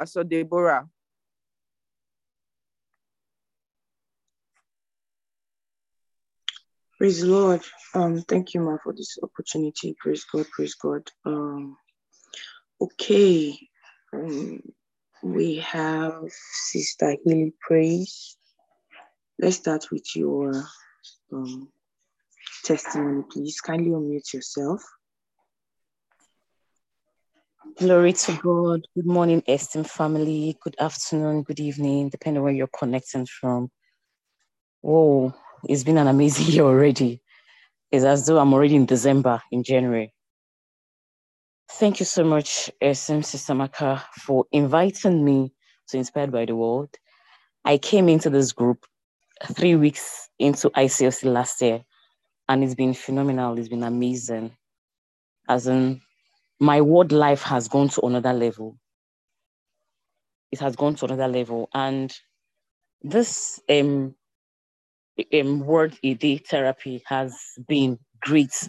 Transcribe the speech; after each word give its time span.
Pastor 0.00 0.24
Deborah. 0.24 0.88
Praise 6.96 7.20
the 7.20 7.26
Lord. 7.26 7.60
Um, 7.94 8.22
thank 8.22 8.54
you, 8.54 8.62
Ma, 8.62 8.78
for 8.82 8.94
this 8.94 9.18
opportunity. 9.22 9.94
Praise 10.00 10.24
God, 10.24 10.46
praise 10.56 10.74
God. 10.74 11.02
Um, 11.26 11.76
okay. 12.80 13.58
Um, 14.14 14.62
we 15.22 15.56
have 15.56 16.14
Sister 16.30 17.14
Hilly 17.22 17.52
Praise. 17.60 18.38
Let's 19.38 19.56
start 19.56 19.84
with 19.92 20.16
your 20.16 20.64
um, 21.30 21.68
testimony, 22.64 23.24
please. 23.30 23.60
Kindly 23.60 23.90
unmute 23.90 24.32
yourself. 24.32 24.82
Glory 27.62 28.12
to 28.12 28.32
God. 28.42 28.86
Good 28.94 29.06
morning, 29.06 29.42
esteemed 29.48 29.90
family. 29.90 30.56
Good 30.62 30.76
afternoon, 30.80 31.42
good 31.42 31.60
evening, 31.60 32.08
depending 32.08 32.38
on 32.38 32.44
where 32.44 32.52
you're 32.52 32.68
connecting 32.78 33.26
from. 33.26 33.70
Whoa, 34.82 35.34
it's 35.64 35.84
been 35.84 35.98
an 35.98 36.06
amazing 36.06 36.46
year 36.54 36.64
already. 36.64 37.22
It's 37.90 38.04
as 38.04 38.26
though 38.26 38.38
I'm 38.38 38.52
already 38.54 38.76
in 38.76 38.86
December, 38.86 39.42
in 39.50 39.62
January. 39.62 40.12
Thank 41.72 42.00
you 42.00 42.06
so 42.06 42.24
much, 42.24 42.70
SM 42.82 43.22
Sister 43.22 43.54
Maka, 43.54 44.04
for 44.26 44.46
inviting 44.52 45.24
me 45.24 45.52
to 45.88 45.98
Inspired 45.98 46.32
by 46.32 46.46
the 46.46 46.56
World. 46.56 46.94
I 47.64 47.78
came 47.78 48.08
into 48.08 48.30
this 48.30 48.52
group 48.52 48.86
three 49.52 49.76
weeks 49.76 50.28
into 50.38 50.70
ICOC 50.70 51.24
last 51.24 51.60
year, 51.62 51.84
and 52.48 52.64
it's 52.64 52.74
been 52.74 52.94
phenomenal. 52.94 53.58
It's 53.58 53.68
been 53.68 53.84
amazing. 53.84 54.52
As 55.48 55.66
in, 55.66 56.00
my 56.60 56.82
word 56.82 57.10
life 57.10 57.42
has 57.42 57.68
gone 57.68 57.88
to 57.88 58.02
another 58.02 58.34
level. 58.34 58.76
It 60.52 60.60
has 60.60 60.76
gone 60.76 60.94
to 60.96 61.06
another 61.06 61.26
level. 61.26 61.70
And 61.72 62.14
this 63.02 63.60
um, 63.70 64.14
um, 65.32 65.60
word 65.60 65.96
a 66.02 66.14
day 66.14 66.36
therapy 66.36 67.02
has 67.06 67.34
been 67.66 67.98
great. 68.20 68.68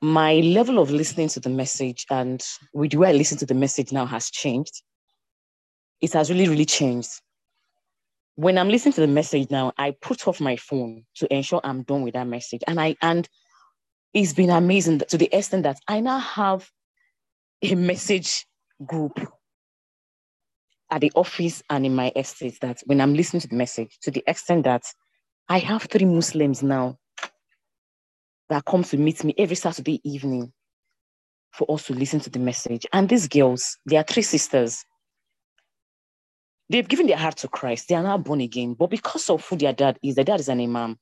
My 0.00 0.34
level 0.34 0.80
of 0.80 0.90
listening 0.90 1.28
to 1.30 1.40
the 1.40 1.48
message 1.48 2.06
and 2.10 2.44
with 2.74 2.94
way 2.94 3.10
I 3.10 3.12
listen 3.12 3.38
to 3.38 3.46
the 3.46 3.54
message 3.54 3.92
now 3.92 4.06
has 4.06 4.28
changed. 4.28 4.82
It 6.00 6.12
has 6.12 6.30
really, 6.30 6.48
really 6.48 6.64
changed. 6.64 7.10
When 8.34 8.58
I'm 8.58 8.68
listening 8.68 8.94
to 8.94 9.00
the 9.00 9.08
message 9.08 9.50
now, 9.50 9.72
I 9.78 9.92
put 10.00 10.26
off 10.26 10.40
my 10.40 10.56
phone 10.56 11.04
to 11.16 11.32
ensure 11.32 11.60
I'm 11.62 11.82
done 11.82 12.02
with 12.02 12.14
that 12.14 12.26
message. 12.26 12.62
And 12.66 12.80
I 12.80 12.96
and 13.02 13.28
it's 14.14 14.32
been 14.32 14.50
amazing 14.50 15.00
to 15.08 15.18
the 15.18 15.34
extent 15.36 15.64
that 15.64 15.78
I 15.86 16.00
now 16.00 16.18
have 16.18 16.68
a 17.62 17.74
message 17.74 18.46
group 18.84 19.18
at 20.90 21.00
the 21.00 21.12
office 21.14 21.62
and 21.68 21.84
in 21.84 21.94
my 21.94 22.12
estate 22.16 22.58
that 22.60 22.80
when 22.86 23.00
I'm 23.00 23.14
listening 23.14 23.40
to 23.42 23.48
the 23.48 23.56
message, 23.56 23.98
to 24.02 24.10
the 24.10 24.24
extent 24.26 24.64
that 24.64 24.84
I 25.48 25.58
have 25.58 25.82
three 25.82 26.06
Muslims 26.06 26.62
now 26.62 26.96
that 28.48 28.64
come 28.64 28.82
to 28.84 28.96
meet 28.96 29.22
me 29.24 29.34
every 29.36 29.56
Saturday 29.56 30.00
evening 30.04 30.52
for 31.52 31.70
us 31.70 31.86
to 31.86 31.94
listen 31.94 32.20
to 32.20 32.30
the 32.30 32.38
message. 32.38 32.86
And 32.92 33.08
these 33.08 33.28
girls, 33.28 33.76
they 33.86 33.96
are 33.96 34.04
three 34.04 34.22
sisters. 34.22 34.84
They've 36.70 36.88
given 36.88 37.06
their 37.06 37.16
heart 37.16 37.36
to 37.38 37.48
Christ. 37.48 37.88
They 37.88 37.94
are 37.94 38.02
now 38.02 38.18
born 38.18 38.40
again. 38.40 38.74
But 38.74 38.90
because 38.90 39.28
of 39.30 39.46
who 39.46 39.56
their 39.56 39.72
dad 39.72 39.98
is, 40.02 40.14
their 40.14 40.24
dad 40.24 40.40
is 40.40 40.48
an 40.48 40.60
imam. 40.60 40.98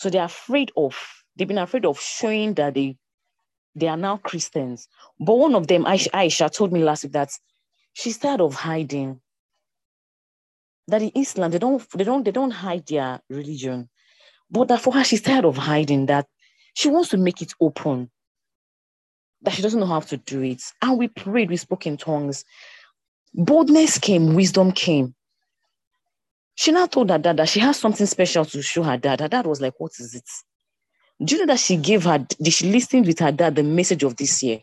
So 0.00 0.10
they're 0.10 0.24
afraid 0.24 0.72
of, 0.76 0.96
they've 1.36 1.48
been 1.48 1.58
afraid 1.58 1.84
of 1.84 2.00
showing 2.00 2.54
that 2.54 2.74
they 2.74 2.96
they 3.76 3.88
are 3.88 3.96
now 3.96 4.16
Christians. 4.16 4.88
But 5.20 5.36
one 5.36 5.54
of 5.54 5.66
them, 5.66 5.84
Aisha, 5.84 6.08
Aisha 6.10 6.50
told 6.50 6.72
me 6.72 6.82
last 6.82 7.04
week 7.04 7.12
that 7.12 7.30
she's 7.92 8.16
tired 8.16 8.40
of 8.40 8.54
hiding. 8.54 9.20
That 10.88 11.02
in 11.02 11.12
Islam, 11.14 11.50
they 11.50 11.58
don't, 11.58 11.86
they 11.92 12.04
don't, 12.04 12.24
they 12.24 12.30
don't 12.30 12.52
hide 12.52 12.86
their 12.86 13.20
religion. 13.28 13.90
But 14.50 14.68
that 14.68 14.80
for 14.80 14.94
her, 14.94 15.04
she's 15.04 15.20
tired 15.20 15.44
of 15.44 15.58
hiding 15.58 16.06
that 16.06 16.26
she 16.74 16.88
wants 16.88 17.10
to 17.10 17.18
make 17.18 17.42
it 17.42 17.52
open. 17.60 18.10
That 19.42 19.52
she 19.52 19.62
doesn't 19.62 19.78
know 19.78 19.86
how 19.86 20.00
to 20.00 20.16
do 20.16 20.42
it. 20.42 20.62
And 20.80 20.98
we 20.98 21.08
prayed, 21.08 21.50
we 21.50 21.58
spoke 21.58 21.86
in 21.86 21.98
tongues. 21.98 22.44
Boldness 23.34 23.98
came, 23.98 24.34
wisdom 24.34 24.72
came. 24.72 25.14
She 26.54 26.72
now 26.72 26.86
told 26.86 27.10
her 27.10 27.18
dad 27.18 27.36
that 27.36 27.50
she 27.50 27.60
has 27.60 27.78
something 27.78 28.06
special 28.06 28.46
to 28.46 28.62
show 28.62 28.82
her 28.84 28.96
dad. 28.96 29.20
Her 29.20 29.28
dad 29.28 29.46
was 29.46 29.60
like, 29.60 29.74
What 29.78 29.92
is 29.98 30.14
it? 30.14 30.24
Do 31.24 31.34
you 31.34 31.40
know 31.46 31.52
that 31.52 31.60
she 31.60 31.76
gave 31.76 32.04
her, 32.04 32.18
Did 32.18 32.52
she 32.52 32.70
listened 32.70 33.06
with 33.06 33.18
her 33.20 33.32
dad 33.32 33.56
the 33.56 33.62
message 33.62 34.02
of 34.02 34.16
this 34.16 34.42
year? 34.42 34.60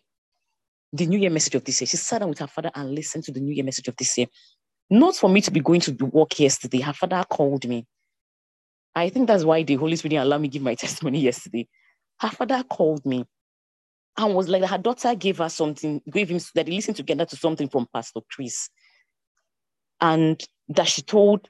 The 0.91 1.07
New 1.07 1.17
Year 1.17 1.31
message 1.31 1.55
of 1.55 1.63
this 1.63 1.81
year. 1.81 1.87
She 1.87 1.97
sat 1.97 2.19
down 2.19 2.29
with 2.29 2.39
her 2.39 2.47
father 2.47 2.69
and 2.75 2.93
listened 2.93 3.23
to 3.25 3.31
the 3.31 3.39
New 3.39 3.53
Year 3.53 3.65
message 3.65 3.87
of 3.87 3.95
this 3.95 4.17
year. 4.17 4.27
Not 4.89 5.15
for 5.15 5.29
me 5.29 5.41
to 5.41 5.51
be 5.51 5.59
going 5.59 5.81
to 5.81 5.91
work 6.05 6.39
yesterday. 6.39 6.81
Her 6.81 6.93
father 6.93 7.23
called 7.27 7.67
me. 7.67 7.87
I 8.95 9.09
think 9.09 9.27
that's 9.27 9.43
why 9.43 9.63
the 9.63 9.75
Holy 9.75 9.95
Spirit 9.95 10.17
allowed 10.17 10.41
me 10.41 10.47
give 10.49 10.61
my 10.61 10.75
testimony 10.75 11.21
yesterday. 11.21 11.67
Her 12.19 12.29
father 12.29 12.63
called 12.63 13.05
me 13.05 13.25
and 14.17 14.35
was 14.35 14.47
like 14.47 14.63
her 14.63 14.77
daughter 14.77 15.15
gave 15.15 15.39
her 15.39 15.49
something, 15.49 16.01
gave 16.11 16.29
him 16.29 16.39
that 16.53 16.67
they 16.67 16.71
listened 16.71 16.97
together 16.97 17.25
to 17.25 17.35
something 17.35 17.67
from 17.67 17.87
Pastor 17.91 18.19
Chris. 18.29 18.69
And 19.99 20.39
that 20.69 20.87
she 20.87 21.01
told 21.01 21.49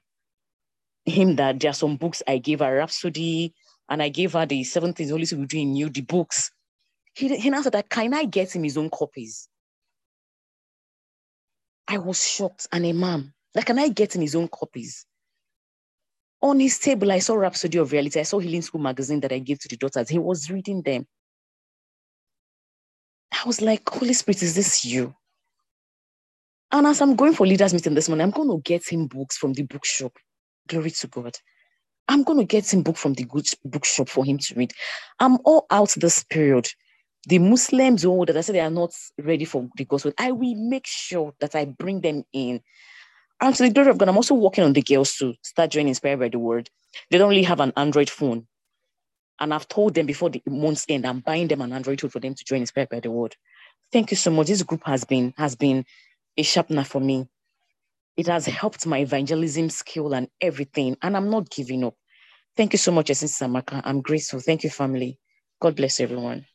him 1.06 1.36
that 1.36 1.60
there 1.60 1.72
are 1.72 1.76
some 1.76 1.98
books 1.98 2.24
I 2.26 2.38
gave 2.38 2.60
her, 2.60 2.78
Rhapsody, 2.78 3.54
and 3.90 4.02
I 4.02 4.10
gave 4.10 4.34
her 4.34 4.46
the 4.46 4.64
seven 4.64 4.94
things 4.94 5.12
Holy 5.12 5.26
Spirit 5.26 5.50
doing 5.50 5.74
new, 5.74 5.90
the 5.90 6.02
books. 6.02 6.52
He, 7.16 7.36
he 7.38 7.50
answered 7.50 7.74
that, 7.74 7.90
can 7.90 8.14
I 8.14 8.26
get 8.26 8.56
him 8.56 8.64
his 8.64 8.78
own 8.78 8.90
copies? 8.90 9.48
I 11.88 11.98
was 11.98 12.26
shocked, 12.28 12.68
and 12.72 12.86
a 12.86 12.94
mom, 12.94 13.34
like, 13.54 13.66
can 13.66 13.78
I 13.78 13.90
get 13.90 14.16
him 14.16 14.22
his 14.22 14.36
own 14.36 14.48
copies? 14.48 15.06
On 16.42 16.60
his 16.60 16.80
table, 16.80 17.12
I 17.12 17.20
saw 17.20 17.36
Rhapsody 17.36 17.78
of 17.78 17.92
Reality. 17.92 18.20
I 18.20 18.24
saw 18.24 18.40
Healing 18.40 18.62
School 18.62 18.82
magazine 18.82 19.22
that 19.22 19.32
I 19.32 19.40
gave 19.40 19.60
to 19.60 19.68
the 19.70 19.78
daughters. 19.78 20.10
He 20.10 20.20
was 20.20 20.50
reading 20.50 20.82
them. 20.82 21.08
I 23.32 23.48
was 23.48 23.62
like, 23.62 23.88
Holy 23.90 24.14
Spirit, 24.14 24.44
is 24.44 24.56
this 24.56 24.84
you? 24.84 25.16
And 26.72 26.88
as 26.88 27.02
I'm 27.02 27.16
going 27.16 27.34
for 27.34 27.46
leaders 27.48 27.74
meeting 27.74 27.94
this 27.94 28.10
morning, 28.10 28.24
I'm 28.24 28.32
going 28.32 28.50
to 28.50 28.62
get 28.62 28.88
him 28.88 29.08
books 29.08 29.38
from 29.38 29.54
the 29.54 29.64
bookshop. 29.64 30.18
Glory 30.68 30.92
to 30.92 31.08
God. 31.08 31.38
I'm 32.08 32.24
going 32.24 32.40
to 32.40 32.46
get 32.46 32.74
him 32.74 32.84
book 32.84 32.98
from 32.98 33.14
the 33.14 33.24
good 33.24 33.48
bookshop 33.64 34.10
for 34.10 34.26
him 34.26 34.38
to 34.38 34.56
read. 34.56 34.74
I'm 35.20 35.38
all 35.46 35.66
out 35.72 35.94
this 35.98 36.24
period. 36.24 36.68
The 37.28 37.40
Muslims 37.40 38.04
who 38.04 38.26
that 38.26 38.36
I 38.36 38.42
said 38.42 38.56
they 38.56 38.60
are 38.60 38.70
not 38.70 38.92
ready 39.18 39.46
for 39.46 39.70
the 39.78 39.86
gospel, 39.86 40.12
I 40.18 40.32
will 40.32 40.56
make 40.56 40.86
sure 40.86 41.34
that 41.40 41.56
I 41.56 41.66
bring 41.66 42.02
them 42.02 42.24
in. 42.34 42.62
And 43.40 43.56
to 43.56 43.64
the 43.64 43.70
glory 43.70 43.90
of 43.90 43.98
God, 43.98 44.10
I'm 44.10 44.18
also 44.18 44.36
working 44.36 44.64
on 44.64 44.74
the 44.74 44.82
girls 44.82 45.16
to 45.18 45.34
start 45.42 45.72
joining 45.72 45.90
Inspired 45.90 46.20
by 46.20 46.30
the 46.30 46.40
Word. 46.40 46.70
They 47.10 47.18
don't 47.18 47.30
really 47.30 47.44
have 47.44 47.62
an 47.62 47.74
Android 47.78 48.10
phone. 48.10 48.48
And 49.40 49.54
I've 49.54 49.68
told 49.68 49.96
them 49.96 50.06
before 50.06 50.30
the 50.30 50.42
month's 50.46 50.86
end, 50.90 51.06
I'm 51.06 51.22
buying 51.22 51.48
them 51.48 51.62
an 51.62 51.74
Android 51.74 52.02
phone 52.02 52.10
for 52.10 52.20
them 52.20 52.36
to 52.36 52.44
join 52.46 52.62
Inspired 52.62 52.90
by 52.90 53.00
the 53.00 53.12
Word. 53.12 53.36
Thank 53.92 54.12
you 54.12 54.18
so 54.18 54.32
much. 54.32 54.48
This 54.48 54.64
group 54.64 54.84
has 54.86 55.04
been 55.06 55.34
has 55.38 55.56
been 55.56 55.86
a 56.38 56.44
sharpener 56.44 56.84
for 56.84 57.00
me. 57.00 57.28
It 58.16 58.28
has 58.28 58.46
helped 58.46 58.86
my 58.86 59.00
evangelism 59.00 59.70
skill 59.70 60.14
and 60.14 60.28
everything, 60.40 60.98
and 61.02 61.18
I'm 61.18 61.30
not 61.30 61.50
giving 61.50 61.84
up. 61.84 61.96
Thank 62.56 62.74
you 62.74 62.78
so 62.78 62.92
much, 62.92 63.10
Essence 63.10 63.40
Samaka. 63.40 63.82
I'm 63.84 64.02
grateful. 64.02 64.40
Thank 64.40 64.64
you, 64.64 64.70
family. 64.70 65.20
God 65.60 65.76
bless 65.76 66.00
everyone. 66.00 66.46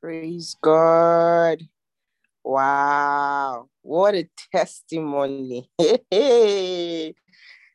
Praise 0.00 0.56
God. 0.62 1.62
Wow. 2.42 3.68
What 3.82 4.14
a 4.14 4.28
testimony. 4.52 5.68
Hey. 6.10 7.14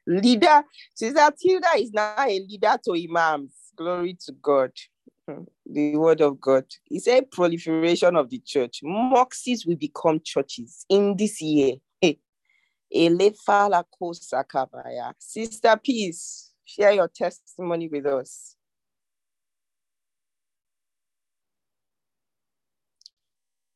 Leader. 0.08 0.64
Sister 0.96 1.30
Tilda 1.40 1.68
is 1.78 1.92
now 1.92 2.16
a 2.18 2.40
leader 2.40 2.78
to 2.86 2.94
imams. 2.94 3.54
Glory 3.76 4.18
to 4.26 4.32
God. 4.42 4.72
Hmm. 5.30 5.44
The 5.66 5.96
word 5.96 6.22
of 6.22 6.42
God. 6.42 6.66
It's 6.90 7.08
a 7.08 7.22
proliferation 7.22 8.16
of 8.16 8.30
the 8.30 8.40
church. 8.40 8.82
Moxies 8.84 9.68
will 9.68 9.76
become 9.76 10.20
churches 10.24 10.86
in 10.90 11.16
this 11.16 11.42
year. 11.42 11.76
Sister 15.20 15.80
Peace, 15.82 16.52
share 16.66 16.92
your 16.92 17.08
testimony 17.08 17.88
with 17.88 18.06
us. 18.06 18.56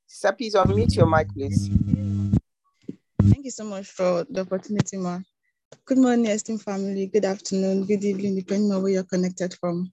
Sister 0.06 0.34
Peace, 0.34 0.56
unmute 0.56 0.96
your 0.96 1.08
mic, 1.08 1.28
please. 1.34 1.70
Thank 3.24 3.46
you 3.46 3.52
so 3.52 3.64
much 3.64 3.88
for 3.88 4.26
the 4.30 4.42
opportunity, 4.42 4.98
ma. 4.98 5.20
Good 5.86 5.98
morning, 5.98 6.26
esteemed 6.28 6.62
family. 6.62 7.08
Good 7.08 7.26
afternoon, 7.26 7.86
good 7.86 8.04
evening, 8.04 8.36
depending 8.36 8.72
on 8.72 8.82
where 8.82 8.92
you're 8.92 9.04
connected 9.04 9.54
from. 9.54 9.92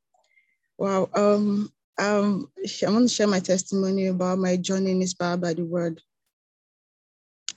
Wow. 0.78 1.10
Um, 1.14 1.72
um, 1.98 2.50
I 2.58 2.90
want 2.90 3.08
to 3.08 3.14
share 3.14 3.26
my 3.26 3.40
testimony 3.40 4.06
about 4.06 4.38
my 4.38 4.56
journey 4.56 4.90
inspired 4.90 5.40
by 5.40 5.54
the 5.54 5.64
word. 5.64 6.00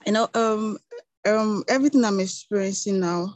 You 0.05 0.11
know, 0.11 0.29
um, 0.33 0.77
um, 1.25 1.63
everything 1.67 2.03
I'm 2.05 2.19
experiencing 2.19 2.99
now, 2.99 3.35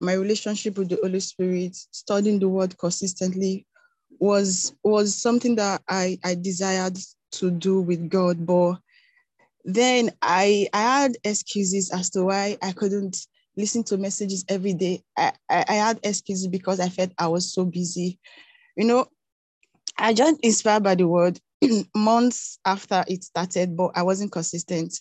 my 0.00 0.14
relationship 0.14 0.78
with 0.78 0.88
the 0.88 0.98
Holy 1.02 1.20
Spirit, 1.20 1.76
studying 1.76 2.38
the 2.38 2.48
word 2.48 2.76
consistently, 2.78 3.66
was 4.18 4.74
was 4.82 5.14
something 5.14 5.56
that 5.56 5.82
I 5.88 6.18
I 6.24 6.34
desired 6.34 6.98
to 7.32 7.50
do 7.50 7.80
with 7.80 8.08
God, 8.08 8.44
but 8.44 8.78
then 9.64 10.10
I, 10.22 10.68
I 10.72 10.80
had 10.80 11.16
excuses 11.24 11.90
as 11.90 12.10
to 12.10 12.24
why 12.24 12.56
I 12.62 12.72
couldn't 12.72 13.16
listen 13.56 13.84
to 13.84 13.98
messages 13.98 14.44
every 14.48 14.72
day. 14.72 15.02
I, 15.16 15.32
I, 15.48 15.64
I 15.68 15.74
had 15.74 16.00
excuses 16.02 16.48
because 16.48 16.80
I 16.80 16.88
felt 16.88 17.12
I 17.18 17.28
was 17.28 17.52
so 17.52 17.64
busy. 17.64 18.18
You 18.76 18.86
know, 18.86 19.06
I 19.98 20.14
joined 20.14 20.40
Inspired 20.42 20.82
by 20.82 20.94
the 20.94 21.06
Word 21.06 21.38
months 21.94 22.58
after 22.64 23.04
it 23.06 23.24
started, 23.24 23.76
but 23.76 23.92
I 23.94 24.02
wasn't 24.02 24.32
consistent. 24.32 24.98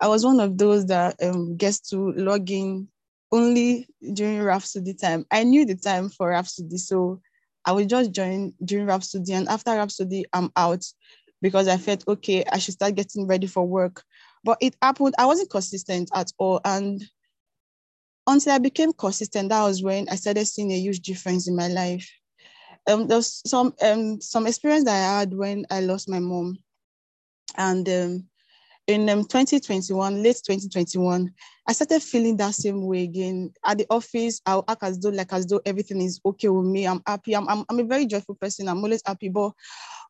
I 0.00 0.08
was 0.08 0.24
one 0.24 0.40
of 0.40 0.58
those 0.58 0.86
that 0.86 1.22
um, 1.22 1.56
gets 1.56 1.80
to 1.90 2.12
log 2.12 2.50
in 2.50 2.88
only 3.32 3.88
during 4.12 4.42
Rhapsody 4.42 4.94
time. 4.94 5.24
I 5.30 5.44
knew 5.44 5.64
the 5.64 5.76
time 5.76 6.08
for 6.08 6.28
Rhapsody, 6.28 6.76
so 6.78 7.20
I 7.64 7.72
would 7.72 7.88
just 7.88 8.12
join 8.12 8.52
during 8.64 8.86
Rhapsody, 8.86 9.32
and 9.32 9.48
after 9.48 9.72
Rhapsody, 9.72 10.24
I'm 10.32 10.50
out 10.56 10.84
because 11.40 11.68
I 11.68 11.76
felt 11.76 12.06
okay, 12.08 12.44
I 12.50 12.58
should 12.58 12.74
start 12.74 12.94
getting 12.94 13.26
ready 13.26 13.46
for 13.46 13.66
work. 13.66 14.02
But 14.44 14.58
it 14.60 14.76
happened, 14.82 15.14
I 15.18 15.26
wasn't 15.26 15.50
consistent 15.50 16.10
at 16.14 16.30
all. 16.38 16.60
And 16.64 17.02
until 18.26 18.52
I 18.52 18.58
became 18.58 18.92
consistent, 18.92 19.48
that 19.50 19.62
was 19.62 19.82
when 19.82 20.08
I 20.08 20.16
started 20.16 20.46
seeing 20.46 20.72
a 20.72 20.78
huge 20.78 21.00
difference 21.00 21.48
in 21.48 21.56
my 21.56 21.68
life. 21.68 22.08
Um, 22.86 23.06
there's 23.06 23.42
some 23.46 23.74
um 23.82 24.20
some 24.20 24.46
experience 24.46 24.84
that 24.84 24.94
I 24.94 25.20
had 25.20 25.34
when 25.34 25.66
I 25.70 25.80
lost 25.80 26.08
my 26.08 26.20
mom. 26.20 26.58
And 27.56 27.88
um, 27.88 28.28
in 28.86 29.08
um, 29.08 29.22
2021, 29.22 30.22
late 30.22 30.40
2021, 30.44 31.32
I 31.66 31.72
started 31.72 32.02
feeling 32.02 32.36
that 32.36 32.54
same 32.54 32.86
way 32.86 33.02
again. 33.02 33.52
At 33.64 33.78
the 33.78 33.86
office, 33.88 34.40
I'll 34.44 34.64
act 34.68 34.82
as 34.82 34.98
though 34.98 35.08
like 35.08 35.32
as 35.32 35.46
though 35.46 35.60
everything 35.64 36.00
is 36.00 36.20
okay 36.24 36.48
with 36.48 36.66
me. 36.66 36.86
I'm 36.86 37.02
happy. 37.06 37.34
I'm, 37.34 37.48
I'm, 37.48 37.64
I'm 37.68 37.80
a 37.80 37.84
very 37.84 38.06
joyful 38.06 38.34
person. 38.34 38.68
I'm 38.68 38.84
always 38.84 39.02
happy. 39.06 39.30
But 39.30 39.52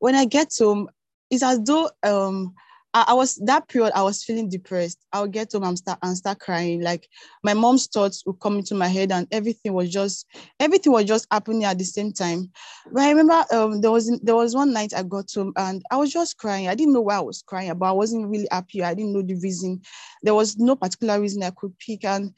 when 0.00 0.14
I 0.14 0.24
get 0.24 0.52
home, 0.58 0.88
it's 1.30 1.42
as 1.42 1.60
though 1.60 1.90
um 2.02 2.54
I, 2.94 3.06
I, 3.08 3.14
was 3.14 3.34
that 3.44 3.68
period 3.68 3.92
I 3.94 4.02
was 4.02 4.22
feeling 4.22 4.48
depressed. 4.48 4.98
I'll 5.12 5.26
get 5.26 5.52
home 5.52 5.64
and 5.64 5.76
start 5.76 5.98
and 6.02 6.16
start 6.16 6.38
crying. 6.38 6.80
Like 6.80 7.08
my 7.42 7.52
mom's 7.52 7.88
thoughts 7.88 8.22
would 8.24 8.38
come 8.38 8.58
into 8.58 8.74
my 8.76 8.86
head 8.86 9.10
and 9.10 9.26
everything 9.32 9.72
was 9.72 9.90
just 9.90 10.26
everything 10.60 10.92
was 10.92 11.04
just 11.04 11.26
happening 11.30 11.64
at 11.64 11.76
the 11.76 11.84
same 11.84 12.12
time. 12.12 12.52
But 12.92 13.02
I 13.02 13.10
remember 13.10 13.44
um 13.52 13.80
there 13.80 13.90
was 13.90 14.16
there 14.22 14.36
was 14.36 14.54
one 14.54 14.72
night 14.72 14.94
I 14.94 15.02
got 15.02 15.30
home 15.34 15.52
and 15.56 15.82
I 15.90 15.96
was 15.96 16.12
just 16.12 16.38
crying. 16.38 16.68
I 16.68 16.76
didn't 16.76 16.94
know 16.94 17.00
why 17.00 17.16
I 17.16 17.20
was 17.20 17.42
crying, 17.42 17.76
but 17.76 17.86
I 17.86 17.92
wasn't 17.92 18.28
really 18.28 18.48
happy. 18.50 18.82
I 18.84 18.94
didn't 18.94 19.12
know 19.12 19.22
the 19.22 19.34
reason. 19.34 19.82
There 20.22 20.34
was 20.34 20.56
no 20.56 20.76
particular 20.76 21.20
reason 21.20 21.42
I 21.42 21.50
could 21.50 21.76
pick 21.78 22.04
and 22.04 22.32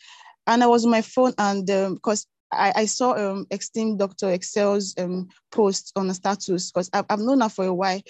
and 0.47 0.63
I 0.63 0.67
was 0.67 0.85
on 0.85 0.91
my 0.91 1.03
phone 1.03 1.35
and 1.37 1.67
because 1.67 2.25
um, 2.25 2.33
I, 2.53 2.73
I 2.77 2.85
saw 2.87 3.15
um 3.15 3.47
esteemed 3.51 3.99
Dr. 3.99 4.29
Excel's 4.29 4.95
um 4.99 5.29
post 5.51 5.93
on 5.97 6.09
the 6.09 6.15
status 6.15 6.71
because 6.71 6.89
I've, 6.93 7.05
I've 7.11 7.19
known 7.19 7.41
her 7.41 7.49
for 7.49 7.67
a 7.67 7.75
while. 7.75 8.01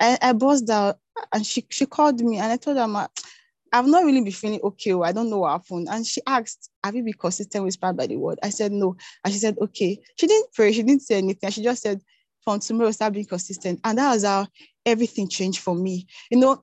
I, 0.00 0.18
I 0.20 0.70
out 0.70 0.98
and 1.32 1.46
she 1.46 1.66
she 1.70 1.86
called 1.86 2.20
me 2.20 2.38
and 2.38 2.52
I 2.52 2.56
told 2.56 2.76
her 2.76 3.08
I've 3.74 3.88
not 3.88 4.04
really 4.04 4.20
been 4.20 4.32
feeling 4.32 4.60
okay. 4.62 4.92
Oh, 4.92 5.02
I 5.02 5.10
don't 5.10 5.28
know 5.28 5.38
what 5.38 5.50
happened. 5.50 5.88
And 5.90 6.06
she 6.06 6.20
asked, 6.28 6.70
Have 6.84 6.94
you 6.94 7.02
been 7.02 7.12
consistent 7.14 7.64
with 7.64 7.74
Inspired 7.74 7.96
by 7.96 8.06
the 8.06 8.16
Word? 8.16 8.38
I 8.40 8.50
said 8.50 8.70
no. 8.70 8.96
And 9.24 9.34
she 9.34 9.40
said, 9.40 9.58
Okay. 9.60 10.00
She 10.16 10.28
didn't 10.28 10.52
pray, 10.54 10.72
she 10.72 10.84
didn't 10.84 11.02
say 11.02 11.16
anything. 11.16 11.50
She 11.50 11.62
just 11.62 11.82
said, 11.82 12.00
From 12.44 12.60
tomorrow, 12.60 12.92
start 12.92 13.14
being 13.14 13.26
consistent. 13.26 13.80
And 13.82 13.98
that 13.98 14.14
was 14.14 14.24
how 14.24 14.46
everything 14.86 15.28
changed 15.28 15.58
for 15.58 15.74
me. 15.74 16.06
You 16.30 16.38
know, 16.38 16.62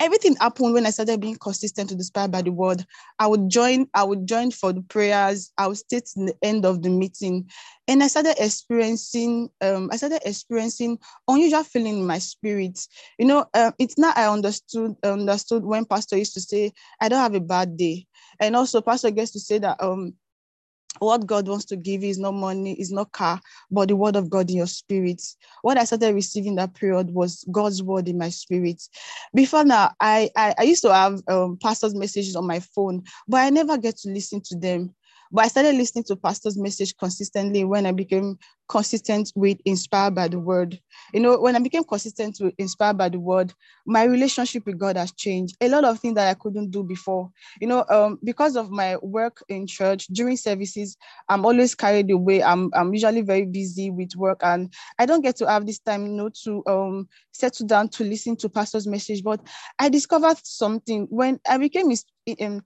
everything 0.00 0.34
happened 0.36 0.72
when 0.72 0.86
I 0.86 0.90
started 0.90 1.20
being 1.20 1.36
consistent 1.36 1.90
to 1.90 1.94
inspired 1.94 2.32
by 2.32 2.42
the 2.42 2.50
word. 2.50 2.84
I 3.18 3.26
would 3.26 3.48
join, 3.50 3.86
I 3.94 4.02
would 4.02 4.26
join 4.26 4.50
for 4.50 4.72
the 4.72 4.80
prayers, 4.82 5.52
I 5.58 5.66
would 5.68 5.76
stay 5.76 6.00
to 6.00 6.26
the 6.26 6.34
end 6.42 6.64
of 6.64 6.82
the 6.82 6.88
meeting. 6.88 7.48
And 7.86 8.02
I 8.02 8.08
started 8.08 8.36
experiencing, 8.38 9.50
um, 9.60 9.90
I 9.92 9.96
started 9.96 10.22
experiencing 10.24 10.98
unusual 11.28 11.62
feeling 11.64 11.98
in 11.98 12.06
my 12.06 12.18
spirit. 12.18 12.80
You 13.18 13.26
know, 13.26 13.46
uh, 13.54 13.72
it's 13.78 13.98
not 13.98 14.16
I 14.16 14.26
understood 14.26 14.96
understood 15.04 15.64
when 15.64 15.84
Pastor 15.84 16.16
used 16.16 16.34
to 16.34 16.40
say, 16.40 16.72
I 17.00 17.08
don't 17.08 17.20
have 17.20 17.34
a 17.34 17.40
bad 17.40 17.76
day. 17.76 18.06
And 18.40 18.56
also 18.56 18.80
Pastor 18.80 19.10
gets 19.10 19.32
to 19.32 19.40
say 19.40 19.58
that 19.58 19.82
um 19.82 20.14
what 21.00 21.26
God 21.26 21.48
wants 21.48 21.64
to 21.66 21.76
give 21.76 22.02
you 22.02 22.10
is 22.10 22.18
not 22.18 22.34
money, 22.34 22.74
is 22.80 22.92
not 22.92 23.12
car, 23.12 23.40
but 23.70 23.88
the 23.88 23.96
word 23.96 24.16
of 24.16 24.30
God 24.30 24.50
in 24.50 24.56
your 24.56 24.66
spirit. 24.66 25.22
What 25.62 25.78
I 25.78 25.84
started 25.84 26.14
receiving 26.14 26.54
that 26.56 26.74
period 26.74 27.10
was 27.10 27.44
God's 27.50 27.82
word 27.82 28.08
in 28.08 28.18
my 28.18 28.28
spirit. 28.28 28.82
Before 29.34 29.64
now, 29.64 29.92
I 30.00 30.30
I, 30.36 30.54
I 30.58 30.62
used 30.62 30.82
to 30.82 30.94
have 30.94 31.20
um, 31.28 31.58
pastors' 31.60 31.94
messages 31.94 32.36
on 32.36 32.46
my 32.46 32.60
phone, 32.60 33.02
but 33.26 33.38
I 33.38 33.50
never 33.50 33.76
get 33.78 33.96
to 33.98 34.10
listen 34.10 34.40
to 34.42 34.56
them. 34.56 34.94
But 35.32 35.44
I 35.44 35.48
started 35.48 35.76
listening 35.76 36.04
to 36.04 36.16
pastor's 36.16 36.58
message 36.58 36.96
consistently 36.96 37.64
when 37.64 37.86
I 37.86 37.92
became 37.92 38.38
consistent 38.70 39.32
with 39.34 39.58
inspired 39.64 40.14
by 40.14 40.28
the 40.28 40.38
word. 40.38 40.80
You 41.12 41.18
know, 41.20 41.40
when 41.40 41.56
I 41.56 41.58
became 41.58 41.82
consistent 41.82 42.38
with 42.40 42.54
inspired 42.56 42.96
by 42.96 43.08
the 43.08 43.18
word, 43.18 43.52
my 43.84 44.04
relationship 44.04 44.64
with 44.64 44.78
God 44.78 44.96
has 44.96 45.10
changed. 45.12 45.56
A 45.60 45.68
lot 45.68 45.84
of 45.84 45.98
things 45.98 46.14
that 46.14 46.28
I 46.28 46.34
couldn't 46.34 46.70
do 46.70 46.84
before. 46.84 47.30
You 47.60 47.66
know, 47.66 47.84
um, 47.90 48.20
because 48.22 48.54
of 48.54 48.70
my 48.70 48.96
work 48.98 49.42
in 49.48 49.66
church 49.66 50.06
during 50.12 50.36
services, 50.36 50.96
I'm 51.28 51.44
always 51.44 51.74
carried 51.74 52.12
away. 52.12 52.44
I'm 52.44 52.70
I'm 52.72 52.94
usually 52.94 53.22
very 53.22 53.44
busy 53.44 53.90
with 53.90 54.14
work 54.14 54.38
and 54.44 54.72
I 55.00 55.06
don't 55.06 55.22
get 55.22 55.36
to 55.36 55.48
have 55.48 55.66
this 55.66 55.80
time, 55.80 56.06
you 56.06 56.12
know, 56.12 56.30
to 56.44 56.62
um 56.68 57.08
settle 57.32 57.66
down 57.66 57.88
to 57.88 58.04
listen 58.04 58.36
to 58.36 58.48
pastor's 58.48 58.86
message. 58.86 59.24
But 59.24 59.40
I 59.80 59.88
discovered 59.88 60.36
something 60.44 61.08
when 61.10 61.40
I 61.48 61.58
became 61.58 61.90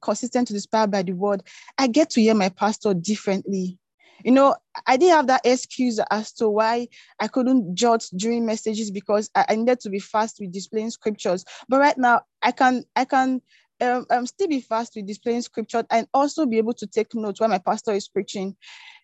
consistent 0.03 0.49
to 0.49 0.55
inspired 0.55 0.91
by 0.91 1.03
the 1.03 1.13
word, 1.15 1.43
I 1.79 1.87
get 1.87 2.11
to 2.11 2.21
hear 2.21 2.35
my 2.35 2.51
pastor 2.51 2.93
differently 2.93 3.79
you 4.25 4.33
know, 4.33 4.55
I 4.87 4.97
didn't 4.97 5.17
have 5.17 5.27
that 5.29 5.43
excuse 5.45 5.99
as 6.11 6.33
to 6.35 6.49
why 6.49 6.89
I 7.21 7.29
couldn't 7.29 7.75
jot 7.75 8.07
during 8.17 8.47
messages 8.47 8.91
because 8.91 9.31
I, 9.35 9.47
I 9.51 9.57
needed 9.57 9.81
to 9.81 9.91
be 9.91 9.99
fast 9.99 10.37
with 10.41 10.53
displaying 10.53 10.91
scriptures. 10.91 11.45
But 11.69 11.81
right 11.81 11.99
now, 11.99 12.23
I 12.43 12.53
can 12.53 12.85
I 12.97 13.05
can 13.05 13.41
um, 13.81 14.07
um, 14.11 14.27
still 14.27 14.49
be 14.49 14.61
fast 14.61 14.93
with 14.97 15.07
displaying 15.07 15.43
scripture 15.43 15.85
and 15.91 16.07
also 16.15 16.47
be 16.47 16.59
able 16.59 16.75
to 16.75 16.87
take 16.87 17.15
notes 17.15 17.41
when 17.41 17.51
my 17.51 17.59
pastor 17.59 17.93
is 17.93 18.09
preaching. 18.09 18.57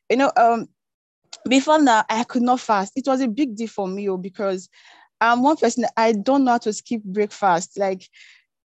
You 0.09 0.17
know, 0.19 0.33
um, 0.37 0.69
before 1.49 1.81
now, 1.81 2.05
I 2.09 2.25
could 2.25 2.43
not 2.43 2.61
fast. 2.61 2.93
It 2.97 3.07
was 3.07 3.21
a 3.21 3.29
big 3.29 3.57
deal 3.57 3.69
for 3.69 3.89
me 3.89 4.09
oh, 4.09 4.17
because 4.17 4.69
I'm 5.21 5.43
one 5.43 5.57
person 5.57 5.85
I 5.97 6.12
don't 6.12 6.45
know 6.45 6.53
how 6.53 6.59
to 6.59 6.73
skip 6.73 7.03
breakfast. 7.05 7.79
Like, 7.79 8.09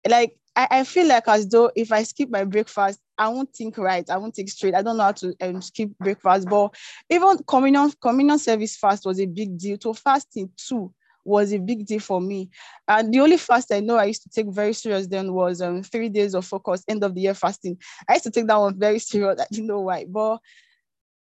like 0.08 0.38
I, 0.56 0.68
I 0.72 0.84
feel 0.84 1.08
like 1.08 1.28
as 1.28 1.48
though 1.48 1.72
if 1.76 1.92
I 1.92 2.04
skip 2.04 2.30
my 2.30 2.44
breakfast, 2.44 3.00
I 3.18 3.30
won't 3.30 3.54
think 3.54 3.78
right. 3.78 4.10
I 4.10 4.18
won't 4.18 4.36
think 4.36 4.50
straight. 4.50 4.76
I 4.76 4.82
don't 4.82 4.98
know 4.98 5.04
how 5.04 5.12
to 5.14 5.36
um, 5.42 5.62
skip 5.62 5.90
breakfast. 6.00 6.48
But 6.50 6.76
even 7.10 7.38
communion, 7.48 7.92
communion 8.02 8.40
service 8.40 8.76
fast 8.76 9.06
was 9.06 9.20
a 9.20 9.26
big 9.26 9.58
deal. 9.58 9.78
To 9.78 9.94
fasting 9.94 10.50
too 10.58 10.94
was 11.24 11.54
a 11.54 11.58
big 11.58 11.86
deal 11.86 12.00
for 12.00 12.22
me. 12.22 12.50
And 12.88 13.14
the 13.14 13.20
only 13.20 13.38
fast 13.38 13.72
I 13.72 13.80
know 13.80 13.98
I 13.98 14.06
used 14.06 14.24
to 14.24 14.30
take 14.30 14.48
very 14.48 14.74
serious 14.74 15.08
then 15.08 15.34
was 15.34 15.62
um, 15.62 15.82
three 15.82 16.10
days 16.10 16.36
of 16.36 16.46
focus, 16.46 16.84
end 16.88 17.04
of 17.04 17.16
the 17.16 17.22
year 17.22 17.34
fasting. 17.34 17.78
I 18.08 18.14
used 18.14 18.26
to 18.26 18.32
take 18.32 18.48
that 18.48 18.60
one 18.60 18.78
very 18.78 19.00
serious. 19.00 19.42
I 19.42 19.46
didn't 19.52 19.68
know 19.68 19.82
why. 19.82 20.06
But 20.08 20.40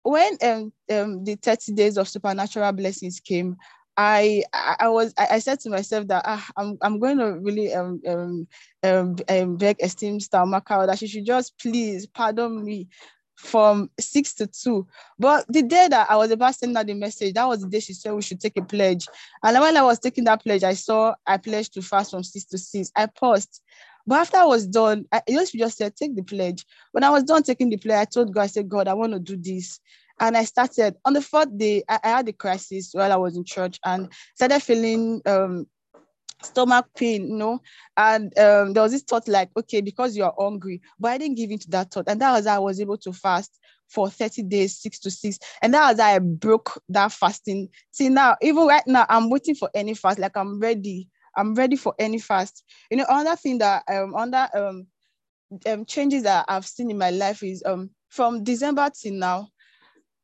when 0.03 0.37
um, 0.43 0.73
um, 0.91 1.23
the 1.23 1.35
30 1.35 1.73
days 1.73 1.97
of 1.97 2.09
supernatural 2.09 2.71
blessings 2.73 3.19
came, 3.19 3.55
I 3.97 4.43
I 4.53 4.89
was 4.89 5.13
I, 5.17 5.39
said 5.39 5.59
to 5.61 5.69
myself 5.69 6.07
that 6.07 6.23
ah, 6.25 6.45
I'm 6.57 6.77
I'm 6.81 6.99
going 6.99 7.17
to 7.17 7.37
really 7.39 7.73
um 7.73 8.01
um, 8.07 8.47
um, 8.83 9.15
um 9.29 9.55
beg 9.57 9.77
esteemed 9.81 10.23
star 10.23 10.45
Macau 10.45 10.85
that 10.85 10.99
she 10.99 11.07
should 11.07 11.25
just 11.25 11.57
please 11.59 12.05
pardon 12.05 12.63
me 12.63 12.89
from 13.35 13.89
six 13.99 14.33
to 14.35 14.47
two. 14.47 14.87
But 15.19 15.45
the 15.49 15.61
day 15.61 15.87
that 15.89 16.09
I 16.09 16.15
was 16.17 16.31
about 16.31 16.53
to 16.53 16.59
send 16.59 16.77
out 16.77 16.87
the 16.87 16.93
message, 16.93 17.33
that 17.35 17.47
was 17.47 17.61
the 17.61 17.69
day 17.69 17.79
she 17.79 17.93
said 17.93 18.13
we 18.13 18.21
should 18.21 18.39
take 18.39 18.57
a 18.57 18.63
pledge. 18.63 19.07
And 19.43 19.57
while 19.57 19.77
I 19.77 19.81
was 19.81 19.99
taking 19.99 20.23
that 20.25 20.43
pledge, 20.43 20.63
I 20.63 20.73
saw 20.73 21.15
I 21.25 21.37
pledged 21.37 21.73
to 21.73 21.81
fast 21.81 22.11
from 22.11 22.23
six 22.23 22.45
to 22.45 22.57
six. 22.57 22.91
I 22.95 23.07
paused. 23.07 23.61
But 24.07 24.19
after 24.19 24.37
I 24.37 24.45
was 24.45 24.67
done, 24.67 25.05
I 25.11 25.21
just 25.27 25.53
just 25.53 25.77
said, 25.77 25.95
take 25.95 26.15
the 26.15 26.21
pledge. 26.23 26.65
When 26.91 27.03
I 27.03 27.09
was 27.09 27.23
done 27.23 27.43
taking 27.43 27.69
the 27.69 27.77
pledge, 27.77 27.99
I 28.01 28.05
told 28.05 28.33
God, 28.33 28.41
I 28.41 28.47
said, 28.47 28.69
God, 28.69 28.87
I 28.87 28.93
want 28.93 29.13
to 29.13 29.19
do 29.19 29.35
this. 29.35 29.79
And 30.19 30.37
I 30.37 30.45
started 30.45 30.95
on 31.05 31.13
the 31.13 31.21
fourth 31.21 31.57
day, 31.57 31.83
I, 31.89 31.99
I 32.03 32.07
had 32.09 32.29
a 32.29 32.33
crisis 32.33 32.91
while 32.93 33.11
I 33.11 33.17
was 33.17 33.35
in 33.35 33.43
church 33.43 33.79
and 33.83 34.11
started 34.35 34.61
feeling 34.61 35.21
um, 35.25 35.67
stomach 36.41 36.87
pain, 36.95 37.27
you 37.27 37.35
know. 37.35 37.59
And 37.97 38.37
um, 38.39 38.73
there 38.73 38.83
was 38.83 38.91
this 38.91 39.03
thought 39.03 39.27
like, 39.27 39.49
okay, 39.57 39.81
because 39.81 40.15
you're 40.15 40.33
hungry, 40.37 40.81
but 40.99 41.11
I 41.11 41.17
didn't 41.17 41.37
give 41.37 41.51
in 41.51 41.59
to 41.59 41.69
that 41.71 41.91
thought. 41.91 42.05
And 42.07 42.21
that 42.21 42.31
was 42.31 42.47
how 42.47 42.55
I 42.55 42.59
was 42.59 42.79
able 42.79 42.97
to 42.99 43.13
fast 43.13 43.59
for 43.87 44.09
30 44.09 44.43
days, 44.43 44.77
six 44.77 44.99
to 44.99 45.11
six. 45.11 45.37
And 45.61 45.73
that 45.73 45.89
was 45.91 45.99
how 45.99 46.07
I 46.07 46.19
broke 46.19 46.81
that 46.89 47.11
fasting. 47.11 47.69
See 47.91 48.09
now, 48.09 48.35
even 48.41 48.65
right 48.67 48.85
now, 48.87 49.05
I'm 49.09 49.29
waiting 49.29 49.55
for 49.55 49.69
any 49.73 49.93
fast, 49.93 50.19
like 50.19 50.37
I'm 50.37 50.59
ready. 50.59 51.09
I'm 51.37 51.53
ready 51.53 51.75
for 51.75 51.93
any 51.99 52.19
fast. 52.19 52.63
You 52.89 52.97
know, 52.97 53.05
another 53.09 53.35
thing 53.35 53.57
that 53.59 53.83
um 53.91 54.15
under 54.15 54.47
um, 54.53 54.87
um 55.65 55.85
changes 55.85 56.23
that 56.23 56.45
I've 56.47 56.65
seen 56.65 56.89
in 56.89 56.97
my 56.97 57.09
life 57.11 57.43
is 57.43 57.61
um 57.65 57.89
from 58.09 58.43
December 58.43 58.89
till 58.89 59.13
now, 59.13 59.49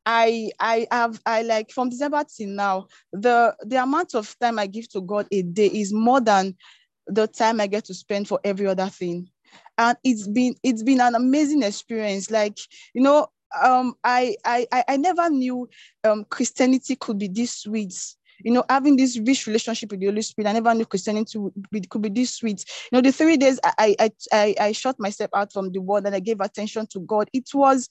I 0.06 0.50
I 0.58 0.86
have 0.90 1.20
I 1.26 1.42
like 1.42 1.70
from 1.70 1.90
December 1.90 2.24
till 2.24 2.48
now, 2.48 2.86
the 3.12 3.54
the 3.64 3.82
amount 3.82 4.14
of 4.14 4.36
time 4.38 4.58
I 4.58 4.66
give 4.66 4.88
to 4.90 5.00
God 5.00 5.26
a 5.30 5.42
day 5.42 5.66
is 5.66 5.92
more 5.92 6.20
than 6.20 6.56
the 7.06 7.26
time 7.26 7.60
I 7.60 7.66
get 7.66 7.84
to 7.86 7.94
spend 7.94 8.28
for 8.28 8.40
every 8.44 8.66
other 8.66 8.88
thing. 8.88 9.28
And 9.78 9.96
it's 10.04 10.26
been 10.26 10.54
it's 10.62 10.82
been 10.82 11.00
an 11.00 11.14
amazing 11.14 11.62
experience. 11.62 12.30
Like, 12.30 12.58
you 12.94 13.02
know, 13.02 13.28
um, 13.62 13.94
I 14.04 14.36
I 14.44 14.66
I 14.88 14.96
never 14.96 15.28
knew 15.30 15.68
um 16.04 16.24
Christianity 16.30 16.96
could 16.96 17.18
be 17.18 17.28
this 17.28 17.52
sweet. 17.52 17.94
You 18.44 18.52
know, 18.52 18.64
having 18.68 18.96
this 18.96 19.18
rich 19.18 19.46
relationship 19.46 19.90
with 19.90 20.00
the 20.00 20.06
Holy 20.06 20.22
Spirit. 20.22 20.48
I 20.48 20.52
never 20.52 20.74
knew 20.74 20.86
Christianity 20.86 21.38
would, 21.38 21.90
could 21.90 22.02
be 22.02 22.08
this 22.08 22.34
sweet. 22.36 22.64
You 22.90 22.98
know, 22.98 23.02
the 23.02 23.12
three 23.12 23.36
days 23.36 23.58
I, 23.64 23.96
I, 23.98 24.10
I, 24.32 24.54
I 24.60 24.72
shut 24.72 24.98
myself 24.98 25.30
out 25.34 25.52
from 25.52 25.72
the 25.72 25.80
world 25.80 26.06
and 26.06 26.14
I 26.14 26.20
gave 26.20 26.40
attention 26.40 26.86
to 26.88 27.00
God. 27.00 27.28
It 27.32 27.48
was 27.54 27.88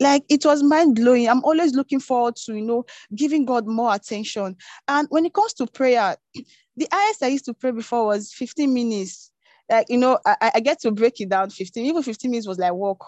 like 0.00 0.24
it 0.28 0.44
was 0.44 0.62
mind 0.62 0.96
blowing. 0.96 1.28
I'm 1.28 1.44
always 1.44 1.74
looking 1.74 2.00
forward 2.00 2.36
to, 2.44 2.54
you 2.54 2.62
know, 2.62 2.84
giving 3.14 3.44
God 3.44 3.66
more 3.66 3.94
attention. 3.94 4.56
And 4.88 5.06
when 5.10 5.24
it 5.24 5.34
comes 5.34 5.54
to 5.54 5.66
prayer, 5.66 6.16
the 6.76 6.88
highest 6.92 7.22
I 7.22 7.28
used 7.28 7.44
to 7.46 7.54
pray 7.54 7.70
before 7.70 8.06
was 8.06 8.32
15 8.32 8.72
minutes. 8.72 9.30
Like, 9.70 9.86
you 9.88 9.98
know, 9.98 10.18
I, 10.26 10.50
I 10.54 10.60
get 10.60 10.80
to 10.80 10.90
break 10.90 11.20
it 11.20 11.28
down 11.28 11.50
15, 11.50 11.86
even 11.86 12.02
15 12.02 12.30
minutes 12.30 12.46
was 12.48 12.58
like 12.58 12.72
walk. 12.72 13.06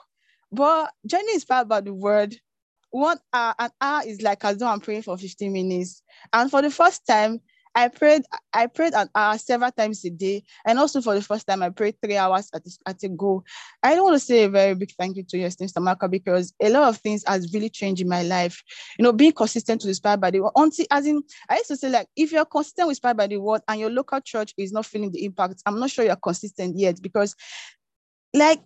But 0.52 0.92
journey 1.06 1.32
is 1.32 1.44
part 1.44 1.66
about 1.66 1.84
the 1.84 1.92
word. 1.92 2.36
One 2.94 3.18
hour, 3.32 3.54
uh, 3.58 3.64
an 3.64 3.70
hour 3.80 4.02
is 4.06 4.22
like 4.22 4.44
as 4.44 4.58
though 4.58 4.68
I'm 4.68 4.78
praying 4.78 5.02
for 5.02 5.18
15 5.18 5.52
minutes. 5.52 6.00
And 6.32 6.48
for 6.48 6.62
the 6.62 6.70
first 6.70 7.04
time, 7.04 7.40
I 7.74 7.88
prayed, 7.88 8.22
I 8.52 8.68
prayed 8.68 8.94
an 8.94 9.10
hour 9.16 9.36
several 9.36 9.72
times 9.72 10.04
a 10.04 10.10
day. 10.10 10.44
And 10.64 10.78
also 10.78 11.00
for 11.00 11.12
the 11.16 11.20
first 11.20 11.48
time, 11.48 11.60
I 11.64 11.70
prayed 11.70 11.96
three 12.00 12.16
hours 12.16 12.50
at, 12.54 12.62
at 12.86 13.02
a 13.02 13.08
go. 13.08 13.42
I 13.82 13.96
don't 13.96 14.04
want 14.04 14.14
to 14.14 14.24
say 14.24 14.44
a 14.44 14.48
very 14.48 14.76
big 14.76 14.92
thank 14.96 15.16
you 15.16 15.24
to 15.24 15.38
your 15.38 15.48
Mr. 15.48 15.72
Samaka, 15.72 16.08
because 16.08 16.54
a 16.62 16.68
lot 16.68 16.88
of 16.88 16.98
things 16.98 17.24
has 17.26 17.52
really 17.52 17.68
changed 17.68 18.00
in 18.00 18.08
my 18.08 18.22
life. 18.22 18.62
You 18.96 19.02
know, 19.02 19.12
being 19.12 19.32
consistent 19.32 19.80
to 19.80 19.88
inspired 19.88 20.20
by 20.20 20.30
the 20.30 20.38
word. 20.38 20.52
Until, 20.54 20.86
as 20.92 21.04
in, 21.04 21.20
I 21.48 21.56
used 21.56 21.70
to 21.70 21.76
say, 21.76 21.88
like, 21.88 22.06
if 22.14 22.30
you're 22.30 22.44
consistent 22.44 22.86
with 22.86 22.92
inspired 22.92 23.16
by 23.16 23.26
the 23.26 23.38
word 23.38 23.62
and 23.66 23.80
your 23.80 23.90
local 23.90 24.20
church 24.20 24.54
is 24.56 24.70
not 24.70 24.86
feeling 24.86 25.10
the 25.10 25.24
impact, 25.24 25.62
I'm 25.66 25.80
not 25.80 25.90
sure 25.90 26.04
you're 26.04 26.14
consistent 26.14 26.78
yet 26.78 27.02
because, 27.02 27.34
like, 28.32 28.60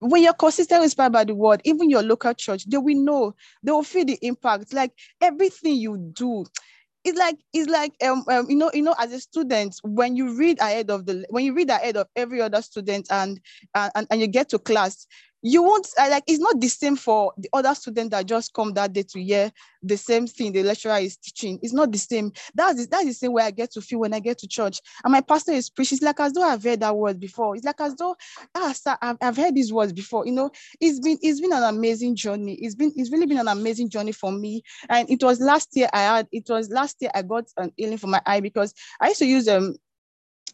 when 0.00 0.22
you're 0.22 0.34
consistent 0.34 0.82
inspired 0.82 1.12
by 1.12 1.24
the 1.24 1.34
word, 1.34 1.60
even 1.64 1.90
your 1.90 2.02
local 2.02 2.34
church, 2.34 2.64
they 2.66 2.78
will 2.78 2.96
know, 2.96 3.34
they 3.62 3.72
will 3.72 3.82
feel 3.82 4.04
the 4.04 4.18
impact. 4.22 4.72
Like 4.72 4.92
everything 5.20 5.76
you 5.76 5.96
do, 6.12 6.44
it's 7.04 7.18
like 7.18 7.36
it's 7.52 7.68
like 7.68 7.92
um, 8.02 8.24
um, 8.28 8.48
you 8.48 8.56
know 8.56 8.70
you 8.72 8.82
know 8.82 8.94
as 8.98 9.12
a 9.12 9.20
student 9.20 9.76
when 9.82 10.16
you 10.16 10.36
read 10.36 10.58
ahead 10.60 10.90
of 10.90 11.04
the 11.04 11.24
when 11.28 11.44
you 11.44 11.54
read 11.54 11.68
ahead 11.68 11.96
of 11.96 12.08
every 12.16 12.40
other 12.40 12.62
student 12.62 13.06
and 13.10 13.40
and, 13.74 14.06
and 14.10 14.20
you 14.20 14.26
get 14.26 14.48
to 14.48 14.58
class 14.58 15.06
you 15.44 15.62
won't 15.62 15.86
like 15.98 16.24
it's 16.26 16.40
not 16.40 16.58
the 16.58 16.68
same 16.68 16.96
for 16.96 17.32
the 17.36 17.50
other 17.52 17.74
student 17.74 18.10
that 18.10 18.24
just 18.24 18.54
come 18.54 18.72
that 18.72 18.94
day 18.94 19.02
to 19.02 19.22
hear 19.22 19.52
the 19.82 19.96
same 19.96 20.26
thing 20.26 20.50
the 20.52 20.62
lecturer 20.62 20.96
is 20.96 21.18
teaching. 21.18 21.58
It's 21.62 21.74
not 21.74 21.92
the 21.92 21.98
same. 21.98 22.32
That's 22.54 22.80
the, 22.80 22.88
that's 22.90 23.04
the 23.04 23.12
same 23.12 23.32
way 23.34 23.42
i 23.42 23.50
get 23.50 23.70
to 23.72 23.82
feel 23.82 24.00
when 24.00 24.14
i 24.14 24.20
get 24.20 24.38
to 24.38 24.48
church. 24.48 24.80
And 25.04 25.12
my 25.12 25.20
pastor 25.20 25.52
is 25.52 25.68
preaching. 25.68 25.96
It's 25.96 26.02
like 26.02 26.18
as 26.18 26.32
though 26.32 26.42
i've 26.42 26.64
heard 26.64 26.80
that 26.80 26.96
word 26.96 27.20
before. 27.20 27.54
It's 27.54 27.64
like 27.66 27.80
as 27.82 27.94
though 27.96 28.16
ah 28.54 28.72
sir, 28.72 28.96
I've, 29.02 29.18
I've 29.20 29.36
heard 29.36 29.54
these 29.54 29.70
words 29.70 29.92
before. 29.92 30.26
You 30.26 30.32
know 30.32 30.50
it's 30.80 30.98
been 30.98 31.18
it's 31.20 31.40
been 31.42 31.52
an 31.52 31.64
amazing 31.64 32.16
journey. 32.16 32.54
It's 32.54 32.74
been 32.74 32.92
it's 32.96 33.12
really 33.12 33.26
been 33.26 33.38
an 33.38 33.48
amazing 33.48 33.90
journey 33.90 34.12
for 34.12 34.32
me. 34.32 34.62
And 34.88 35.08
it 35.10 35.22
was 35.22 35.40
last 35.40 35.68
year 35.74 35.88
i 35.92 36.00
had 36.00 36.28
it 36.32 36.48
was 36.48 36.70
last 36.70 36.96
year 37.00 37.10
i 37.14 37.20
got 37.20 37.44
an 37.58 37.70
healing 37.76 37.98
for 37.98 38.06
my 38.06 38.22
eye 38.24 38.40
because 38.40 38.72
i 39.00 39.08
used 39.08 39.18
to 39.18 39.26
use 39.26 39.46
um 39.48 39.76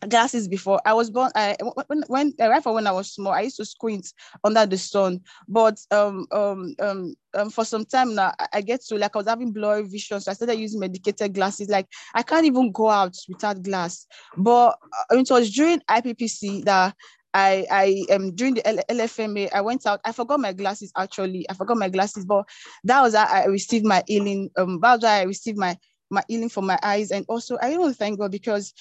glasses 0.09 0.49
before. 0.49 0.81
I 0.85 0.95
was 0.95 1.11
born. 1.11 1.31
I 1.35 1.57
when, 1.87 2.03
when 2.09 2.35
right 2.39 2.63
from 2.63 2.75
when 2.75 2.87
I 2.87 2.93
was 2.93 3.13
small, 3.13 3.33
I 3.33 3.43
used 3.43 3.57
to 3.57 3.65
squint 3.65 4.13
under 4.45 4.67
the 4.67 4.79
sun. 4.79 5.21
But 5.49 5.79
um 5.91 6.27
um 6.33 6.75
um, 6.81 7.15
um 7.35 7.51
for 7.51 7.65
some 7.65 7.85
time 7.85 8.15
now, 8.15 8.33
I, 8.39 8.49
I 8.55 8.61
get 8.63 8.83
to 8.87 8.97
like 8.97 9.15
I 9.15 9.19
was 9.19 9.29
having 9.29 9.53
blurry 9.53 9.83
vision, 9.83 10.21
so 10.21 10.31
I 10.31 10.35
started 10.35 10.59
using 10.59 10.81
medicated 10.81 11.35
glasses. 11.35 11.69
Like 11.69 11.87
I 12.15 12.23
can't 12.23 12.47
even 12.47 12.73
go 12.73 12.89
out 12.89 13.17
without 13.29 13.63
glass. 13.63 14.07
But 14.37 14.79
uh, 15.11 15.17
it 15.17 15.31
was 15.31 15.51
during 15.51 15.81
IPPC 15.89 16.65
that 16.65 16.95
I 17.35 17.67
I 17.71 18.15
um 18.15 18.35
during 18.35 18.55
the 18.55 18.63
LFMA 18.63 19.51
I 19.53 19.61
went 19.61 19.87
out. 19.87 20.01
I 20.05 20.13
forgot 20.13 20.41
my 20.41 20.53
glasses 20.53 20.93
actually. 20.97 21.47
I 21.49 21.55
forgot 21.55 21.77
my 21.77 21.89
glasses, 21.89 22.25
but 22.25 22.49
that 22.85 23.01
was 23.03 23.15
how 23.15 23.27
I 23.27 23.45
received 23.47 23.85
my 23.85 24.03
healing. 24.07 24.51
Um, 24.57 24.81
that 24.81 24.95
was 24.95 25.05
how 25.05 25.13
I 25.13 25.23
received 25.23 25.59
my 25.59 25.77
my 26.11 26.25
healing 26.29 26.49
for 26.49 26.63
my 26.63 26.79
eyes, 26.83 27.11
and 27.13 27.25
also 27.29 27.57
I 27.63 27.75
to 27.75 27.93
thank 27.95 28.19
God 28.19 28.33
because 28.33 28.75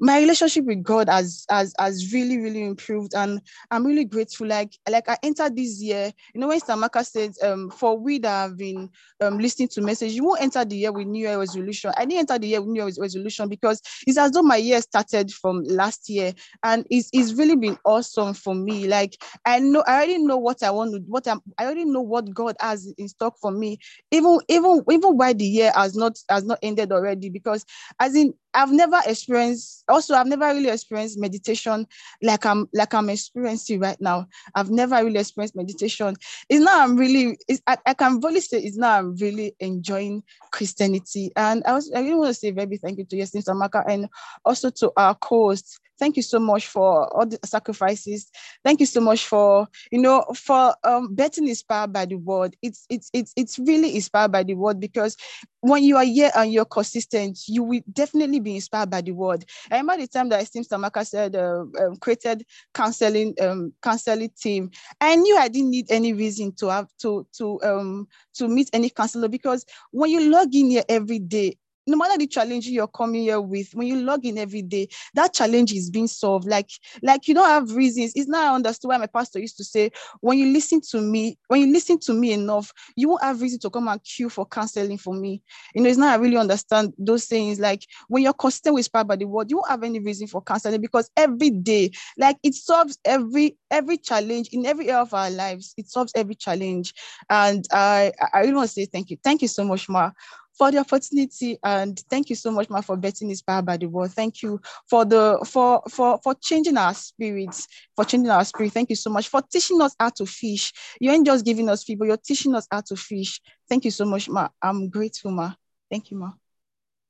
my 0.00 0.18
relationship 0.18 0.64
with 0.64 0.82
God 0.82 1.08
has, 1.08 1.44
has 1.50 1.74
has 1.78 2.12
really 2.12 2.38
really 2.38 2.64
improved, 2.64 3.12
and 3.14 3.40
I'm 3.70 3.86
really 3.86 4.04
grateful. 4.04 4.46
Like 4.46 4.72
like 4.88 5.08
I 5.08 5.18
entered 5.22 5.54
this 5.56 5.80
year, 5.82 6.12
you 6.34 6.40
know, 6.40 6.48
when 6.48 6.60
Samaka 6.60 7.04
said, 7.04 7.32
um, 7.42 7.70
for 7.70 7.98
we 7.98 8.18
that 8.20 8.28
have 8.30 8.56
been 8.56 8.88
um 9.20 9.38
listening 9.38 9.68
to 9.68 9.82
message, 9.82 10.12
you 10.12 10.24
won't 10.24 10.40
enter 10.42 10.64
the 10.64 10.76
year 10.76 10.92
with 10.92 11.06
New 11.06 11.20
Year 11.28 11.38
resolution. 11.38 11.92
I 11.96 12.06
didn't 12.06 12.30
enter 12.30 12.38
the 12.38 12.48
year 12.48 12.60
with 12.60 12.70
New 12.70 12.84
Year 12.84 12.92
resolution 12.98 13.48
because 13.48 13.80
it's 14.06 14.18
as 14.18 14.32
though 14.32 14.42
my 14.42 14.56
year 14.56 14.80
started 14.80 15.30
from 15.32 15.62
last 15.64 16.08
year, 16.08 16.32
and 16.64 16.86
it's, 16.90 17.10
it's 17.12 17.34
really 17.34 17.56
been 17.56 17.76
awesome 17.84 18.32
for 18.34 18.54
me. 18.54 18.86
Like 18.88 19.22
I 19.44 19.58
know 19.60 19.84
I 19.86 19.96
already 19.96 20.18
know 20.18 20.38
what 20.38 20.62
I 20.62 20.70
want 20.70 20.92
to 20.94 21.00
what 21.06 21.28
I'm 21.28 21.40
I 21.58 21.64
already 21.66 21.84
know 21.84 22.00
what 22.00 22.32
God 22.32 22.56
has 22.60 22.92
in 22.96 23.08
stock 23.08 23.36
for 23.38 23.50
me, 23.50 23.78
even 24.10 24.38
even 24.48 24.82
even 24.90 25.16
why 25.16 25.34
the 25.34 25.44
year 25.44 25.72
has 25.74 25.94
not 25.94 26.18
has 26.30 26.44
not 26.44 26.58
ended 26.62 26.90
already. 26.92 27.28
Because 27.28 27.64
as 28.00 28.14
in 28.14 28.32
I've 28.54 28.72
never 28.72 28.98
experienced 29.06 29.84
also 29.90 30.14
I've 30.14 30.26
never 30.26 30.46
really 30.46 30.68
experienced 30.68 31.18
meditation 31.18 31.86
like 32.22 32.46
I'm 32.46 32.68
like 32.72 32.94
I'm 32.94 33.10
experiencing 33.10 33.80
right 33.80 34.00
now. 34.00 34.26
I've 34.54 34.70
never 34.70 34.96
really 35.04 35.18
experienced 35.18 35.56
meditation. 35.56 36.16
It's 36.48 36.64
now 36.64 36.82
I'm 36.82 36.96
really 36.96 37.38
I, 37.66 37.76
I 37.86 37.94
can 37.94 38.20
really 38.20 38.40
say 38.40 38.58
it's 38.58 38.76
now 38.76 38.98
I'm 38.98 39.16
really 39.16 39.54
enjoying 39.60 40.22
Christianity. 40.52 41.32
And 41.36 41.62
I 41.66 41.72
was 41.74 41.90
I 41.94 42.00
really 42.00 42.14
want 42.14 42.28
to 42.28 42.34
say 42.34 42.50
very 42.50 42.76
thank 42.76 42.98
you 42.98 43.04
to 43.04 43.16
Yasin 43.16 43.44
Samaka 43.44 43.84
and 43.88 44.08
also 44.44 44.70
to 44.70 44.92
our 44.96 45.14
co-host 45.16 45.80
Thank 46.00 46.16
you 46.16 46.22
so 46.22 46.40
much 46.40 46.66
for 46.66 47.06
all 47.14 47.26
the 47.26 47.38
sacrifices. 47.44 48.30
Thank 48.64 48.80
you 48.80 48.86
so 48.86 49.00
much 49.00 49.26
for, 49.26 49.68
you 49.92 50.00
know, 50.00 50.24
for 50.34 50.74
um, 50.82 51.14
betting 51.14 51.46
inspired 51.46 51.92
by 51.92 52.06
the 52.06 52.16
word. 52.16 52.56
It's 52.62 52.86
it's 52.88 53.10
it's 53.12 53.32
it's 53.36 53.58
really 53.58 53.94
inspired 53.94 54.32
by 54.32 54.42
the 54.42 54.54
word 54.54 54.80
because 54.80 55.16
when 55.60 55.84
you 55.84 55.96
are 55.98 56.04
here 56.04 56.30
and 56.34 56.52
you're 56.52 56.64
consistent, 56.64 57.40
you 57.46 57.62
will 57.62 57.82
definitely 57.92 58.40
be 58.40 58.54
inspired 58.54 58.90
by 58.90 59.02
the 59.02 59.12
word. 59.12 59.44
I 59.70 59.76
remember 59.76 60.02
the 60.02 60.08
time 60.08 60.30
that 60.30 60.42
Esteem 60.42 60.64
Samaka 60.64 61.06
said 61.06 61.36
uh, 61.36 61.64
um, 61.78 61.96
created 62.00 62.46
counseling 62.72 63.34
um, 63.40 63.74
counseling 63.82 64.30
team. 64.40 64.70
I 65.00 65.16
knew 65.16 65.36
I 65.36 65.48
didn't 65.48 65.70
need 65.70 65.90
any 65.90 66.14
reason 66.14 66.52
to 66.56 66.68
have 66.68 66.88
to 67.02 67.26
to 67.38 67.60
um 67.62 68.08
to 68.34 68.48
meet 68.48 68.70
any 68.72 68.88
counselor 68.88 69.28
because 69.28 69.66
when 69.90 70.10
you 70.10 70.30
log 70.30 70.54
in 70.54 70.70
here 70.70 70.84
every 70.88 71.18
day, 71.18 71.58
no 71.86 71.96
matter 71.96 72.18
the 72.18 72.26
challenge 72.26 72.66
you're 72.66 72.86
coming 72.88 73.22
here 73.22 73.40
with, 73.40 73.74
when 73.74 73.86
you 73.86 73.96
log 74.00 74.24
in 74.24 74.38
every 74.38 74.62
day, 74.62 74.88
that 75.14 75.32
challenge 75.32 75.72
is 75.72 75.90
being 75.90 76.06
solved. 76.06 76.46
Like, 76.46 76.70
like 77.02 77.26
you 77.28 77.34
don't 77.34 77.48
have 77.48 77.74
reasons. 77.74 78.12
It's 78.14 78.28
not 78.28 78.44
I 78.44 78.54
understood 78.54 78.88
why 78.88 78.98
my 78.98 79.06
pastor 79.06 79.38
used 79.38 79.56
to 79.58 79.64
say, 79.64 79.90
when 80.20 80.38
you 80.38 80.52
listen 80.52 80.80
to 80.90 81.00
me, 81.00 81.38
when 81.48 81.60
you 81.60 81.72
listen 81.72 81.98
to 82.00 82.12
me 82.12 82.32
enough, 82.32 82.72
you 82.96 83.08
won't 83.08 83.22
have 83.22 83.40
reason 83.40 83.58
to 83.60 83.70
come 83.70 83.88
and 83.88 84.02
queue 84.04 84.28
for 84.28 84.46
counseling 84.46 84.98
for 84.98 85.14
me. 85.14 85.42
You 85.74 85.82
know, 85.82 85.88
it's 85.88 85.98
not 85.98 86.12
I 86.18 86.22
really 86.22 86.36
understand 86.36 86.92
those 86.98 87.26
things. 87.26 87.58
Like 87.60 87.86
when 88.08 88.22
you're 88.22 88.32
consistent 88.32 88.74
with 88.74 88.80
inspired 88.80 89.08
by 89.08 89.16
the 89.16 89.26
word, 89.26 89.50
you 89.50 89.56
won't 89.58 89.70
have 89.70 89.82
any 89.84 90.00
reason 90.00 90.26
for 90.26 90.42
counseling 90.42 90.80
because 90.80 91.10
every 91.16 91.50
day, 91.50 91.90
like 92.18 92.36
it 92.42 92.54
solves 92.54 92.98
every 93.04 93.56
every 93.70 93.98
challenge 93.98 94.48
in 94.52 94.66
every 94.66 94.88
area 94.88 95.00
of 95.00 95.14
our 95.14 95.30
lives. 95.30 95.74
It 95.76 95.88
solves 95.88 96.12
every 96.14 96.34
challenge. 96.34 96.94
And 97.28 97.64
I 97.72 98.12
I 98.32 98.40
really 98.40 98.54
want 98.54 98.68
to 98.68 98.72
say 98.72 98.86
thank 98.86 99.10
you. 99.10 99.18
Thank 99.22 99.42
you 99.42 99.48
so 99.48 99.64
much, 99.64 99.88
Ma, 99.88 100.10
for 100.60 100.70
the 100.70 100.76
opportunity 100.76 101.58
and 101.64 102.00
thank 102.10 102.28
you 102.28 102.36
so 102.36 102.50
much 102.50 102.68
ma 102.68 102.82
for 102.82 102.94
betting 102.94 103.30
inspired 103.30 103.64
by 103.64 103.78
the 103.78 103.86
word 103.86 104.10
thank 104.10 104.42
you 104.42 104.60
for 104.90 105.06
the 105.06 105.42
for 105.48 105.82
for 105.88 106.20
for 106.22 106.34
changing 106.34 106.76
our 106.76 106.92
spirits 106.92 107.66
for 107.96 108.04
changing 108.04 108.30
our 108.30 108.44
spirit. 108.44 108.72
Thank 108.72 108.90
you 108.90 108.96
so 108.96 109.08
much 109.08 109.28
for 109.28 109.40
teaching 109.40 109.80
us 109.80 109.96
how 109.98 110.10
to 110.10 110.26
fish. 110.26 110.70
You 111.00 111.12
ain't 111.12 111.24
just 111.24 111.46
giving 111.46 111.70
us 111.70 111.82
people 111.82 112.06
you're 112.06 112.18
teaching 112.18 112.54
us 112.54 112.66
how 112.70 112.82
to 112.82 112.96
fish. 112.96 113.40
Thank 113.70 113.86
you 113.86 113.90
so 113.90 114.04
much 114.04 114.28
ma. 114.28 114.48
I'm 114.60 114.90
grateful 114.90 115.30
ma. 115.30 115.54
Thank 115.90 116.10
you 116.10 116.18
ma. 116.18 116.32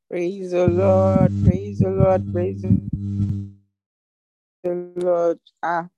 Praise 0.08 0.52
the 0.52 0.68
lord. 0.68 1.32
Praise 1.42 1.80
the 1.80 1.90
lord. 1.90 2.22
Praise 2.32 2.62
the 2.62 2.80
lord. 4.96 5.40
Ah 5.60 5.88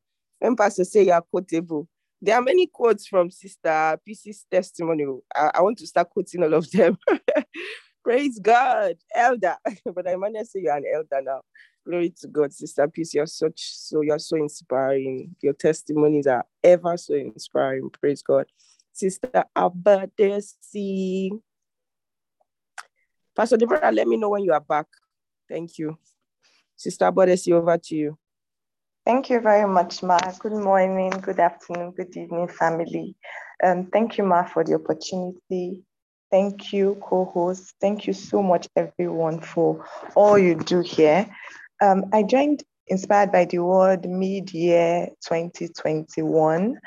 when 0.40 0.56
pastor 0.56 0.84
say 0.84 1.04
you're 1.04 1.20
quotable 1.20 1.86
there 2.22 2.36
are 2.36 2.42
many 2.42 2.68
quotes 2.68 3.08
from 3.08 3.30
Sister 3.30 3.98
Peace's 4.06 4.46
testimony. 4.48 5.04
I, 5.34 5.50
I 5.54 5.60
want 5.60 5.76
to 5.78 5.86
start 5.88 6.08
quoting 6.08 6.44
all 6.44 6.54
of 6.54 6.70
them. 6.70 6.96
Praise 8.04 8.38
God, 8.38 8.94
elder. 9.12 9.56
but 9.94 10.08
I 10.08 10.14
might 10.14 10.46
say 10.46 10.60
you're 10.62 10.76
an 10.76 10.84
elder 10.94 11.20
now. 11.20 11.40
Glory 11.84 12.14
to 12.20 12.28
God, 12.28 12.52
Sister 12.52 12.86
Peace. 12.86 13.12
You're 13.12 13.26
such 13.26 13.74
so 13.74 14.02
you're 14.02 14.20
so 14.20 14.36
inspiring. 14.36 15.34
Your 15.42 15.52
testimonies 15.52 16.28
are 16.28 16.44
ever 16.62 16.96
so 16.96 17.14
inspiring. 17.14 17.90
Praise 17.90 18.22
God. 18.22 18.46
Sister 18.92 19.44
Abadesi. 19.56 21.30
Pastor 23.34 23.56
Deborah, 23.56 23.90
let 23.90 24.06
me 24.06 24.16
know 24.16 24.28
when 24.28 24.44
you 24.44 24.52
are 24.52 24.60
back. 24.60 24.86
Thank 25.48 25.78
you. 25.78 25.98
Sister 26.76 27.10
Abadesi, 27.10 27.52
over 27.52 27.78
to 27.78 27.96
you. 27.96 28.18
Thank 29.04 29.30
you 29.30 29.40
very 29.40 29.66
much, 29.66 30.00
Ma. 30.04 30.16
Good 30.38 30.52
morning, 30.52 31.10
good 31.10 31.40
afternoon, 31.40 31.90
good 31.90 32.16
evening, 32.16 32.46
family. 32.46 33.16
Um, 33.64 33.86
thank 33.86 34.16
you, 34.16 34.22
Ma, 34.22 34.44
for 34.44 34.62
the 34.62 34.74
opportunity. 34.74 35.82
Thank 36.30 36.72
you, 36.72 36.96
co-host. 37.02 37.74
Thank 37.80 38.06
you 38.06 38.12
so 38.12 38.44
much, 38.44 38.68
everyone, 38.76 39.40
for 39.40 39.84
all 40.14 40.38
you 40.38 40.54
do 40.54 40.82
here. 40.82 41.26
Um, 41.80 42.04
I 42.12 42.22
joined 42.22 42.62
Inspired 42.86 43.32
by 43.32 43.46
the 43.46 43.58
Word 43.58 44.08
mid-year 44.08 45.08
2021, 45.26 46.78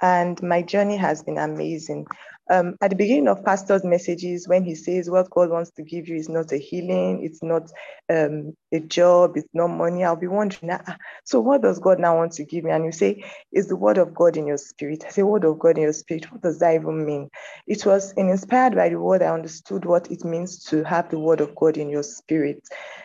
and 0.00 0.42
my 0.42 0.62
journey 0.62 0.96
has 0.96 1.22
been 1.22 1.36
amazing. 1.36 2.06
Um, 2.50 2.76
at 2.80 2.90
the 2.90 2.96
beginning 2.96 3.28
of 3.28 3.44
pastor's 3.44 3.84
messages 3.84 4.48
when 4.48 4.64
he 4.64 4.74
says 4.74 5.10
what 5.10 5.30
god 5.30 5.50
wants 5.50 5.70
to 5.72 5.82
give 5.82 6.08
you 6.08 6.16
is 6.16 6.28
not 6.28 6.52
a 6.52 6.58
healing 6.58 7.24
it's 7.24 7.42
not 7.42 7.70
um, 8.10 8.54
a 8.72 8.80
job 8.80 9.36
it's 9.36 9.48
not 9.54 9.68
money 9.68 10.04
i'll 10.04 10.16
be 10.16 10.26
wondering 10.28 10.72
ah, 10.72 10.96
so 11.24 11.40
what 11.40 11.62
does 11.62 11.78
god 11.78 11.98
now 11.98 12.16
want 12.16 12.32
to 12.32 12.44
give 12.44 12.64
me? 12.64 12.70
And 12.70 12.84
you 12.84 12.92
say 12.92 13.24
is 13.52 13.68
the 13.68 13.76
word 13.76 13.98
of 13.98 14.14
god 14.14 14.36
in 14.36 14.46
your 14.46 14.58
spirit. 14.58 15.04
I 15.06 15.10
say 15.10 15.22
word 15.22 15.44
of 15.44 15.58
god 15.58 15.76
in 15.78 15.84
your 15.84 15.92
spirit 15.92 16.30
what 16.32 16.42
does 16.42 16.58
that 16.60 16.74
even 16.74 17.04
mean? 17.06 17.30
It 17.66 17.86
was 17.86 18.12
inspired 18.12 18.74
by 18.76 18.90
the 18.90 19.00
word 19.00 19.22
i 19.22 19.26
understood 19.32 19.84
what 19.84 20.10
it 20.10 20.24
means 20.24 20.64
to 20.66 20.84
have 20.84 21.10
the 21.10 21.18
word 21.18 21.40
of 21.40 21.54
god 21.54 21.76
in 21.76 21.90
your 21.90 22.02
spirit. 22.04 22.62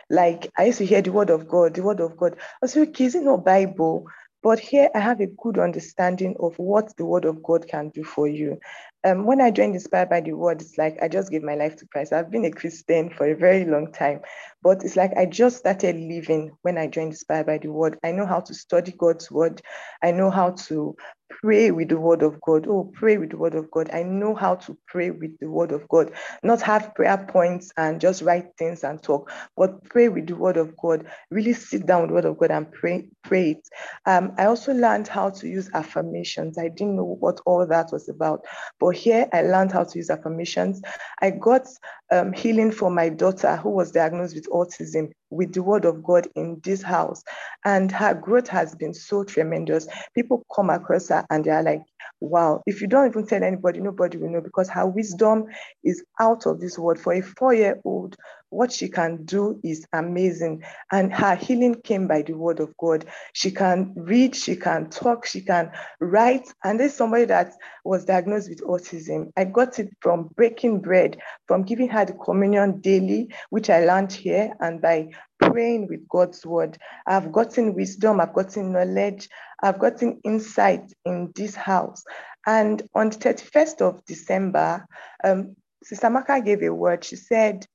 Like 0.10 0.52
i 0.58 0.66
used 0.66 0.80
to 0.80 0.86
hear 0.86 1.02
the 1.02 1.12
word 1.12 1.30
of 1.30 1.48
god 1.48 1.76
the 1.76 1.84
word 1.84 2.00
of 2.00 2.18
god. 2.18 2.38
I 2.64 2.68
like 2.68 2.90
okay 2.90 3.06
is 3.06 3.16
it 3.16 3.24
not 3.24 3.46
bible? 3.46 4.08
But 4.44 4.60
here 4.60 4.90
I 4.94 5.00
have 5.00 5.22
a 5.22 5.28
good 5.28 5.58
understanding 5.58 6.36
of 6.40 6.60
what 6.60 6.96
the 6.98 7.06
word 7.06 7.26
of 7.26 7.42
God 7.42 7.68
can 7.68 7.90
do 7.90 8.04
for 8.04 8.28
you. 8.28 8.60
Um, 9.06 9.26
when 9.26 9.42
I 9.42 9.52
joined 9.52 9.76
Inspired 9.76 10.10
by 10.10 10.22
the 10.22 10.34
Word, 10.34 10.62
it's 10.62 10.78
like 10.78 10.98
I 11.02 11.10
just 11.10 11.30
gave 11.30 11.44
my 11.44 11.56
life 11.56 11.76
to 11.78 11.88
Christ. 11.88 12.14
I've 12.14 12.32
been 12.32 12.46
a 12.46 12.52
Christian 12.52 13.10
for 13.10 13.30
a 13.30 13.36
very 13.36 13.66
long 13.66 13.92
time, 13.92 14.22
but 14.64 14.84
it's 14.84 14.96
like 14.96 15.12
I 15.18 15.26
just 15.26 15.58
started 15.58 15.96
living 15.98 16.52
when 16.62 16.78
I 16.78 16.88
joined 16.88 17.12
Inspired 17.12 17.46
by 17.46 17.58
the 17.58 17.70
Word. 17.70 18.00
I 18.04 18.12
know 18.12 18.26
how 18.26 18.40
to 18.40 18.54
study 18.54 18.94
God's 18.98 19.30
Word. 19.30 19.62
I 20.02 20.12
know 20.12 20.32
how 20.32 20.52
to 20.52 20.96
pray 21.42 21.72
with 21.72 21.90
the 21.90 22.00
word 22.00 22.22
of 22.24 22.40
God. 22.42 22.68
Oh, 22.68 22.92
pray 22.94 23.18
with 23.18 23.32
the 23.32 23.38
word 23.38 23.56
of 23.56 23.70
God. 23.72 23.90
I 23.92 24.04
know 24.04 24.36
how 24.36 24.56
to 24.56 24.78
pray 24.88 25.12
with 25.12 25.38
the 25.40 25.50
word 25.50 25.72
of 25.72 25.88
God, 25.88 26.12
not 26.44 26.62
have 26.62 26.94
prayer 26.96 27.18
points 27.18 27.72
and 27.78 28.00
just 28.00 28.22
write 28.22 28.56
things 28.58 28.84
and 28.84 29.02
talk, 29.02 29.32
but 29.58 29.84
pray 29.86 30.10
with 30.10 30.28
the 30.28 30.36
word 30.36 30.58
of 30.58 30.76
God. 30.78 31.08
Really 31.32 31.54
sit 31.54 31.86
down 31.86 32.02
with 32.02 32.10
the 32.10 32.14
word 32.14 32.26
of 32.26 32.38
God 32.38 32.52
and 32.52 32.72
pray, 32.72 33.08
pray 33.24 33.52
it. 33.52 33.70
Um, 34.06 34.34
I 34.38 34.46
also 34.46 34.74
learned 34.74 35.08
how 35.08 35.30
to 35.32 35.48
use 35.48 35.70
affirmations. 35.74 36.58
I 36.58 36.70
didn't 36.70 36.96
know 36.96 37.18
what 37.20 37.40
all 37.46 37.66
that 37.68 37.92
was 37.92 38.10
about, 38.10 38.46
but 38.80 38.90
here 38.90 39.28
I 39.34 39.42
learned 39.42 39.72
how 39.72 39.84
to 39.84 39.98
use 39.98 40.10
affirmations. 40.10 40.82
I 41.22 41.32
got 41.32 41.68
um, 42.12 42.34
healing 42.34 42.72
for 42.72 42.90
my 42.90 43.10
daughter 43.10 43.56
who 43.58 43.70
was 43.70 43.92
diagnosed 43.92 44.36
with 44.36 44.48
autism 44.54 45.12
with 45.32 45.54
the 45.54 45.64
word 45.64 45.86
of 45.86 46.04
God 46.04 46.28
in 46.36 46.62
this 46.64 46.84
house. 46.84 47.24
And 47.66 47.92
her 47.92 48.14
growth 48.14 48.48
has 48.50 48.76
been 48.76 48.94
so 48.94 49.24
tremendous. 49.26 49.88
People 50.16 50.46
come 50.56 50.70
across 50.70 51.10
her 51.10 51.26
and 51.32 51.46
they're 51.46 51.64
like, 51.64 51.82
wow, 52.22 52.62
if 52.68 52.82
you 52.82 52.88
don't 52.88 53.08
even 53.10 53.28
tell 53.28 53.44
anybody, 53.44 53.82
nobody 53.82 54.18
will 54.18 54.30
know 54.32 54.42
because 54.42 54.70
her 54.70 54.88
wisdom 54.88 55.46
is 55.84 56.04
out 56.20 56.46
of 56.46 56.62
this 56.62 56.80
world. 56.80 57.00
For 57.00 57.14
a 57.14 57.22
four 57.22 57.54
year 57.54 57.82
old, 57.86 58.16
what 58.54 58.72
she 58.72 58.88
can 58.88 59.26
do 59.26 59.60
is 59.64 59.86
amazing. 59.94 60.64
And 60.92 61.14
her 61.14 61.36
healing 61.36 61.76
came 61.82 62.08
by 62.08 62.22
the 62.22 62.34
word 62.34 62.60
of 62.60 62.76
God. 62.78 63.06
She 63.34 63.52
can 63.52 63.94
read, 63.96 64.36
she 64.36 64.56
can 64.56 64.90
talk, 64.90 65.26
she 65.26 65.42
can 65.42 65.72
write. 66.00 66.48
And 66.64 66.80
there's 66.80 66.94
somebody 66.94 67.26
that 67.26 67.54
was 67.84 68.06
diagnosed 68.06 68.50
with 68.50 68.62
autism. 68.62 69.32
I 69.36 69.46
got 69.46 69.80
it 69.80 69.90
from 70.02 70.30
breaking 70.36 70.82
bread, 70.82 71.20
from 71.48 71.64
giving 71.64 71.90
her 71.90 72.06
the 72.06 72.14
communion 72.14 72.80
daily, 72.80 73.34
which 73.50 73.70
I 73.70 73.86
learned 73.86 74.14
here, 74.14 74.54
and 74.60 74.80
by 74.82 75.10
praying 75.40 75.88
with 75.88 76.08
God's 76.08 76.46
word. 76.46 76.78
I've 77.08 77.32
gotten 77.32 77.74
wisdom, 77.74 78.22
I've 78.22 78.34
gotten 78.34 78.72
knowledge, 78.72 79.30
I've 79.62 79.80
gotten 79.80 80.22
insight 80.24 80.94
in 81.06 81.32
this 81.36 81.56
house. 81.56 82.04
And 82.46 82.84
on 82.94 83.10
the 83.10 83.18
31st 83.18 83.82
of 83.82 84.06
December, 84.06 84.86
um, 85.24 85.56
Sister 85.84 86.10
Maka 86.10 86.42
gave 86.42 86.62
a 86.64 86.74
word. 86.74 87.04
She 87.04 87.16
said, 87.16 87.66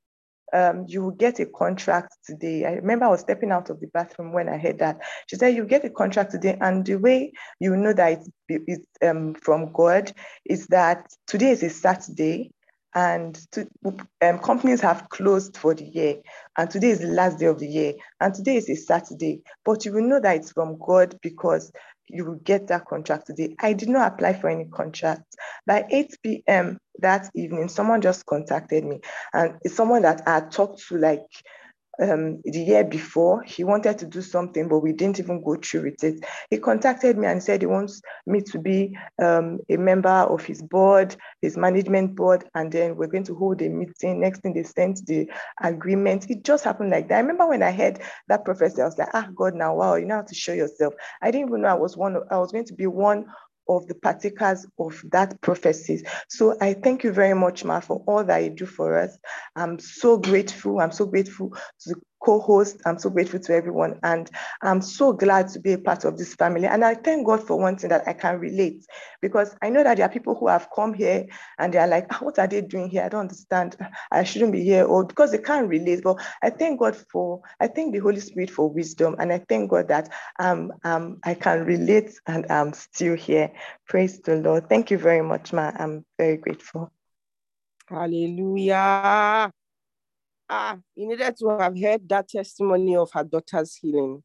um, 0.53 0.85
you 0.87 1.03
will 1.03 1.11
get 1.11 1.39
a 1.39 1.45
contract 1.45 2.17
today. 2.25 2.65
I 2.65 2.73
remember 2.73 3.05
I 3.05 3.09
was 3.09 3.21
stepping 3.21 3.51
out 3.51 3.69
of 3.69 3.79
the 3.79 3.87
bathroom 3.87 4.33
when 4.33 4.49
I 4.49 4.57
heard 4.57 4.79
that. 4.79 4.99
She 5.27 5.35
said, 5.35 5.55
You 5.55 5.65
get 5.65 5.85
a 5.85 5.89
contract 5.89 6.31
today. 6.31 6.57
And 6.61 6.85
the 6.85 6.95
way 6.95 7.31
you 7.59 7.75
know 7.75 7.93
that 7.93 8.13
it's, 8.13 8.29
it's 8.47 8.85
um, 9.03 9.35
from 9.35 9.71
God 9.73 10.11
is 10.45 10.67
that 10.67 11.07
today 11.27 11.51
is 11.51 11.63
a 11.63 11.69
Saturday 11.69 12.51
and 12.95 13.35
to, 13.51 13.67
um, 14.21 14.39
companies 14.39 14.81
have 14.81 15.09
closed 15.09 15.57
for 15.57 15.73
the 15.73 15.85
year. 15.85 16.15
And 16.57 16.69
today 16.69 16.89
is 16.89 16.99
the 16.99 17.07
last 17.07 17.39
day 17.39 17.45
of 17.45 17.59
the 17.59 17.67
year. 17.67 17.93
And 18.19 18.33
today 18.33 18.57
is 18.57 18.69
a 18.69 18.75
saturday. 18.75 19.41
But 19.63 19.85
you 19.85 19.93
will 19.93 20.07
know 20.07 20.19
that 20.19 20.37
it's 20.37 20.51
from 20.51 20.77
god 20.79 21.17
because 21.21 21.71
you 22.07 22.25
will 22.25 22.39
get 22.43 22.67
that 22.67 22.85
contract 22.85 23.27
today. 23.27 23.55
I 23.59 23.73
did 23.73 23.89
not 23.89 24.13
apply 24.13 24.33
for 24.33 24.49
any 24.49 24.65
contract. 24.65 25.23
By 25.67 25.85
8 25.91 26.17
p.m 26.23 26.79
that 27.01 27.29
evening 27.35 27.69
someone 27.69 28.01
just 28.01 28.25
contacted 28.25 28.83
me. 28.83 28.99
And 29.33 29.55
it's 29.61 29.75
someone 29.75 30.01
that 30.03 30.21
i 30.27 30.41
talked 30.41 30.87
to 30.87 30.97
like 30.97 31.25
um, 32.01 32.41
the 32.43 32.59
year 32.59 32.83
before. 32.83 33.43
He 33.43 33.63
wanted 33.63 33.97
to 33.99 34.05
do 34.05 34.21
something, 34.21 34.67
but 34.67 34.79
we 34.79 34.93
didn't 34.93 35.19
even 35.19 35.43
go 35.43 35.55
through 35.55 35.83
with 35.83 36.03
it. 36.03 36.23
He 36.49 36.57
contacted 36.57 37.17
me 37.17 37.27
and 37.27 37.41
said 37.41 37.61
he 37.61 37.67
wants 37.67 38.01
me 38.25 38.41
to 38.41 38.59
be 38.59 38.97
um, 39.21 39.59
a 39.69 39.77
member 39.77 40.09
of 40.09 40.43
his 40.43 40.61
board, 40.61 41.15
his 41.41 41.57
management 41.57 42.15
board, 42.15 42.45
and 42.55 42.71
then 42.71 42.95
we're 42.95 43.07
going 43.07 43.25
to 43.25 43.35
hold 43.35 43.61
a 43.61 43.69
meeting. 43.69 44.19
Next 44.21 44.41
thing 44.41 44.53
they 44.53 44.63
sent 44.63 45.05
the 45.05 45.29
agreement. 45.61 46.29
It 46.29 46.43
just 46.43 46.63
happened 46.63 46.91
like 46.91 47.09
that. 47.09 47.17
I 47.17 47.21
remember 47.21 47.47
when 47.47 47.63
I 47.63 47.71
heard 47.71 47.99
that 48.27 48.45
professor, 48.45 48.83
I 48.83 48.85
was 48.85 48.97
like, 48.97 49.09
ah, 49.13 49.27
God, 49.35 49.55
now, 49.55 49.75
wow, 49.75 49.95
you 49.95 50.05
know 50.05 50.15
how 50.15 50.21
to 50.21 50.35
show 50.35 50.53
yourself. 50.53 50.93
I 51.21 51.31
didn't 51.31 51.49
even 51.49 51.61
know 51.61 51.69
I 51.69 51.73
was 51.73 51.97
one. 51.97 52.17
I 52.31 52.37
was 52.37 52.51
going 52.51 52.65
to 52.65 52.73
be 52.73 52.87
one 52.87 53.25
of 53.69 53.87
the 53.87 53.95
partakers 53.95 54.67
of 54.79 55.01
that 55.13 55.41
prophecies. 55.41 56.03
So 56.29 56.57
I 56.61 56.73
thank 56.75 57.05
you 57.05 57.13
very 57.13 57.35
much, 57.35 57.65
Ma, 57.65 57.81
for 57.81 58.03
all 58.07 58.25
that 58.25 58.39
you 58.43 58.51
do 58.51 58.67
for 58.67 58.99
us. 58.99 59.17
I'm 59.55 59.79
so 59.79 60.17
grateful. 60.19 60.81
I'm 60.81 60.93
so 60.93 61.07
grateful 61.07 61.55
to 61.87 61.95
co-host. 62.21 62.81
I'm 62.85 62.99
so 62.99 63.09
grateful 63.09 63.39
to 63.39 63.53
everyone. 63.53 63.99
And 64.03 64.29
I'm 64.61 64.81
so 64.81 65.13
glad 65.13 65.49
to 65.49 65.59
be 65.59 65.73
a 65.73 65.77
part 65.77 66.05
of 66.05 66.17
this 66.17 66.35
family. 66.35 66.65
And 66.65 66.83
I 66.83 66.95
thank 66.95 67.25
God 67.25 67.45
for 67.45 67.57
one 67.57 67.77
thing 67.77 67.89
that 67.89 68.07
I 68.07 68.13
can 68.13 68.39
relate 68.39 68.85
because 69.21 69.55
I 69.61 69.69
know 69.69 69.83
that 69.83 69.97
there 69.97 70.05
are 70.05 70.11
people 70.11 70.35
who 70.35 70.47
have 70.47 70.69
come 70.75 70.93
here 70.93 71.27
and 71.57 71.73
they're 71.73 71.87
like, 71.87 72.07
ah, 72.11 72.19
what 72.21 72.39
are 72.39 72.47
they 72.47 72.61
doing 72.61 72.89
here? 72.89 73.03
I 73.03 73.09
don't 73.09 73.21
understand. 73.21 73.77
I 74.11 74.23
shouldn't 74.23 74.51
be 74.51 74.63
here. 74.63 74.85
Or 74.85 75.05
because 75.05 75.31
they 75.31 75.37
can't 75.37 75.67
relate. 75.67 76.03
But 76.03 76.17
I 76.41 76.49
thank 76.49 76.79
God 76.79 76.95
for, 76.95 77.41
I 77.59 77.67
thank 77.67 77.93
the 77.93 77.99
Holy 77.99 78.19
Spirit 78.19 78.49
for 78.49 78.69
wisdom. 78.69 79.15
And 79.19 79.31
I 79.31 79.39
thank 79.49 79.71
God 79.71 79.87
that 79.87 80.09
um, 80.39 80.73
um, 80.83 81.19
I 81.23 81.33
can 81.33 81.65
relate 81.65 82.19
and 82.27 82.45
I'm 82.51 82.73
still 82.73 83.15
here. 83.15 83.51
Praise 83.87 84.19
the 84.19 84.35
Lord. 84.35 84.69
Thank 84.69 84.91
you 84.91 84.97
very 84.97 85.21
much, 85.21 85.53
Ma. 85.53 85.71
I'm 85.75 86.05
very 86.17 86.37
grateful. 86.37 86.91
Hallelujah. 87.87 89.51
Ah, 90.49 90.77
you 90.95 91.07
needed 91.07 91.37
to 91.37 91.49
have 91.59 91.79
heard 91.79 92.09
that 92.09 92.27
testimony 92.27 92.95
of 92.95 93.11
her 93.11 93.23
daughter's 93.23 93.75
healing. 93.75 94.23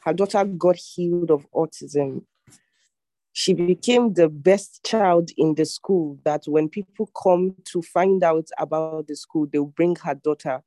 Her 0.00 0.12
daughter 0.12 0.44
got 0.44 0.76
healed 0.76 1.32
of 1.32 1.46
autism. 1.52 2.22
She 3.32 3.54
became 3.54 4.14
the 4.14 4.28
best 4.28 4.84
child 4.84 5.30
in 5.36 5.54
the 5.56 5.64
school 5.64 6.18
that 6.24 6.44
when 6.46 6.68
people 6.68 7.10
come 7.20 7.56
to 7.66 7.82
find 7.82 8.22
out 8.22 8.48
about 8.56 9.08
the 9.08 9.16
school, 9.16 9.48
they'll 9.50 9.64
bring 9.66 9.96
her 9.96 10.14
daughter 10.14 10.62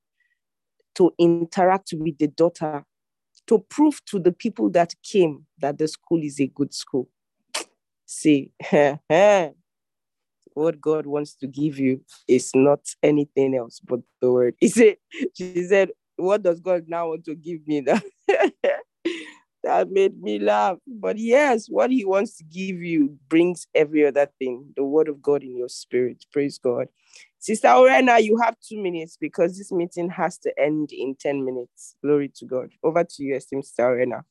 to 0.95 1.13
interact 1.17 1.93
with 1.93 2.17
the 2.17 2.27
daughter 2.27 2.85
to 3.47 3.59
prove 3.59 4.03
to 4.05 4.19
the 4.19 4.31
people 4.31 4.69
that 4.71 4.93
came 5.03 5.45
that 5.59 5.77
the 5.77 5.87
school 5.87 6.21
is 6.21 6.39
a 6.39 6.47
good 6.47 6.73
school. 6.73 7.09
See, 8.05 8.51
what 10.53 10.81
God 10.81 11.05
wants 11.05 11.35
to 11.35 11.47
give 11.47 11.79
you 11.79 12.01
is 12.27 12.51
not 12.53 12.79
anything 13.03 13.55
else 13.55 13.79
but 13.79 14.01
the 14.21 14.31
word. 14.31 14.55
He 14.59 14.67
said, 14.69 14.97
she 15.33 15.63
said, 15.63 15.91
What 16.15 16.43
does 16.43 16.59
God 16.59 16.85
now 16.87 17.09
want 17.09 17.25
to 17.25 17.35
give 17.35 17.67
me? 17.67 17.81
That, 17.81 18.03
that 19.63 19.91
made 19.91 20.21
me 20.21 20.39
laugh. 20.39 20.77
But 20.87 21.17
yes, 21.17 21.67
what 21.67 21.91
he 21.91 22.05
wants 22.05 22.37
to 22.37 22.43
give 22.43 22.77
you 22.81 23.17
brings 23.29 23.67
every 23.75 24.05
other 24.05 24.29
thing, 24.39 24.73
the 24.75 24.83
word 24.83 25.07
of 25.07 25.21
God 25.21 25.43
in 25.43 25.57
your 25.57 25.69
spirit. 25.69 26.25
Praise 26.31 26.57
God. 26.57 26.87
Sister 27.39 27.69
Orena, 27.69 28.21
you 28.21 28.37
have 28.37 28.55
two 28.59 28.81
minutes 28.81 29.17
because 29.19 29.57
this 29.57 29.71
meeting 29.71 30.09
has 30.11 30.37
to 30.39 30.53
end 30.59 30.91
in 30.91 31.15
10 31.19 31.43
minutes. 31.43 31.95
Glory 32.03 32.31
to 32.35 32.45
God. 32.45 32.71
Over 32.83 33.03
to 33.03 33.23
you, 33.23 33.35
esteemed 33.35 33.65
Sister 33.65 33.83
Orena. 33.83 34.23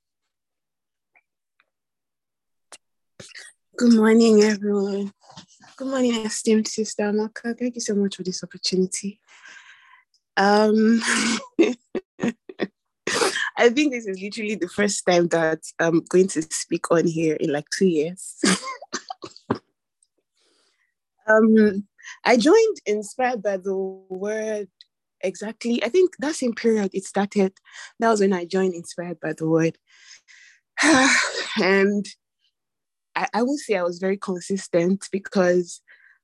Good 3.76 3.94
morning, 3.94 4.42
everyone. 4.42 5.12
Good 5.80 5.88
morning, 5.88 6.26
esteemed 6.26 6.68
sister 6.68 7.10
Maka. 7.10 7.54
Thank 7.54 7.74
you 7.74 7.80
so 7.80 7.94
much 7.94 8.16
for 8.16 8.22
this 8.22 8.44
opportunity. 8.44 9.18
Um, 10.36 11.00
I 13.56 13.70
think 13.70 13.90
this 13.90 14.06
is 14.06 14.20
literally 14.20 14.56
the 14.56 14.68
first 14.68 15.06
time 15.06 15.28
that 15.28 15.60
I'm 15.78 16.02
going 16.04 16.28
to 16.28 16.42
speak 16.42 16.90
on 16.90 17.06
here 17.06 17.34
in 17.36 17.50
like 17.50 17.64
two 17.78 17.86
years. 17.86 18.36
um, 21.26 21.88
I 22.26 22.36
joined 22.36 22.76
Inspired 22.84 23.42
by 23.42 23.56
the 23.56 23.74
Word 23.74 24.68
exactly. 25.22 25.82
I 25.82 25.88
think 25.88 26.10
that 26.18 26.34
same 26.34 26.52
period 26.52 26.90
it 26.92 27.04
started. 27.04 27.54
That 28.00 28.10
was 28.10 28.20
when 28.20 28.34
I 28.34 28.44
joined 28.44 28.74
Inspired 28.74 29.18
by 29.18 29.32
the 29.32 29.48
Word. 29.48 29.78
and 31.56 32.04
I, 33.16 33.28
I 33.34 33.42
would 33.42 33.58
say 33.58 33.76
I 33.76 33.82
was 33.82 33.98
very 33.98 34.16
consistent 34.16 35.08
because 35.10 35.80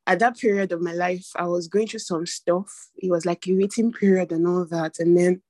at 0.06 0.20
that 0.20 0.38
period 0.38 0.72
of 0.72 0.80
my 0.80 0.92
life, 0.92 1.26
I 1.36 1.46
was 1.46 1.68
going 1.68 1.88
through 1.88 2.00
some 2.00 2.26
stuff. 2.26 2.72
It 2.96 3.10
was 3.10 3.26
like 3.26 3.46
a 3.46 3.54
waiting 3.54 3.92
period 3.92 4.30
and 4.32 4.46
all 4.46 4.64
that. 4.66 4.98
And 4.98 5.16
then 5.16 5.42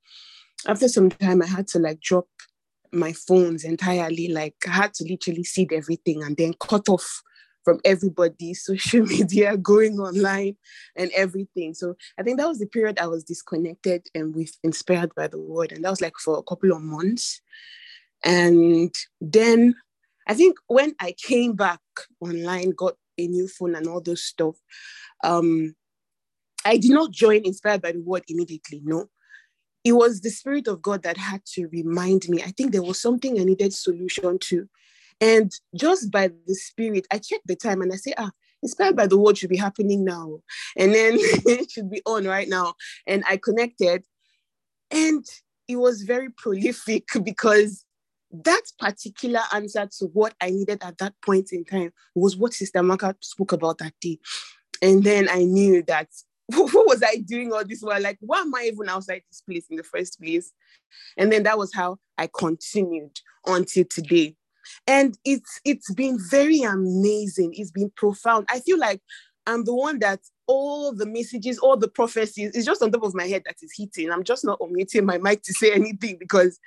after 0.65 0.87
some 0.87 1.09
time, 1.09 1.41
I 1.41 1.45
had 1.45 1.67
to 1.69 1.79
like 1.79 1.99
drop 1.99 2.27
my 2.91 3.13
phones 3.13 3.63
entirely. 3.63 4.29
Like 4.29 4.55
I 4.67 4.71
had 4.71 4.93
to 4.95 5.03
literally 5.03 5.43
seed 5.43 5.73
everything 5.73 6.23
and 6.23 6.35
then 6.35 6.53
cut 6.59 6.89
off 6.89 7.21
from 7.63 7.79
everybody, 7.85 8.53
social 8.53 9.05
media, 9.05 9.57
going 9.57 9.99
online, 9.99 10.55
and 10.95 11.11
everything. 11.15 11.73
So 11.73 11.95
I 12.17 12.23
think 12.23 12.39
that 12.39 12.47
was 12.47 12.59
the 12.59 12.65
period 12.65 12.97
I 12.97 13.07
was 13.07 13.23
disconnected 13.23 14.07
and 14.15 14.33
with 14.33 14.57
inspired 14.63 15.13
by 15.15 15.27
the 15.27 15.39
word, 15.39 15.71
and 15.71 15.83
that 15.83 15.89
was 15.89 16.01
like 16.01 16.17
for 16.17 16.37
a 16.37 16.43
couple 16.43 16.71
of 16.71 16.81
months. 16.81 17.41
And 18.23 18.95
then 19.21 19.75
I 20.27 20.33
think 20.33 20.57
when 20.67 20.93
I 20.99 21.13
came 21.13 21.53
back 21.53 21.79
online, 22.19 22.71
got 22.71 22.95
a 23.17 23.27
new 23.27 23.47
phone 23.47 23.75
and 23.75 23.87
all 23.87 24.01
those 24.01 24.23
stuff, 24.23 24.55
um, 25.23 25.75
I 26.65 26.77
did 26.77 26.91
not 26.91 27.11
join 27.11 27.45
Inspired 27.45 27.81
by 27.81 27.93
the 27.93 28.01
Word 28.01 28.23
immediately. 28.27 28.81
No, 28.83 29.09
it 29.83 29.93
was 29.93 30.19
the 30.19 30.29
Spirit 30.29 30.67
of 30.67 30.81
God 30.81 31.03
that 31.03 31.15
had 31.15 31.45
to 31.53 31.67
remind 31.67 32.27
me. 32.27 32.43
I 32.43 32.51
think 32.51 32.71
there 32.71 32.83
was 32.83 33.01
something 33.01 33.39
I 33.39 33.45
needed 33.45 33.73
solution 33.73 34.37
to. 34.37 34.67
And 35.21 35.51
just 35.75 36.11
by 36.11 36.27
the 36.27 36.55
Spirit, 36.55 37.07
I 37.11 37.19
checked 37.19 37.47
the 37.47 37.55
time 37.55 37.81
and 37.81 37.93
I 37.93 37.95
say, 37.95 38.13
ah, 38.17 38.31
Inspired 38.61 38.95
by 38.95 39.07
the 39.07 39.17
Word 39.17 39.37
should 39.37 39.49
be 39.49 39.57
happening 39.57 40.03
now. 40.03 40.39
And 40.75 40.93
then 40.93 41.13
it 41.19 41.71
should 41.71 41.89
be 41.89 42.01
on 42.05 42.25
right 42.25 42.49
now. 42.49 42.73
And 43.05 43.23
I 43.29 43.37
connected. 43.37 44.03
And 44.91 45.23
it 45.67 45.77
was 45.77 46.01
very 46.01 46.29
prolific 46.29 47.05
because 47.23 47.85
that 48.31 48.63
particular 48.79 49.41
answer 49.53 49.87
to 49.99 50.05
what 50.07 50.33
I 50.41 50.49
needed 50.49 50.83
at 50.83 50.97
that 50.97 51.13
point 51.25 51.51
in 51.51 51.63
time 51.63 51.91
was 52.15 52.35
what 52.35 52.53
Sister 52.53 52.83
Maka 52.83 53.15
spoke 53.21 53.53
about 53.53 53.77
that 53.79 53.93
day. 54.01 54.19
And 54.81 55.03
then 55.03 55.29
I 55.29 55.43
knew 55.43 55.83
that 55.83 56.09
what 56.55 56.87
was 56.87 57.03
I 57.03 57.17
doing 57.17 57.51
all 57.51 57.65
this 57.65 57.81
while? 57.81 58.01
Like, 58.01 58.17
why 58.21 58.39
am 58.39 58.55
I 58.55 58.69
even 58.71 58.87
outside 58.87 59.21
this 59.29 59.41
place 59.41 59.65
in 59.69 59.75
the 59.75 59.83
first 59.83 60.19
place? 60.21 60.51
And 61.17 61.31
then 61.31 61.43
that 61.43 61.57
was 61.57 61.73
how 61.73 61.97
I 62.17 62.29
continued 62.33 63.19
until 63.45 63.83
today. 63.85 64.35
And 64.85 65.17
it's 65.25 65.59
it's 65.65 65.93
been 65.93 66.17
very 66.29 66.61
amazing. 66.61 67.53
It's 67.53 67.71
been 67.71 67.91
profound. 67.95 68.47
I 68.49 68.59
feel 68.59 68.77
like 68.77 69.01
I'm 69.47 69.63
the 69.63 69.73
one 69.73 69.99
that 69.99 70.19
all 70.45 70.93
the 70.93 71.05
messages, 71.05 71.57
all 71.57 71.77
the 71.77 71.87
prophecies 71.87 72.51
is 72.53 72.65
just 72.65 72.83
on 72.83 72.91
top 72.91 73.03
of 73.03 73.15
my 73.15 73.25
head 73.25 73.43
that 73.45 73.55
is 73.61 73.73
hitting. 73.75 74.11
I'm 74.11 74.23
just 74.23 74.45
not 74.45 74.59
unmuting 74.59 75.05
my 75.05 75.17
mic 75.17 75.41
to 75.43 75.53
say 75.53 75.71
anything 75.71 76.17
because, 76.19 76.59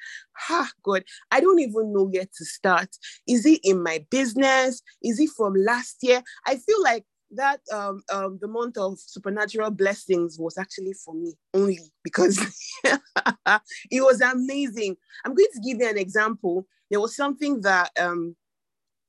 ah, 0.49 0.71
God, 0.83 1.05
I 1.31 1.40
don't 1.40 1.61
even 1.61 1.93
know 1.93 2.05
where 2.05 2.25
to 2.25 2.45
start. 2.45 2.88
Is 3.29 3.45
it 3.45 3.61
in 3.62 3.83
my 3.83 4.05
business? 4.11 4.83
Is 5.03 5.21
it 5.21 5.31
from 5.37 5.55
last 5.55 5.99
year? 6.01 6.23
I 6.47 6.57
feel 6.57 6.83
like 6.83 7.05
that 7.33 7.61
um, 7.73 8.03
um, 8.12 8.38
the 8.40 8.49
month 8.49 8.77
of 8.77 8.99
supernatural 8.99 9.71
blessings 9.71 10.38
was 10.38 10.59
actually 10.59 10.95
for 10.95 11.14
me 11.14 11.35
only 11.55 11.79
because 12.03 12.38
it 12.85 14.03
was 14.03 14.21
amazing. 14.21 14.97
I'm 15.25 15.35
going 15.35 15.49
to 15.53 15.61
give 15.61 15.81
you 15.81 15.88
an 15.88 15.99
example. 15.99 16.66
There 16.90 17.01
was 17.01 17.14
something 17.14 17.61
that 17.61 17.90
um, 18.01 18.35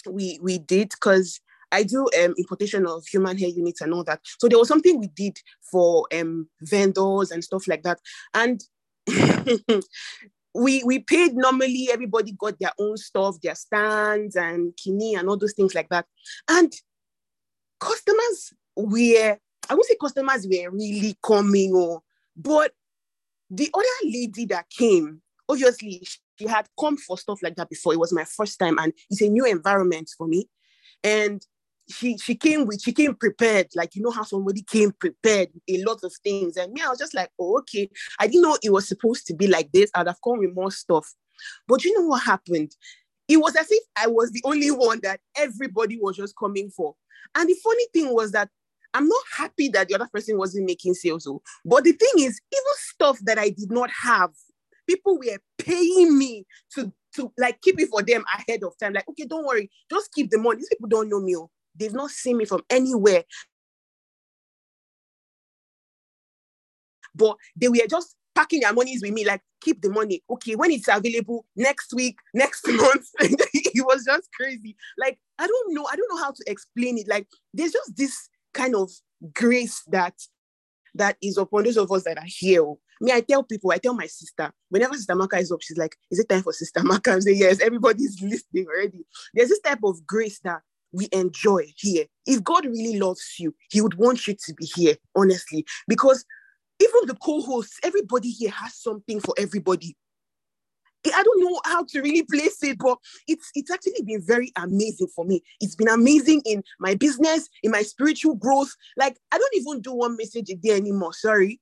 we 0.08 0.40
we 0.42 0.60
did 0.60 0.90
because 0.90 1.40
I 1.72 1.84
do 1.84 2.08
um, 2.24 2.34
importation 2.38 2.86
of 2.86 3.06
human 3.06 3.38
hair 3.38 3.50
units 3.50 3.82
and 3.82 3.94
all 3.94 4.04
that. 4.06 4.22
So 4.40 4.48
there 4.48 4.60
was 4.60 4.68
something 4.68 5.00
we 5.00 5.08
did 5.08 5.38
for 5.72 6.08
um, 6.14 6.48
vendors 6.62 7.32
and 7.32 7.44
stuff 7.44 7.68
like 7.68 7.84
that. 7.84 8.00
And 8.34 8.62
we 10.54 10.84
we 10.84 11.00
paid 11.00 11.34
normally, 11.34 11.90
everybody 11.92 12.34
got 12.34 12.60
their 12.60 12.72
own 12.80 12.98
stuff, 12.98 13.40
their 13.42 13.56
stands 13.56 14.36
and 14.36 14.76
kini 14.78 15.16
and 15.16 15.30
all 15.30 15.38
those 15.38 15.54
things 15.54 15.74
like 15.74 15.90
that. 15.90 16.06
And 16.50 16.74
customers 17.80 18.54
were, 18.76 19.38
I 19.70 19.74
won't 19.74 19.86
say 19.86 19.96
customers 20.00 20.48
were 20.48 20.72
really 20.72 21.18
coming 21.24 21.74
or, 21.74 22.02
but 22.36 22.72
the 23.50 23.70
other 23.74 24.10
lady 24.10 24.46
that 24.46 24.70
came, 24.70 25.22
obviously 25.50 26.02
she 26.38 26.48
had 26.48 26.68
come 26.80 26.98
for 26.98 27.18
stuff 27.18 27.40
like 27.44 27.56
that 27.56 27.70
before. 27.70 27.94
It 27.94 28.00
was 28.00 28.14
my 28.14 28.24
first 28.24 28.60
time 28.60 28.78
and 28.80 28.94
it's 29.10 29.22
a 29.22 29.30
new 29.30 29.46
environment 29.46 30.10
for 30.18 30.28
me. 30.28 30.48
And 31.04 31.46
she 31.92 32.18
she 32.18 32.36
came 32.36 32.66
with 32.66 32.82
she 32.82 32.94
came 32.94 33.16
prepared. 33.16 33.68
Like 33.76 33.96
you 33.96 34.02
know 34.02 34.12
how 34.12 34.24
somebody 34.24 34.62
came 34.64 34.92
prepared 34.92 35.50
a 35.70 35.84
lot 35.84 36.04
of 36.04 36.14
things. 36.24 36.58
And 36.58 36.74
me 36.74 36.82
i 36.82 36.90
was 36.90 37.00
just 37.00 37.14
like 37.14 37.30
oh 37.40 37.60
okay. 37.60 37.90
I 38.20 38.28
didn't 38.28 38.44
know 38.44 38.58
it 38.64 38.72
was 38.72 38.88
supposed 38.88 39.28
to 39.28 39.36
be 39.36 39.48
like 39.48 39.72
this. 39.72 39.92
I'd 39.96 40.08
have 40.08 40.22
come 40.24 40.40
with 40.40 40.56
more 40.56 40.72
stuff. 40.72 41.08
But 41.68 41.84
you 41.84 41.98
know 41.98 42.08
what 42.08 42.24
happened? 42.24 42.76
It 43.28 43.38
was 43.38 43.56
as 43.56 43.68
if 43.72 43.84
i 43.98 44.08
was 44.08 44.32
the 44.32 44.42
only 44.44 44.72
one 44.72 45.00
that 45.04 45.20
everybody 45.38 45.98
was 46.02 46.18
just 46.18 46.36
coming 46.36 46.70
for. 46.70 46.96
And 47.36 47.50
the 47.50 47.56
funny 47.64 47.86
thing 47.94 48.14
was 48.14 48.32
that 48.32 48.50
i'm 48.94 49.08
not 49.08 49.24
happy 49.38 49.70
that 49.70 49.88
the 49.88 49.96
other 49.96 50.10
person 50.12 50.38
wasn't 50.38 50.66
making 50.66 50.94
sales 50.94 51.24
though. 51.24 51.42
but 51.64 51.84
the 51.86 51.94
thing 51.94 52.12
is 52.18 52.42
even 52.52 52.74
stuff 52.76 53.18
that 53.22 53.40
i 53.40 53.48
did 53.48 53.72
not 53.72 53.90
have 53.90 54.32
people 54.86 55.18
were 55.18 55.38
paying 55.58 56.18
me 56.18 56.46
to 56.74 56.92
to 57.16 57.32
like 57.38 57.62
keep 57.62 57.80
it 57.80 57.90
for 57.90 58.02
them 58.02 58.24
ahead 58.34 58.64
of 58.64 58.78
time. 58.78 58.94
Like 58.94 59.08
okay 59.10 59.26
don't 59.26 59.46
worry. 59.46 59.70
Just 59.90 60.14
keep 60.14 60.30
the 60.30 60.38
money. 60.38 60.58
These 60.58 60.70
people 60.70 60.90
don't 60.90 61.10
know 61.10 61.20
me 61.20 61.36
oh. 61.36 61.50
They've 61.76 61.94
not 61.94 62.12
seen 62.12 62.38
me 62.38 62.46
from 62.46 62.62
anywhere. 62.70 63.24
But 67.14 67.36
they 67.56 67.68
were 67.68 67.76
just 67.90 68.16
packing 68.36 68.62
their 68.62 68.74
monies 68.74 69.02
with 69.02 69.12
me, 69.12 69.26
like, 69.26 69.42
keep 69.62 69.82
the 69.82 69.90
money. 69.90 70.24
Okay, 70.30 70.56
when 70.56 70.72
it's 70.72 70.88
available 70.88 71.46
next 71.56 71.94
week, 71.94 72.18
next 72.34 72.68
month. 72.68 73.08
it 73.20 73.86
was 73.86 74.06
just 74.06 74.30
crazy. 74.36 74.76
Like, 74.98 75.20
I 75.40 75.48
don't 75.48 75.74
know. 75.74 75.88
I 75.92 75.96
don't 75.96 76.10
know 76.10 76.24
how 76.24 76.32
to 76.32 76.44
explain 76.48 76.98
it. 76.98 77.08
Like, 77.08 77.28
there's 77.54 77.74
just 77.74 77.96
this 77.96 78.30
kind 78.54 78.76
of 78.76 78.92
grace 79.34 79.84
that 79.88 80.14
that 80.96 81.18
is 81.22 81.38
upon 81.38 81.64
those 81.64 81.78
of 81.78 81.92
us 81.92 82.04
that 82.04 82.18
are 82.18 82.26
here. 82.26 82.64
Oh. 82.64 82.80
Me, 83.00 83.12
I 83.12 83.22
tell 83.22 83.44
people, 83.44 83.72
I 83.72 83.78
tell 83.78 83.94
my 83.94 84.06
sister, 84.06 84.52
whenever 84.70 84.94
Sister 84.94 85.16
Maka 85.16 85.38
is 85.38 85.52
up, 85.52 85.62
she's 85.62 85.78
like, 85.78 85.96
Is 86.12 86.20
it 86.20 86.30
time 86.30 86.44
for 86.44 86.54
Sister 86.54 86.84
Maka? 86.84 87.14
I 87.14 87.20
say, 87.20 87.34
Yes, 87.34 87.60
everybody's 87.60 88.22
listening 88.22 88.68
already. 88.68 89.06
There's 89.34 89.50
this 89.50 89.62
type 89.62 89.80
of 89.84 90.06
grace 90.06 90.40
that 90.44 90.62
we 90.92 91.08
enjoy 91.12 91.66
here. 91.78 92.06
If 92.26 92.44
God 92.44 92.66
really 92.66 93.00
loves 93.00 93.36
you, 93.40 93.56
He 93.70 93.82
would 93.82 93.96
want 93.96 94.28
you 94.28 94.36
to 94.36 94.54
be 94.54 94.66
here, 94.66 94.96
honestly, 95.16 95.66
because 95.88 96.26
even 96.82 97.08
the 97.08 97.16
co-hosts, 97.16 97.80
everybody 97.84 98.30
here 98.30 98.52
has 98.52 98.76
something 98.76 99.20
for 99.20 99.34
everybody. 99.38 99.96
I 101.06 101.24
don't 101.24 101.42
know 101.42 101.60
how 101.66 101.84
to 101.84 102.02
really 102.02 102.24
place 102.24 102.62
it, 102.64 102.78
but 102.78 102.98
it's 103.28 103.50
it's 103.56 103.72
actually 103.72 104.04
been 104.06 104.22
very 104.22 104.52
amazing 104.56 105.08
for 105.16 105.26
me. 105.26 105.42
It's 105.60 105.76
been 105.76 105.88
amazing 105.88 106.42
in 106.46 106.64
my 106.80 106.94
business, 106.94 107.50
in 107.64 107.72
my 107.72 107.82
spiritual 107.82 108.36
growth. 108.36 108.72
Like 108.98 109.18
I 109.32 109.40
don't 109.40 109.56
even 109.56 109.82
do 109.82 109.94
one 109.94 110.16
message 110.16 110.50
a 110.52 110.56
day 110.56 110.72
anymore. 110.72 111.14
Sorry, 111.14 111.60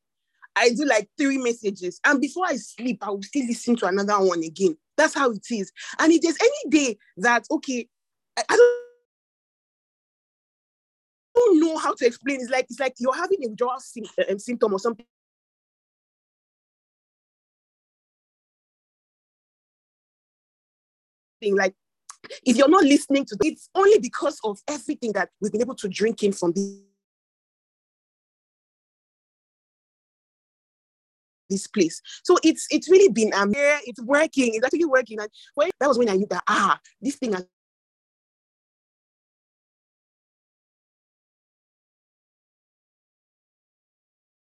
I 0.58 0.70
do 0.72 0.84
like 0.84 1.10
three 1.18 1.38
messages, 1.38 2.02
and 2.06 2.20
before 2.20 2.48
I 2.48 2.58
sleep, 2.58 3.00
I 3.02 3.12
will 3.12 3.24
still 3.24 3.46
listen 3.48 3.78
to 3.78 3.86
another 3.86 4.20
one 4.20 4.44
again. 4.44 4.76
That's 4.98 5.13
how 5.13 5.32
it 5.32 5.46
is. 5.50 5.72
And 6.00 6.12
if 6.12 6.22
there's 6.22 6.38
any 6.42 6.70
day 6.70 6.98
that 7.18 7.46
okay, 7.50 7.88
I, 8.38 8.44
I 8.50 8.56
don't 8.58 8.88
don't 11.50 11.60
know 11.60 11.78
how 11.78 11.94
to 11.94 12.06
explain. 12.06 12.40
It's 12.42 12.50
like 12.50 12.66
it's 12.70 12.80
like 12.80 12.96
you're 13.00 13.16
having 13.16 13.44
a 13.46 13.50
withdrawal 13.50 13.78
uh, 13.78 14.24
um, 14.32 14.40
symptom 14.40 14.74
or 14.74 14.80
something. 14.80 15.06
Like 21.42 21.74
if 22.46 22.58
you're 22.58 22.70
not 22.70 22.84
listening 22.84 23.26
to 23.26 23.38
it's 23.42 23.70
only 23.74 23.98
because 24.00 24.40
of 24.44 24.60
everything 24.68 25.14
that 25.14 25.30
we've 25.40 25.52
been 25.52 25.62
able 25.62 25.76
to 25.76 25.88
drink 25.88 26.22
in 26.24 26.34
from 26.34 26.52
this 26.52 26.82
this 31.50 31.66
place. 31.66 32.02
So 32.24 32.38
it's 32.44 32.68
it's 32.70 32.90
really 32.90 33.12
been 33.12 33.34
um 33.34 33.52
it's 33.56 34.02
working, 34.02 34.54
it's 34.54 34.66
actually 34.66 34.86
working. 34.86 35.20
And 35.20 35.30
when, 35.56 35.70
that 35.80 35.88
was 35.88 35.98
when 35.98 36.10
I 36.10 36.16
knew 36.16 36.28
that 36.30 36.44
ah, 36.48 36.80
this 37.02 37.16
thing 37.16 37.34
has 37.34 37.46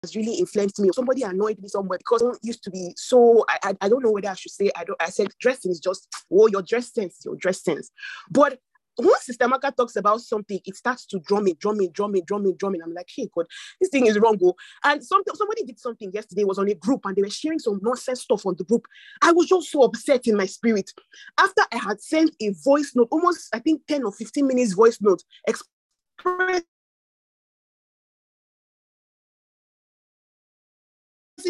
has 0.03 0.15
really 0.15 0.35
influenced 0.35 0.79
me. 0.79 0.89
Somebody 0.93 1.23
annoyed 1.23 1.59
me 1.59 1.67
somewhere 1.67 1.97
because 1.97 2.21
I 2.21 2.37
used 2.43 2.63
to 2.63 2.71
be 2.71 2.93
so 2.95 3.43
I, 3.49 3.57
I, 3.63 3.73
I 3.81 3.89
don't 3.89 4.03
know 4.03 4.11
whether 4.11 4.29
I 4.29 4.35
should 4.35 4.51
say 4.51 4.69
I 4.75 4.83
don't 4.83 5.01
I 5.01 5.09
said 5.09 5.29
dressing 5.39 5.71
is 5.71 5.79
just 5.79 6.07
oh 6.31 6.47
your 6.47 6.61
dress 6.61 6.93
sense, 6.93 7.21
your 7.25 7.35
dress 7.35 7.63
sense. 7.63 7.89
But 8.29 8.59
once 8.97 9.25
Sister 9.25 9.47
Maka 9.47 9.73
talks 9.75 9.95
about 9.95 10.21
something, 10.21 10.59
it 10.65 10.75
starts 10.75 11.05
to 11.07 11.19
drum 11.19 11.47
it, 11.47 11.59
drum 11.59 11.81
it, 11.81 11.93
drum 11.93 12.15
it, 12.15 12.25
drum 12.25 12.45
it, 12.45 12.57
drum. 12.57 12.75
I'm 12.83 12.93
like, 12.93 13.09
hey 13.15 13.27
God, 13.35 13.47
this 13.81 13.89
thing 13.89 14.05
is 14.05 14.19
wrong. 14.19 14.37
Go. 14.37 14.49
Oh. 14.49 14.55
And 14.83 15.03
some, 15.03 15.23
somebody 15.33 15.63
did 15.63 15.79
something 15.79 16.11
yesterday, 16.13 16.43
was 16.43 16.59
on 16.59 16.69
a 16.69 16.75
group 16.75 17.01
and 17.05 17.15
they 17.15 17.21
were 17.21 17.29
sharing 17.29 17.59
some 17.59 17.79
nonsense 17.81 18.21
stuff 18.21 18.45
on 18.45 18.55
the 18.57 18.63
group. 18.63 18.85
I 19.21 19.31
was 19.31 19.47
just 19.47 19.71
so 19.71 19.83
upset 19.83 20.27
in 20.27 20.37
my 20.37 20.45
spirit. 20.45 20.91
After 21.39 21.63
I 21.71 21.77
had 21.77 22.01
sent 22.01 22.35
a 22.39 22.53
voice 22.63 22.91
note, 22.95 23.07
almost 23.11 23.49
I 23.53 23.59
think 23.59 23.81
10 23.87 24.03
or 24.03 24.11
15 24.11 24.45
minutes 24.45 24.73
voice 24.73 24.99
note, 25.01 25.23
expressing 25.47 26.63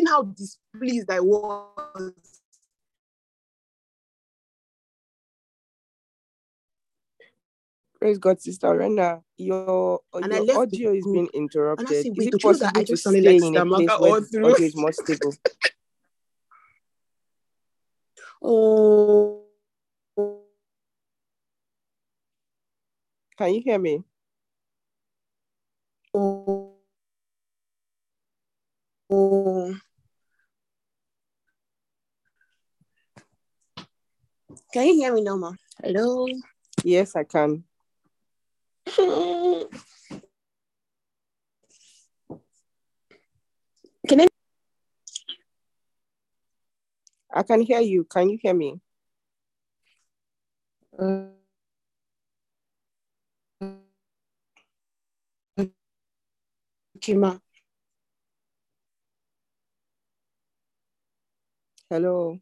how 0.07 0.23
displeased 0.23 1.09
I 1.09 1.19
was. 1.19 2.13
Praise 7.99 8.17
God, 8.17 8.41
Sister 8.41 8.77
Rena. 8.77 9.21
Your, 9.37 10.01
your 10.13 10.59
audio 10.59 10.93
is 10.93 11.05
being 11.05 11.29
interrupted. 11.33 11.87
And 11.87 11.97
I 11.97 12.01
said, 12.01 12.11
wait, 12.17 12.27
is 12.27 12.35
it 12.35 12.41
possible 12.41 12.71
I 12.75 12.83
just 12.83 13.03
sounded 13.03 13.23
like 13.23 13.39
Sister 13.39 13.65
Maka 13.65 13.95
all 13.95 14.21
through? 14.21 14.51
Audio 14.51 14.65
is 14.65 14.75
more 14.75 14.91
stable. 14.91 15.33
oh. 18.43 19.39
Can 23.37 23.53
you 23.53 23.61
hear 23.63 23.79
me? 23.79 24.03
Oh. 26.13 26.72
Can 29.13 29.79
you 34.87 34.95
hear 34.95 35.13
me 35.13 35.21
now, 35.21 35.35
ma? 35.35 35.51
Hello. 35.83 36.25
Yes, 36.83 37.15
I 37.15 37.23
can. 37.23 37.63
Can 44.07 44.21
I? 44.21 44.27
I 47.31 47.43
can 47.43 47.61
hear 47.61 47.81
you. 47.81 48.03
Can 48.05 48.29
you 48.29 48.39
hear 48.41 48.55
me? 48.55 48.81
Okay, 56.95 57.13
ma. 57.13 57.37
Hello. 61.93 62.39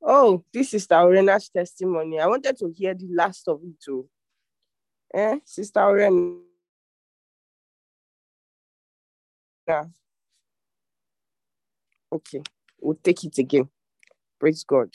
Oh, 0.00 0.44
this 0.52 0.72
is 0.74 0.86
Aurena's 0.92 1.48
testimony. 1.48 2.20
I 2.20 2.26
wanted 2.28 2.56
to 2.58 2.68
hear 2.70 2.94
the 2.94 3.08
last 3.12 3.48
of 3.48 3.60
it 3.64 3.80
too. 3.84 4.08
Eh, 5.12 5.40
Sister 5.44 5.80
Aurena. 5.80 6.38
Okay, 12.12 12.42
we'll 12.80 12.94
take 13.02 13.24
it 13.24 13.36
again. 13.38 13.68
Praise 14.38 14.62
God. 14.62 14.94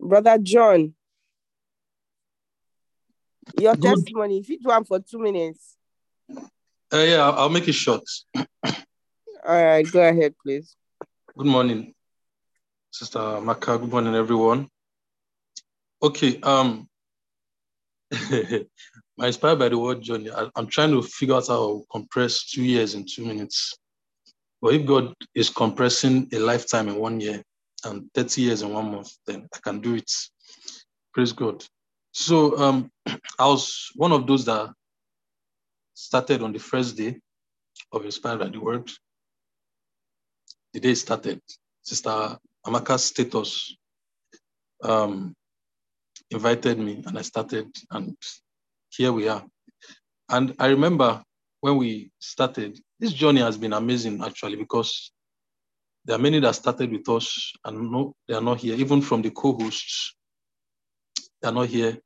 Brother 0.00 0.38
John, 0.38 0.94
your 3.60 3.76
Good. 3.76 3.96
testimony, 3.96 4.38
if 4.38 4.48
you 4.48 4.58
do 4.60 4.68
one 4.70 4.84
for 4.86 5.00
two 5.00 5.18
minutes. 5.18 5.76
Uh, 6.92 6.98
yeah, 6.98 7.16
I'll, 7.16 7.32
I'll 7.32 7.48
make 7.48 7.66
it 7.66 7.72
short. 7.72 8.02
All 8.36 8.44
right, 9.44 9.90
go 9.90 10.00
ahead, 10.08 10.34
please. 10.42 10.76
Good 11.36 11.46
morning, 11.46 11.94
Sister 12.92 13.40
Maka. 13.40 13.78
Good 13.78 13.90
morning, 13.90 14.14
everyone. 14.14 14.68
Okay, 16.00 16.40
um, 16.42 16.88
I'm 18.12 18.66
inspired 19.18 19.58
by 19.58 19.68
the 19.68 19.78
word 19.78 20.00
journey. 20.00 20.30
I, 20.30 20.48
I'm 20.54 20.68
trying 20.68 20.92
to 20.92 21.02
figure 21.02 21.34
out 21.34 21.48
how 21.48 21.56
to 21.56 21.84
compress 21.90 22.48
two 22.48 22.62
years 22.62 22.94
in 22.94 23.04
two 23.04 23.24
minutes. 23.24 23.76
But 24.62 24.74
if 24.74 24.86
God 24.86 25.12
is 25.34 25.50
compressing 25.50 26.28
a 26.32 26.38
lifetime 26.38 26.88
in 26.88 26.96
one 26.96 27.20
year 27.20 27.42
and 27.84 28.08
30 28.14 28.42
years 28.42 28.62
in 28.62 28.72
one 28.72 28.92
month, 28.92 29.10
then 29.26 29.48
I 29.52 29.58
can 29.58 29.80
do 29.80 29.96
it. 29.96 30.10
Praise 31.12 31.32
God. 31.32 31.64
So 32.12 32.56
um, 32.58 32.90
I 33.38 33.46
was 33.46 33.90
one 33.96 34.12
of 34.12 34.28
those 34.28 34.44
that 34.44 34.70
started 35.96 36.42
on 36.42 36.52
the 36.52 36.58
first 36.58 36.96
day 36.96 37.16
of 37.90 38.04
Inspired 38.04 38.40
by 38.40 38.48
the 38.48 38.60
Word. 38.60 38.90
The 40.74 40.80
day 40.80 40.94
started, 40.94 41.40
Sister 41.82 42.38
Amaka's 42.66 43.04
status 43.06 43.76
um, 44.82 45.34
invited 46.30 46.78
me 46.78 47.02
and 47.06 47.18
I 47.18 47.22
started, 47.22 47.68
and 47.90 48.16
here 48.90 49.12
we 49.12 49.28
are. 49.28 49.44
And 50.28 50.54
I 50.58 50.66
remember 50.68 51.22
when 51.60 51.76
we 51.78 52.10
started, 52.18 52.78
this 53.00 53.12
journey 53.12 53.40
has 53.40 53.56
been 53.56 53.72
amazing 53.72 54.22
actually 54.22 54.56
because 54.56 55.12
there 56.04 56.16
are 56.16 56.20
many 56.20 56.40
that 56.40 56.54
started 56.54 56.92
with 56.92 57.08
us 57.08 57.52
and 57.64 57.90
no, 57.90 58.14
they 58.28 58.34
are 58.34 58.42
not 58.42 58.58
here, 58.58 58.76
even 58.76 59.00
from 59.00 59.22
the 59.22 59.30
co-hosts, 59.30 60.14
they 61.40 61.48
are 61.48 61.54
not 61.54 61.68
here. 61.68 61.98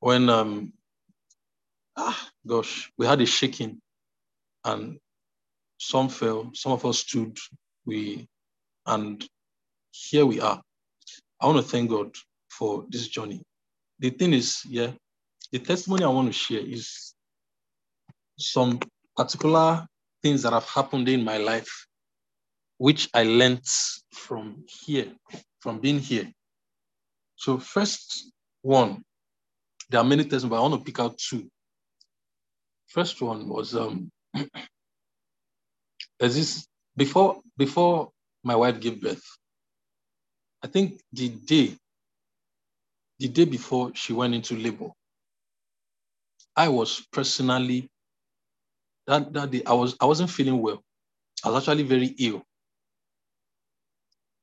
When 0.00 0.30
um 0.30 0.72
ah 1.96 2.29
gosh, 2.46 2.90
we 2.98 3.06
had 3.06 3.20
a 3.20 3.26
shaking 3.26 3.80
and 4.64 4.98
some 5.78 6.08
fell, 6.08 6.50
some 6.54 6.72
of 6.72 6.84
us 6.84 7.00
stood, 7.00 7.36
we 7.86 8.26
and 8.86 9.26
here 9.90 10.26
we 10.26 10.40
are. 10.40 10.60
I 11.40 11.46
want 11.46 11.58
to 11.58 11.62
thank 11.70 11.90
God 11.90 12.14
for 12.50 12.84
this 12.90 13.08
journey. 13.08 13.42
The 13.98 14.10
thing 14.10 14.32
is, 14.32 14.62
yeah, 14.68 14.92
the 15.52 15.58
testimony 15.58 16.04
I 16.04 16.08
want 16.08 16.28
to 16.28 16.32
share 16.32 16.60
is 16.60 17.14
some 18.38 18.80
particular 19.16 19.86
things 20.22 20.42
that 20.42 20.52
have 20.52 20.66
happened 20.66 21.08
in 21.08 21.24
my 21.24 21.38
life, 21.38 21.86
which 22.78 23.08
I 23.14 23.24
learned 23.24 23.66
from 24.12 24.64
here, 24.66 25.12
from 25.60 25.80
being 25.80 25.98
here. 25.98 26.30
So, 27.36 27.58
first 27.58 28.32
one, 28.62 29.02
there 29.88 30.00
are 30.00 30.04
many 30.04 30.24
testimonies, 30.24 30.50
but 30.50 30.58
I 30.58 30.68
want 30.68 30.74
to 30.74 30.84
pick 30.84 31.00
out 31.00 31.18
two. 31.18 31.48
First 32.90 33.22
one 33.22 33.48
was 33.48 33.76
um, 33.76 34.10
there's 36.18 36.34
this 36.34 36.66
before 36.96 37.40
before 37.56 38.10
my 38.42 38.56
wife 38.56 38.80
gave 38.80 39.00
birth. 39.00 39.22
I 40.62 40.66
think 40.66 41.00
the 41.12 41.28
day, 41.28 41.76
the 43.20 43.28
day 43.28 43.44
before 43.44 43.92
she 43.94 44.12
went 44.12 44.34
into 44.34 44.56
labor, 44.56 44.88
I 46.56 46.68
was 46.68 47.06
personally 47.12 47.88
that, 49.06 49.32
that 49.34 49.52
day 49.52 49.62
I 49.64 49.72
was 49.72 49.96
I 50.00 50.06
wasn't 50.06 50.30
feeling 50.30 50.60
well. 50.60 50.82
I 51.44 51.50
was 51.50 51.68
actually 51.68 51.84
very 51.84 52.08
ill. 52.18 52.42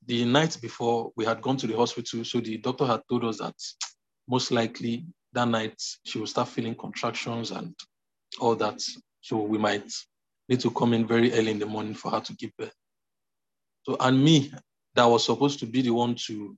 The 0.06 0.24
night 0.24 0.58
before 0.62 1.12
we 1.18 1.26
had 1.26 1.42
gone 1.42 1.58
to 1.58 1.68
the 1.68 1.76
hospital, 1.76 2.24
so 2.24 2.40
the 2.40 2.60
doctor 2.60 2.86
had 2.86 3.02
told 3.10 3.26
us 3.26 3.40
that 3.40 3.56
most 4.30 4.52
likely 4.52 5.06
that 5.34 5.50
night 5.50 5.82
she 6.06 6.18
will 6.18 6.28
start 6.28 6.48
feeling 6.48 6.76
contractions 6.76 7.52
and 7.52 7.76
all 8.40 8.56
that. 8.56 8.82
So 9.22 9.38
we 9.38 9.58
might 9.58 9.92
need 10.50 10.60
to 10.62 10.72
come 10.72 10.94
in 10.94 11.08
very 11.08 11.34
early 11.34 11.52
in 11.52 11.60
the 11.60 11.66
morning 11.66 11.94
for 11.94 12.12
her 12.12 12.22
to 12.22 12.34
give 12.36 12.52
birth. 12.58 12.74
So 13.84 13.98
and 14.00 14.24
me, 14.24 14.52
that 14.96 15.06
was 15.06 15.26
supposed 15.26 15.60
to 15.60 15.66
be 15.66 15.82
the 15.82 15.92
one 15.92 16.16
to 16.28 16.58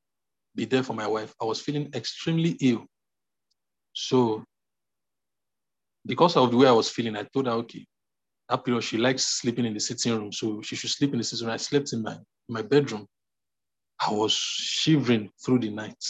be 0.55 0.65
there 0.65 0.83
for 0.83 0.93
my 0.93 1.07
wife, 1.07 1.33
I 1.41 1.45
was 1.45 1.61
feeling 1.61 1.89
extremely 1.93 2.57
ill. 2.61 2.85
So 3.93 4.43
because 6.05 6.35
of 6.35 6.51
the 6.51 6.57
way 6.57 6.67
I 6.67 6.71
was 6.71 6.89
feeling, 6.89 7.15
I 7.15 7.23
told 7.23 7.45
her, 7.45 7.53
okay, 7.53 7.85
that 8.49 8.65
period 8.65 8.83
she 8.83 8.97
likes 8.97 9.25
sleeping 9.25 9.65
in 9.65 9.73
the 9.73 9.79
sitting 9.79 10.17
room, 10.17 10.31
so 10.31 10.61
she 10.61 10.75
should 10.75 10.89
sleep 10.89 11.13
in 11.13 11.19
the 11.19 11.23
sitting 11.23 11.45
room. 11.45 11.53
I 11.53 11.57
slept 11.57 11.93
in 11.93 12.01
my 12.01 12.17
my 12.47 12.61
bedroom. 12.61 13.05
I 13.99 14.11
was 14.11 14.33
shivering 14.33 15.29
through 15.43 15.59
the 15.59 15.69
night. 15.69 16.03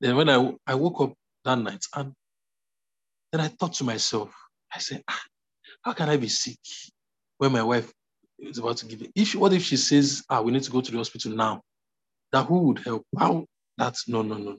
Then 0.00 0.16
when 0.16 0.28
I, 0.28 0.54
I 0.66 0.74
woke 0.74 1.00
up 1.00 1.14
that 1.44 1.58
night, 1.58 1.84
and 1.94 2.12
then 3.32 3.40
I 3.40 3.48
thought 3.48 3.72
to 3.74 3.84
myself, 3.84 4.34
I 4.72 4.78
said, 4.78 5.02
ah, 5.08 5.22
how 5.82 5.92
can 5.92 6.08
I 6.08 6.16
be 6.16 6.28
sick 6.28 6.58
when 7.38 7.52
my 7.52 7.62
wife 7.62 7.92
is 8.38 8.58
about 8.58 8.78
to 8.78 8.86
give 8.86 9.02
it? 9.02 9.12
If 9.14 9.34
what 9.34 9.52
if 9.52 9.62
she 9.62 9.76
says, 9.76 10.24
ah, 10.28 10.40
we 10.40 10.52
need 10.52 10.62
to 10.64 10.70
go 10.70 10.80
to 10.80 10.90
the 10.90 10.98
hospital 10.98 11.32
now? 11.32 11.62
That 12.32 12.46
who 12.46 12.58
would 12.60 12.78
help? 12.80 13.04
How? 13.18 13.46
That's 13.78 14.08
no, 14.08 14.22
no, 14.22 14.36
no. 14.36 14.56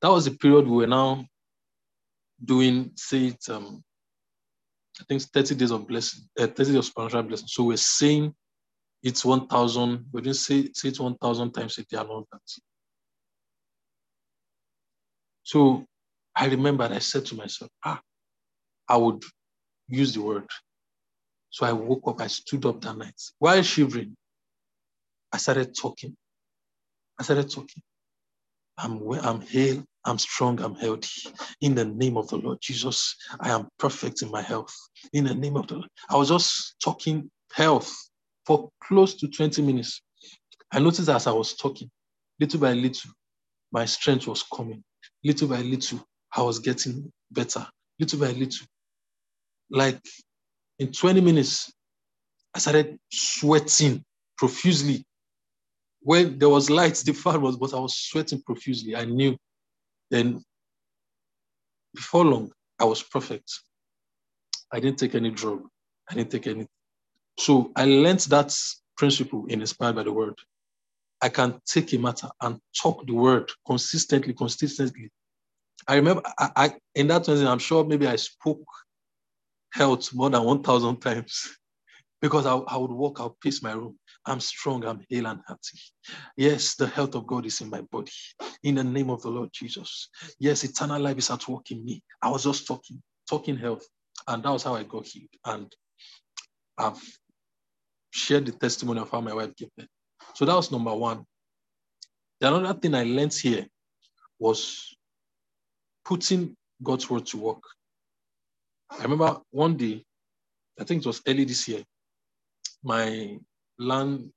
That 0.00 0.08
was 0.08 0.24
the 0.24 0.32
period 0.32 0.66
we 0.66 0.76
were 0.76 0.86
now 0.86 1.26
doing, 2.44 2.90
say 2.96 3.26
it, 3.28 3.48
um, 3.48 3.82
I 5.00 5.04
think 5.04 5.22
30 5.22 5.54
days 5.54 5.70
of 5.70 5.86
blessing, 5.86 6.24
uh, 6.38 6.46
30 6.46 6.64
days 6.64 6.74
of 6.74 6.84
spiritual 6.84 7.22
blessing. 7.22 7.48
So 7.48 7.64
we're 7.64 7.76
saying 7.76 8.34
it's 9.02 9.24
1,000, 9.24 10.06
we 10.12 10.20
didn't 10.20 10.36
say, 10.36 10.70
say 10.74 10.88
it 10.88 11.00
1,000 11.00 11.52
times 11.52 11.78
a 11.78 11.84
day 11.84 11.98
and 11.98 12.08
all 12.08 12.26
that. 12.30 12.40
So 15.42 15.84
I 16.36 16.46
remembered, 16.46 16.92
I 16.92 16.98
said 16.98 17.26
to 17.26 17.34
myself, 17.34 17.70
ah, 17.84 18.00
I 18.88 18.96
would 18.98 19.22
use 19.88 20.14
the 20.14 20.22
word. 20.22 20.48
So 21.50 21.66
I 21.66 21.72
woke 21.72 22.02
up, 22.06 22.20
I 22.20 22.28
stood 22.28 22.66
up 22.66 22.80
that 22.82 22.96
night. 22.98 23.20
While 23.38 23.62
shivering, 23.62 24.16
I 25.32 25.38
started 25.38 25.76
talking. 25.76 26.16
I 27.20 27.24
started 27.24 27.50
talking. 27.50 27.82
I'm 28.78 29.00
well, 29.00 29.20
I'm 29.24 29.40
hale, 29.42 29.84
I'm 30.04 30.18
strong, 30.18 30.60
I'm 30.60 30.74
healthy. 30.74 31.30
In 31.60 31.74
the 31.74 31.84
name 31.84 32.16
of 32.16 32.28
the 32.28 32.36
Lord 32.36 32.58
Jesus, 32.60 33.16
I 33.40 33.50
am 33.50 33.68
perfect 33.78 34.22
in 34.22 34.30
my 34.30 34.42
health. 34.42 34.74
In 35.12 35.24
the 35.24 35.34
name 35.34 35.56
of 35.56 35.68
the 35.68 35.74
Lord. 35.76 35.88
I 36.10 36.16
was 36.16 36.28
just 36.28 36.76
talking 36.82 37.30
health 37.52 37.94
for 38.46 38.70
close 38.82 39.14
to 39.16 39.28
20 39.28 39.62
minutes. 39.62 40.02
I 40.72 40.80
noticed 40.80 41.08
as 41.08 41.26
I 41.26 41.32
was 41.32 41.54
talking, 41.56 41.90
little 42.40 42.60
by 42.60 42.72
little, 42.74 43.10
my 43.72 43.84
strength 43.86 44.26
was 44.26 44.44
coming. 44.44 44.82
Little 45.24 45.48
by 45.48 45.60
little, 45.62 46.00
I 46.36 46.42
was 46.42 46.58
getting 46.60 47.10
better. 47.30 47.66
Little 48.02 48.18
by 48.18 48.32
little. 48.32 48.66
Like 49.70 50.00
in 50.80 50.90
20 50.90 51.20
minutes, 51.20 51.72
I 52.52 52.58
started 52.58 52.98
sweating 53.12 54.04
profusely. 54.36 55.04
When 56.00 56.36
there 56.36 56.48
was 56.48 56.68
light, 56.68 56.96
the 57.06 57.12
fire 57.12 57.38
was, 57.38 57.56
but 57.56 57.72
I 57.72 57.78
was 57.78 57.96
sweating 57.96 58.42
profusely. 58.42 58.96
I 58.96 59.04
knew 59.04 59.36
then 60.10 60.42
before 61.94 62.24
long, 62.24 62.50
I 62.80 62.86
was 62.86 63.04
perfect. 63.04 63.48
I 64.72 64.80
didn't 64.80 64.98
take 64.98 65.14
any 65.14 65.30
drug. 65.30 65.62
I 66.10 66.14
didn't 66.14 66.32
take 66.32 66.48
any. 66.48 66.66
So 67.38 67.70
I 67.76 67.84
learned 67.84 68.26
that 68.30 68.52
principle 68.96 69.46
in 69.46 69.60
Inspired 69.60 69.94
by 69.94 70.02
the 70.02 70.12
Word. 70.12 70.34
I 71.22 71.28
can 71.28 71.60
take 71.66 71.92
a 71.92 71.98
matter 71.98 72.30
and 72.40 72.58
talk 72.76 73.06
the 73.06 73.14
word 73.14 73.52
consistently, 73.64 74.34
consistently, 74.34 75.08
I 75.88 75.96
remember 75.96 76.22
I, 76.38 76.50
I 76.56 76.74
in 76.94 77.08
that 77.08 77.26
season, 77.26 77.46
I'm 77.48 77.58
sure 77.58 77.84
maybe 77.84 78.06
I 78.06 78.16
spoke 78.16 78.64
health 79.72 80.14
more 80.14 80.30
than 80.30 80.44
1,000 80.44 80.98
times 81.00 81.56
because 82.22 82.46
I, 82.46 82.56
I 82.56 82.76
would 82.78 82.90
walk, 82.92 83.20
I'll 83.20 83.36
pace 83.42 83.62
my 83.62 83.72
room. 83.72 83.98
I'm 84.26 84.40
strong, 84.40 84.84
I'm 84.84 85.02
hale 85.10 85.26
and 85.26 85.40
healthy. 85.46 85.80
Yes, 86.36 86.76
the 86.76 86.86
health 86.88 87.14
of 87.14 87.26
God 87.26 87.46
is 87.46 87.60
in 87.60 87.70
my 87.70 87.82
body. 87.82 88.12
In 88.64 88.76
the 88.76 88.84
name 88.84 89.10
of 89.10 89.22
the 89.22 89.30
Lord 89.30 89.50
Jesus. 89.52 90.08
Yes, 90.38 90.64
eternal 90.64 91.00
life 91.00 91.18
is 91.18 91.30
at 91.30 91.48
work 91.48 91.70
in 91.72 91.84
me. 91.84 92.02
I 92.22 92.30
was 92.30 92.44
just 92.44 92.66
talking, 92.66 93.02
talking 93.28 93.56
health. 93.58 93.86
And 94.28 94.42
that 94.44 94.50
was 94.52 94.64
how 94.64 94.74
I 94.74 94.84
got 94.84 95.06
healed. 95.06 95.28
And 95.44 95.72
I've 96.78 97.02
shared 98.12 98.46
the 98.46 98.52
testimony 98.52 99.00
of 99.00 99.10
how 99.10 99.20
my 99.20 99.34
wife 99.34 99.56
gave 99.56 99.70
birth. 99.76 99.88
So 100.34 100.44
that 100.46 100.56
was 100.56 100.72
number 100.72 100.94
one. 100.94 101.24
The 102.40 102.54
another 102.54 102.78
thing 102.78 102.94
I 102.94 103.04
learned 103.04 103.34
here 103.34 103.66
was 104.38 104.91
putting 106.04 106.54
God's 106.82 107.08
word 107.08 107.26
to 107.26 107.36
work. 107.38 107.62
I 108.90 109.02
remember 109.02 109.40
one 109.50 109.76
day, 109.76 110.04
I 110.78 110.84
think 110.84 111.02
it 111.02 111.06
was 111.06 111.22
early 111.26 111.44
this 111.44 111.68
year, 111.68 111.82
my 112.82 113.38
land 113.78 114.30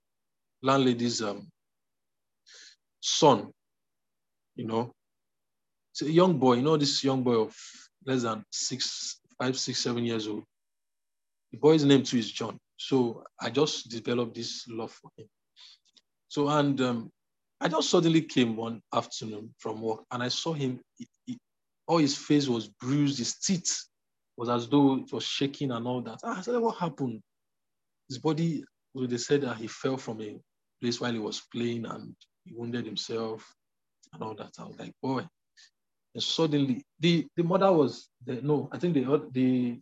landlady's 0.64 1.22
um, 1.22 1.48
son, 3.02 3.52
you 4.56 4.66
know, 4.66 4.92
it's 5.92 6.02
a 6.02 6.12
young 6.12 6.38
boy, 6.40 6.56
you 6.56 6.62
know, 6.62 6.78
this 6.78 7.04
young 7.04 7.24
boy 7.24 7.36
of 7.42 7.56
less 8.06 8.24
than 8.24 8.44
six, 8.52 9.20
five, 9.40 9.58
six, 9.58 9.80
seven 9.80 10.04
years 10.04 10.28
old. 10.28 10.44
The 11.52 11.58
boy's 11.58 11.86
name 11.86 12.04
too 12.04 12.18
is 12.18 12.32
John. 12.32 12.58
So 12.78 13.24
I 13.40 13.50
just 13.50 13.90
developed 13.90 14.36
this 14.36 14.66
love 14.68 14.92
for 14.92 15.10
him. 15.18 15.28
So, 16.28 16.50
and 16.50 16.80
um, 16.82 17.10
I 17.62 17.70
just 17.70 17.90
suddenly 17.90 18.22
came 18.22 18.56
one 18.58 18.82
afternoon 18.94 19.54
from 19.58 19.82
work 19.82 20.02
and 20.12 20.22
I 20.22 20.28
saw 20.28 20.54
him, 20.54 20.82
he, 21.26 21.38
all 21.88 21.98
his 21.98 22.18
face 22.18 22.48
was 22.48 22.68
bruised, 22.68 23.20
his 23.20 23.36
teeth 23.36 23.86
was 24.38 24.50
as 24.50 24.68
though 24.68 24.96
it 24.96 25.12
was 25.12 25.24
shaking 25.24 25.72
and 25.72 25.88
all 25.88 26.02
that. 26.02 26.20
Ah, 26.24 26.40
I 26.40 26.42
said, 26.42 26.60
what 26.60 26.78
happened? 26.78 27.22
His 28.10 28.18
body, 28.18 28.64
they 28.94 29.18
said 29.18 29.42
that 29.42 29.58
he 29.58 29.68
fell 29.68 29.98
from 29.98 30.22
a 30.22 30.38
place 30.82 31.00
while 31.00 31.14
he 31.14 31.20
was 31.20 31.42
playing 31.52 31.86
and 31.86 32.16
he 32.44 32.54
wounded 32.54 32.86
himself 32.86 33.54
and 34.14 34.24
all 34.24 34.36
that. 34.36 34.52
I 34.60 34.66
was 34.66 34.78
like, 34.80 34.94
boy. 35.02 35.26
And 36.14 36.24
suddenly, 36.24 36.84
the, 37.00 37.28
the 37.36 37.44
mother 37.44 37.72
was 37.72 38.10
there. 38.26 38.42
No, 38.42 38.70
I 38.72 38.78
think 38.78 38.94
the, 38.94 39.30
the, 39.32 39.80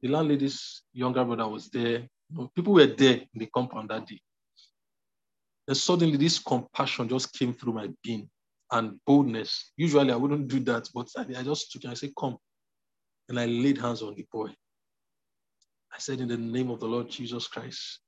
the 0.00 0.08
landlady's 0.08 0.82
younger 0.92 1.24
brother 1.24 1.48
was 1.48 1.68
there. 1.68 2.06
People 2.54 2.74
were 2.74 2.86
there 2.86 3.16
in 3.16 3.38
the 3.38 3.46
compound 3.46 3.90
that 3.90 4.06
day. 4.06 4.20
And 5.68 5.76
suddenly 5.76 6.16
this 6.16 6.38
compassion 6.38 7.08
just 7.08 7.32
came 7.32 7.52
through 7.52 7.72
my 7.72 7.88
being 8.02 8.28
and 8.72 8.98
boldness. 9.06 9.72
Usually 9.76 10.12
I 10.12 10.16
wouldn't 10.16 10.48
do 10.48 10.60
that, 10.60 10.88
but 10.94 11.08
I 11.18 11.42
just 11.42 11.72
took 11.72 11.84
and 11.84 11.92
I 11.92 11.94
said, 11.94 12.12
Come. 12.18 12.36
And 13.28 13.38
I 13.40 13.46
laid 13.46 13.78
hands 13.78 14.02
on 14.02 14.14
the 14.14 14.26
boy. 14.32 14.48
I 15.92 15.98
said, 15.98 16.20
In 16.20 16.28
the 16.28 16.36
name 16.36 16.70
of 16.70 16.80
the 16.80 16.86
Lord 16.86 17.08
Jesus 17.10 17.46
Christ, 17.48 18.00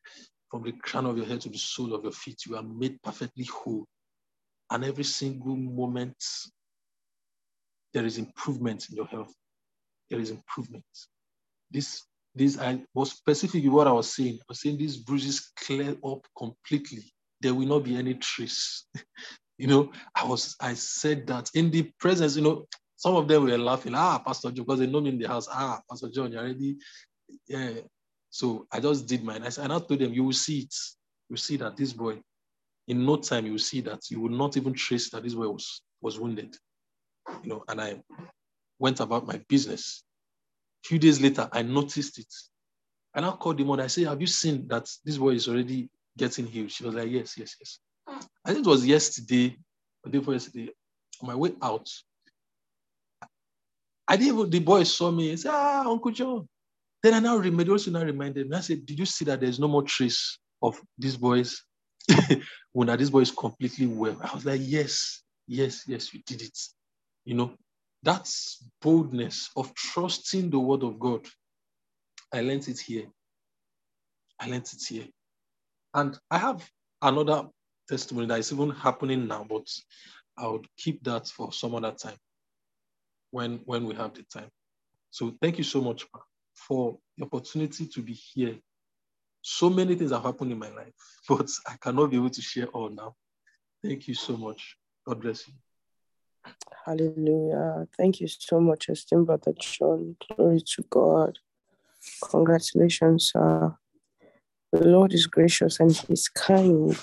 from 0.50 0.62
the 0.62 0.72
crown 0.72 1.06
of 1.06 1.16
your 1.16 1.26
head 1.26 1.40
to 1.42 1.48
the 1.48 1.58
sole 1.58 1.94
of 1.94 2.02
your 2.02 2.12
feet, 2.12 2.46
you 2.46 2.56
are 2.56 2.62
made 2.62 3.00
perfectly 3.02 3.44
whole. 3.44 3.86
And 4.70 4.84
every 4.84 5.04
single 5.04 5.56
moment, 5.56 6.16
there 7.94 8.04
is 8.04 8.18
improvement 8.18 8.88
in 8.90 8.96
your 8.96 9.06
health. 9.06 9.32
There 10.10 10.20
is 10.20 10.30
improvement. 10.30 10.84
This, 11.70 12.04
this, 12.34 12.58
I 12.58 12.82
was 12.94 13.12
specific 13.12 13.64
in 13.64 13.72
what 13.72 13.86
I 13.86 13.92
was 13.92 14.14
saying. 14.14 14.38
I 14.40 14.44
was 14.48 14.60
saying 14.60 14.78
these 14.78 14.96
bruises 14.98 15.52
clear 15.56 15.96
up 16.04 16.26
completely. 16.36 17.04
There 17.40 17.54
will 17.54 17.66
not 17.66 17.84
be 17.84 17.96
any 17.96 18.14
trace. 18.14 18.86
You 19.58 19.66
know, 19.66 19.90
I 20.14 20.24
was, 20.24 20.56
I 20.60 20.74
said 20.74 21.26
that 21.26 21.50
in 21.54 21.70
the 21.70 21.82
presence, 21.98 22.36
you 22.36 22.42
know, 22.42 22.66
some 22.96 23.16
of 23.16 23.28
them 23.28 23.44
were 23.44 23.58
laughing, 23.58 23.94
ah, 23.94 24.18
Pastor 24.24 24.50
John, 24.50 24.64
because 24.64 24.80
they 24.80 24.86
know 24.86 25.00
me 25.00 25.10
in 25.10 25.18
the 25.18 25.28
house. 25.28 25.48
Ah, 25.50 25.80
Pastor 25.88 26.08
John, 26.08 26.32
you 26.32 26.38
already, 26.38 26.76
yeah. 27.46 27.72
So 28.30 28.66
I 28.72 28.80
just 28.80 29.06
did 29.06 29.24
mine. 29.24 29.42
I, 29.42 29.48
said, 29.50 29.70
I 29.70 29.78
told 29.78 29.98
them, 29.98 30.12
you 30.12 30.24
will 30.24 30.32
see 30.32 30.60
it. 30.60 30.74
You 31.28 31.36
see 31.36 31.56
that 31.58 31.76
this 31.76 31.92
boy, 31.92 32.20
in 32.86 33.04
no 33.04 33.16
time, 33.16 33.46
you 33.46 33.52
will 33.52 33.58
see 33.58 33.80
that 33.82 34.10
you 34.10 34.20
will 34.20 34.30
not 34.30 34.56
even 34.56 34.72
trace 34.72 35.10
that 35.10 35.22
this 35.22 35.34
boy 35.34 35.48
was, 35.48 35.82
was 36.00 36.18
wounded. 36.18 36.56
You 37.42 37.50
know, 37.50 37.64
and 37.68 37.80
I 37.80 38.02
went 38.78 39.00
about 39.00 39.26
my 39.26 39.40
business. 39.48 40.02
A 40.84 40.88
few 40.88 40.98
days 40.98 41.20
later, 41.20 41.48
I 41.52 41.62
noticed 41.62 42.18
it. 42.18 42.32
And 43.14 43.26
I 43.26 43.30
called 43.32 43.58
the 43.58 43.64
mother. 43.64 43.82
I 43.82 43.88
said, 43.88 44.06
Have 44.06 44.20
you 44.20 44.26
seen 44.26 44.68
that 44.68 44.88
this 45.04 45.18
boy 45.18 45.30
is 45.30 45.48
already 45.48 45.90
getting 46.16 46.46
healed? 46.46 46.70
She 46.70 46.84
was 46.84 46.94
like, 46.94 47.10
Yes, 47.10 47.36
yes, 47.36 47.56
yes. 47.60 47.78
I 48.44 48.52
think 48.54 48.66
it 48.66 48.70
was 48.70 48.87
yesterday, 48.87 49.50
day 49.50 50.18
before 50.18 50.35
yesterday, 50.35 50.70
on 51.20 51.28
my 51.28 51.35
way 51.35 51.52
out. 51.62 51.88
I 54.07 54.16
didn't 54.16 54.35
even, 54.38 54.50
the 54.50 54.61
boy 54.61 54.85
saw 54.85 55.11
me 55.11 55.31
and 55.31 55.40
said, 55.40 55.50
Ah, 55.52 55.85
Uncle 55.87 56.11
John. 56.11 56.48
Then 57.02 57.14
I 57.14 57.20
now 57.20 57.37
remember, 57.37 57.72
also 57.72 57.90
now 57.90 58.02
reminded 58.02 58.48
me, 58.48 58.57
I 58.57 58.61
said, 58.61 58.87
Did 58.87 58.98
you 58.98 59.07
see 59.07 59.24
that 59.26 59.40
there's 59.40 59.59
no 59.59 59.68
more 59.68 59.83
trace 59.83 60.38
of 60.62 60.81
these 60.98 61.16
boys? 61.16 61.62
when 62.72 62.88
this 62.98 63.11
boy 63.11 63.20
is 63.20 63.31
completely 63.31 63.87
well. 63.87 64.16
I 64.22 64.35
was 64.35 64.46
like, 64.46 64.61
Yes, 64.64 65.22
yes, 65.46 65.85
yes, 65.87 66.12
you 66.14 66.20
did 66.26 66.42
it. 66.42 66.59
You 67.24 67.35
know, 67.35 67.54
that's 68.02 68.64
boldness 68.81 69.50
of 69.57 69.74
trusting 69.74 70.50
the 70.50 70.59
word 70.59 70.83
of 70.83 70.98
God. 70.98 71.26
I 72.33 72.40
learned 72.40 72.68
it 72.68 72.81
here. 72.81 73.07
I 74.40 74.46
learned 74.46 74.68
it 74.72 74.83
here. 74.88 75.07
And 75.94 76.18
I 76.31 76.38
have 76.38 76.68
another 77.02 77.48
testimony 77.88 78.27
that 78.27 78.38
is 78.38 78.53
even 78.53 78.70
happening 78.70 79.27
now, 79.27 79.46
but 79.48 79.66
I 80.37 80.46
would 80.46 80.66
keep 80.77 81.03
that 81.05 81.27
for 81.27 81.53
some 81.53 81.74
other 81.74 81.92
time 81.92 82.16
when, 83.31 83.61
when 83.64 83.85
we 83.87 83.94
have 83.94 84.14
the 84.14 84.22
time. 84.22 84.51
So 85.11 85.35
thank 85.40 85.59
you 85.59 85.64
so 85.64 85.81
much 85.81 86.07
for 86.55 86.98
the 87.16 87.24
opportunity 87.24 87.87
to 87.87 88.03
be 88.03 88.12
here. 88.12 88.57
So 89.42 89.70
many 89.70 89.94
things 89.94 90.12
have 90.12 90.22
happened 90.22 90.53
in 90.53 90.59
my 90.59 90.70
life, 90.70 90.92
but 91.29 91.48
I 91.66 91.77
cannot 91.81 92.11
be 92.11 92.16
able 92.16 92.31
to 92.31 92.42
share 92.42 92.66
all 92.68 92.90
now. 92.90 93.14
Thank 93.83 94.09
you 94.09 94.14
so 94.14 94.37
much. 94.37 94.77
God 95.07 95.20
bless 95.20 95.46
you. 95.48 95.55
Hallelujah. 96.85 97.87
Thank 97.96 98.20
you 98.20 98.29
so 98.29 98.61
much, 98.61 98.88
esteemed 98.88 99.27
Brother 99.27 99.53
John. 99.59 100.16
Glory 100.37 100.61
to 100.74 100.83
God. 100.90 101.38
Congratulations, 102.31 103.33
sir. 103.33 103.77
The 104.72 104.87
Lord 104.87 105.14
is 105.14 105.27
gracious 105.27 105.81
and 105.81 105.92
He's 105.92 106.29
kind. 106.29 106.98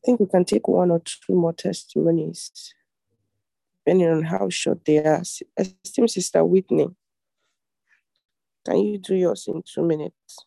I 0.00 0.06
think 0.06 0.20
we 0.20 0.26
can 0.26 0.46
take 0.46 0.66
one 0.66 0.90
or 0.90 1.00
two 1.00 1.34
more 1.34 1.52
testimonies, 1.52 2.72
depending 3.84 4.08
on 4.08 4.22
how 4.22 4.48
short 4.48 4.82
they 4.86 4.96
are. 4.96 5.22
Esteemed 5.58 6.10
Sister 6.10 6.42
Whitney, 6.42 6.88
can 8.64 8.78
you 8.78 8.96
do 8.96 9.14
yours 9.14 9.44
in 9.46 9.62
two 9.62 9.82
minutes? 9.82 10.38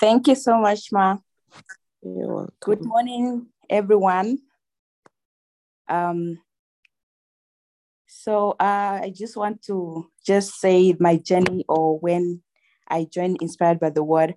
Thank 0.00 0.28
you 0.28 0.36
so 0.36 0.56
much, 0.56 0.90
Ma. 0.90 1.18
You're 2.02 2.34
welcome. 2.34 2.54
Good 2.60 2.84
morning, 2.86 3.48
everyone. 3.68 4.38
Um, 5.86 6.38
so 8.06 8.52
uh, 8.52 9.00
I 9.02 9.12
just 9.14 9.36
want 9.36 9.60
to 9.64 10.10
just 10.26 10.58
say 10.60 10.96
my 10.98 11.18
journey 11.18 11.66
or 11.68 11.98
when 11.98 12.40
I 12.88 13.04
joined 13.04 13.42
Inspired 13.42 13.80
by 13.80 13.90
the 13.90 14.02
Word. 14.02 14.36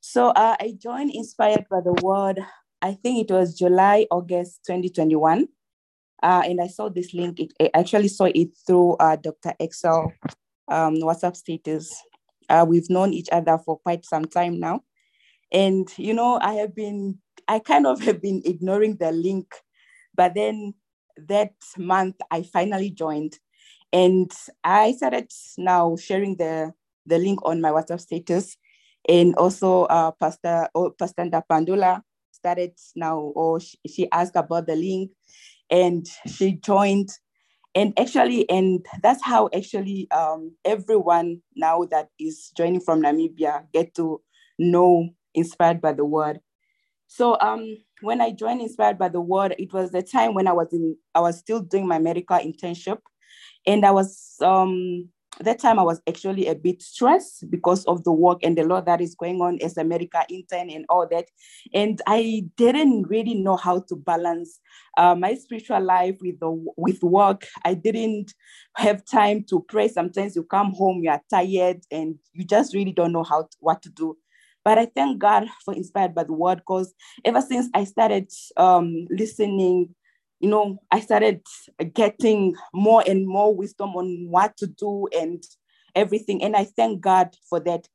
So 0.00 0.28
uh, 0.28 0.56
I 0.58 0.74
joined 0.78 1.10
Inspired 1.14 1.66
by 1.70 1.80
the 1.82 1.92
Word, 2.02 2.40
I 2.80 2.94
think 2.94 3.28
it 3.28 3.32
was 3.32 3.56
July, 3.58 4.06
August 4.10 4.60
2021. 4.66 5.46
Uh, 6.22 6.42
and 6.44 6.60
I 6.60 6.68
saw 6.68 6.88
this 6.88 7.12
link, 7.12 7.38
it, 7.38 7.52
I 7.60 7.70
actually 7.74 8.08
saw 8.08 8.24
it 8.24 8.48
through 8.66 8.94
uh, 8.94 9.16
Dr. 9.16 9.52
Excel 9.60 10.12
um, 10.68 10.96
WhatsApp 10.96 11.36
status. 11.36 11.94
Uh, 12.48 12.64
we've 12.66 12.88
known 12.88 13.12
each 13.12 13.28
other 13.30 13.58
for 13.58 13.78
quite 13.78 14.06
some 14.06 14.24
time 14.24 14.58
now. 14.58 14.80
And, 15.52 15.86
you 15.98 16.14
know, 16.14 16.38
I 16.40 16.54
have 16.54 16.74
been, 16.74 17.18
I 17.46 17.58
kind 17.58 17.86
of 17.86 18.00
have 18.00 18.22
been 18.22 18.40
ignoring 18.44 18.96
the 18.96 19.12
link, 19.12 19.54
but 20.14 20.34
then 20.34 20.74
that 21.28 21.52
month 21.76 22.16
I 22.30 22.42
finally 22.42 22.90
joined. 22.90 23.38
And 23.92 24.30
I 24.64 24.92
started 24.92 25.30
now 25.58 25.96
sharing 25.96 26.36
the, 26.36 26.72
the 27.04 27.18
link 27.18 27.40
on 27.44 27.60
my 27.60 27.70
WhatsApp 27.70 28.00
status. 28.00 28.56
And 29.08 29.34
also 29.36 29.84
uh, 29.84 30.12
Pastor, 30.12 30.68
oh, 30.74 30.90
Pastor 30.90 31.24
Ndapandula 31.24 32.02
started 32.30 32.72
now, 32.96 33.18
or 33.18 33.60
she, 33.60 33.78
she 33.86 34.10
asked 34.12 34.36
about 34.36 34.66
the 34.66 34.76
link 34.76 35.10
and 35.70 36.06
she 36.26 36.52
joined. 36.52 37.10
And 37.74 37.92
actually, 37.98 38.48
and 38.50 38.84
that's 39.02 39.24
how 39.24 39.48
actually 39.54 40.10
um, 40.10 40.56
everyone 40.64 41.42
now 41.54 41.84
that 41.90 42.08
is 42.18 42.50
joining 42.56 42.80
from 42.80 43.02
Namibia 43.02 43.64
get 43.72 43.94
to 43.94 44.20
know 44.58 45.08
inspired 45.34 45.80
by 45.80 45.92
the 45.92 46.04
word. 46.04 46.40
So 47.12 47.36
um, 47.40 47.76
when 48.02 48.20
I 48.20 48.30
joined 48.30 48.60
Inspired 48.60 48.96
by 48.96 49.08
the 49.08 49.20
Word, 49.20 49.56
it 49.58 49.72
was 49.72 49.90
the 49.90 50.00
time 50.00 50.32
when 50.32 50.46
I 50.46 50.52
was 50.52 50.68
in, 50.72 50.96
I 51.12 51.18
was 51.18 51.38
still 51.38 51.60
doing 51.60 51.88
my 51.88 51.98
medical 51.98 52.38
internship, 52.38 52.98
and 53.66 53.84
I 53.84 53.90
was 53.90 54.36
um, 54.40 55.08
that 55.40 55.58
time 55.58 55.78
I 55.78 55.82
was 55.82 56.00
actually 56.08 56.46
a 56.46 56.54
bit 56.54 56.82
stressed 56.82 57.50
because 57.50 57.84
of 57.86 58.04
the 58.04 58.12
work 58.12 58.40
and 58.42 58.56
the 58.56 58.64
lot 58.64 58.86
that 58.86 59.00
is 59.00 59.14
going 59.14 59.40
on 59.40 59.58
as 59.62 59.76
America 59.76 60.24
intern 60.28 60.70
and 60.70 60.84
all 60.88 61.06
that. 61.10 61.26
And 61.72 62.00
I 62.06 62.44
didn't 62.56 63.08
really 63.08 63.34
know 63.34 63.56
how 63.56 63.80
to 63.88 63.96
balance 63.96 64.60
uh, 64.98 65.14
my 65.14 65.34
spiritual 65.34 65.80
life 65.80 66.18
with 66.20 66.40
the 66.40 66.50
with 66.76 67.02
work. 67.02 67.46
I 67.64 67.74
didn't 67.74 68.34
have 68.76 69.04
time 69.04 69.44
to 69.50 69.64
pray. 69.68 69.88
Sometimes 69.88 70.36
you 70.36 70.44
come 70.44 70.72
home, 70.72 71.02
you 71.02 71.10
are 71.10 71.22
tired, 71.30 71.82
and 71.90 72.16
you 72.32 72.44
just 72.44 72.74
really 72.74 72.92
don't 72.92 73.12
know 73.12 73.24
how 73.24 73.42
to, 73.42 73.56
what 73.60 73.82
to 73.82 73.90
do. 73.90 74.16
But 74.64 74.78
I 74.78 74.86
thank 74.86 75.18
God 75.18 75.46
for 75.64 75.74
inspired 75.74 76.14
by 76.14 76.24
the 76.24 76.34
word 76.34 76.58
because 76.58 76.92
ever 77.24 77.40
since 77.40 77.68
I 77.74 77.84
started 77.84 78.30
um, 78.56 79.06
listening 79.10 79.94
you 80.40 80.48
know, 80.48 80.78
I 80.90 81.00
started 81.00 81.42
getting 81.94 82.54
more 82.72 83.04
and 83.06 83.26
more 83.26 83.54
wisdom 83.54 83.90
on 83.90 84.26
what 84.28 84.56
to 84.56 84.66
do 84.66 85.06
and 85.16 85.42
everything. 85.94 86.42
And 86.42 86.56
I 86.56 86.64
thank 86.64 87.00
God 87.00 87.36
for 87.48 87.60
that. 87.60 87.86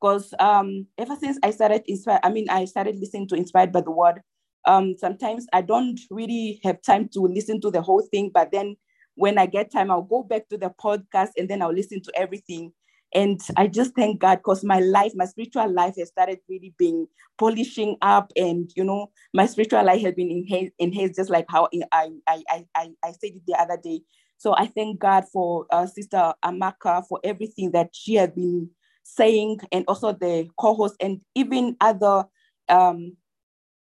Because 0.00 0.34
um, 0.40 0.86
ever 0.98 1.14
since 1.14 1.38
I 1.44 1.52
started 1.52 1.82
inspired, 1.86 2.20
I 2.24 2.30
mean, 2.30 2.50
I 2.50 2.64
started 2.64 2.96
listening 2.98 3.28
to 3.28 3.36
Inspired 3.36 3.70
by 3.70 3.82
the 3.82 3.92
Word. 3.92 4.20
Um, 4.66 4.96
sometimes 4.98 5.46
I 5.52 5.62
don't 5.62 5.98
really 6.10 6.60
have 6.64 6.82
time 6.82 7.08
to 7.12 7.20
listen 7.20 7.60
to 7.60 7.70
the 7.70 7.82
whole 7.82 8.02
thing, 8.10 8.30
but 8.34 8.50
then 8.50 8.76
when 9.14 9.38
I 9.38 9.46
get 9.46 9.70
time, 9.70 9.90
I'll 9.90 10.02
go 10.02 10.24
back 10.24 10.48
to 10.48 10.58
the 10.58 10.72
podcast 10.82 11.30
and 11.36 11.48
then 11.48 11.62
I'll 11.62 11.72
listen 11.72 12.02
to 12.02 12.12
everything. 12.16 12.72
And 13.14 13.40
I 13.56 13.66
just 13.66 13.94
thank 13.94 14.20
God 14.20 14.36
because 14.36 14.64
my 14.64 14.80
life, 14.80 15.12
my 15.14 15.26
spiritual 15.26 15.70
life 15.70 15.96
has 15.98 16.08
started 16.08 16.38
really 16.48 16.74
being 16.78 17.06
polishing 17.38 17.96
up. 18.02 18.32
And, 18.36 18.70
you 18.76 18.84
know, 18.84 19.10
my 19.34 19.46
spiritual 19.46 19.84
life 19.84 20.02
has 20.02 20.14
been 20.14 20.30
enhanced, 20.30 20.72
enhanced 20.78 21.16
just 21.16 21.30
like 21.30 21.46
how 21.48 21.68
I, 21.92 22.10
I, 22.26 22.42
I, 22.48 22.90
I 23.04 23.12
said 23.12 23.32
it 23.34 23.42
the 23.46 23.54
other 23.58 23.78
day. 23.82 24.02
So 24.38 24.54
I 24.56 24.66
thank 24.66 24.98
God 24.98 25.24
for 25.32 25.66
uh, 25.70 25.86
Sister 25.86 26.34
Amaka 26.44 27.06
for 27.06 27.20
everything 27.22 27.70
that 27.72 27.90
she 27.92 28.14
has 28.14 28.30
been 28.30 28.70
saying 29.04 29.60
and 29.70 29.84
also 29.86 30.12
the 30.12 30.48
co-host 30.58 30.96
and 31.00 31.20
even 31.34 31.76
other 31.80 32.24
um, 32.68 33.16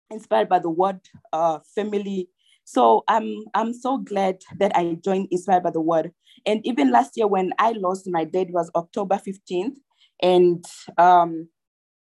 inspired 0.09 0.49
by 0.49 0.59
the 0.59 0.69
word 0.69 0.99
uh, 1.31 1.59
family 1.75 2.29
so 2.69 3.03
I'm 3.07 3.45
I'm 3.55 3.73
so 3.73 3.97
glad 3.97 4.43
that 4.59 4.77
I 4.77 4.95
joined 5.03 5.29
Inspired 5.31 5.63
by 5.63 5.71
the 5.71 5.81
Word. 5.81 6.11
And 6.45 6.65
even 6.65 6.91
last 6.91 7.13
year 7.15 7.27
when 7.27 7.53
I 7.59 7.71
lost 7.71 8.07
my 8.07 8.23
dad 8.23 8.47
was 8.51 8.71
October 8.75 9.15
15th. 9.15 9.77
And 10.21 10.65
um, 10.97 11.49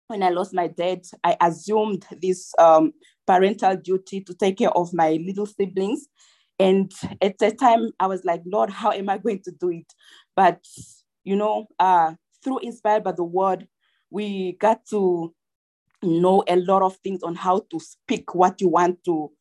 when 0.07 0.23
I 0.23 0.29
lost 0.29 0.53
my 0.53 0.67
dad, 0.67 1.01
I 1.23 1.35
assumed 1.41 2.05
this 2.21 2.53
um, 2.59 2.93
parental 3.25 3.75
duty 3.75 4.21
to 4.21 4.33
take 4.33 4.57
care 4.59 4.71
of 4.71 4.93
my 4.93 5.19
little 5.25 5.45
siblings. 5.45 6.07
And 6.59 6.91
at 7.21 7.37
that 7.39 7.59
time, 7.59 7.91
I 7.99 8.07
was 8.07 8.23
like, 8.23 8.41
Lord, 8.45 8.69
how 8.69 8.91
am 8.91 9.09
I 9.09 9.17
going 9.17 9.41
to 9.43 9.51
do 9.51 9.69
it? 9.69 9.91
But, 10.35 10.63
you 11.23 11.35
know, 11.35 11.67
uh, 11.79 12.13
through 12.43 12.59
Inspired 12.59 13.03
by 13.03 13.11
the 13.11 13.23
Word, 13.23 13.67
we 14.09 14.53
got 14.53 14.85
to 14.91 15.33
know 16.03 16.43
a 16.47 16.55
lot 16.55 16.81
of 16.81 16.95
things 16.97 17.23
on 17.23 17.35
how 17.35 17.65
to 17.71 17.79
speak 17.79 18.35
what 18.35 18.61
you 18.61 18.69
want 18.69 19.03
to 19.05 19.31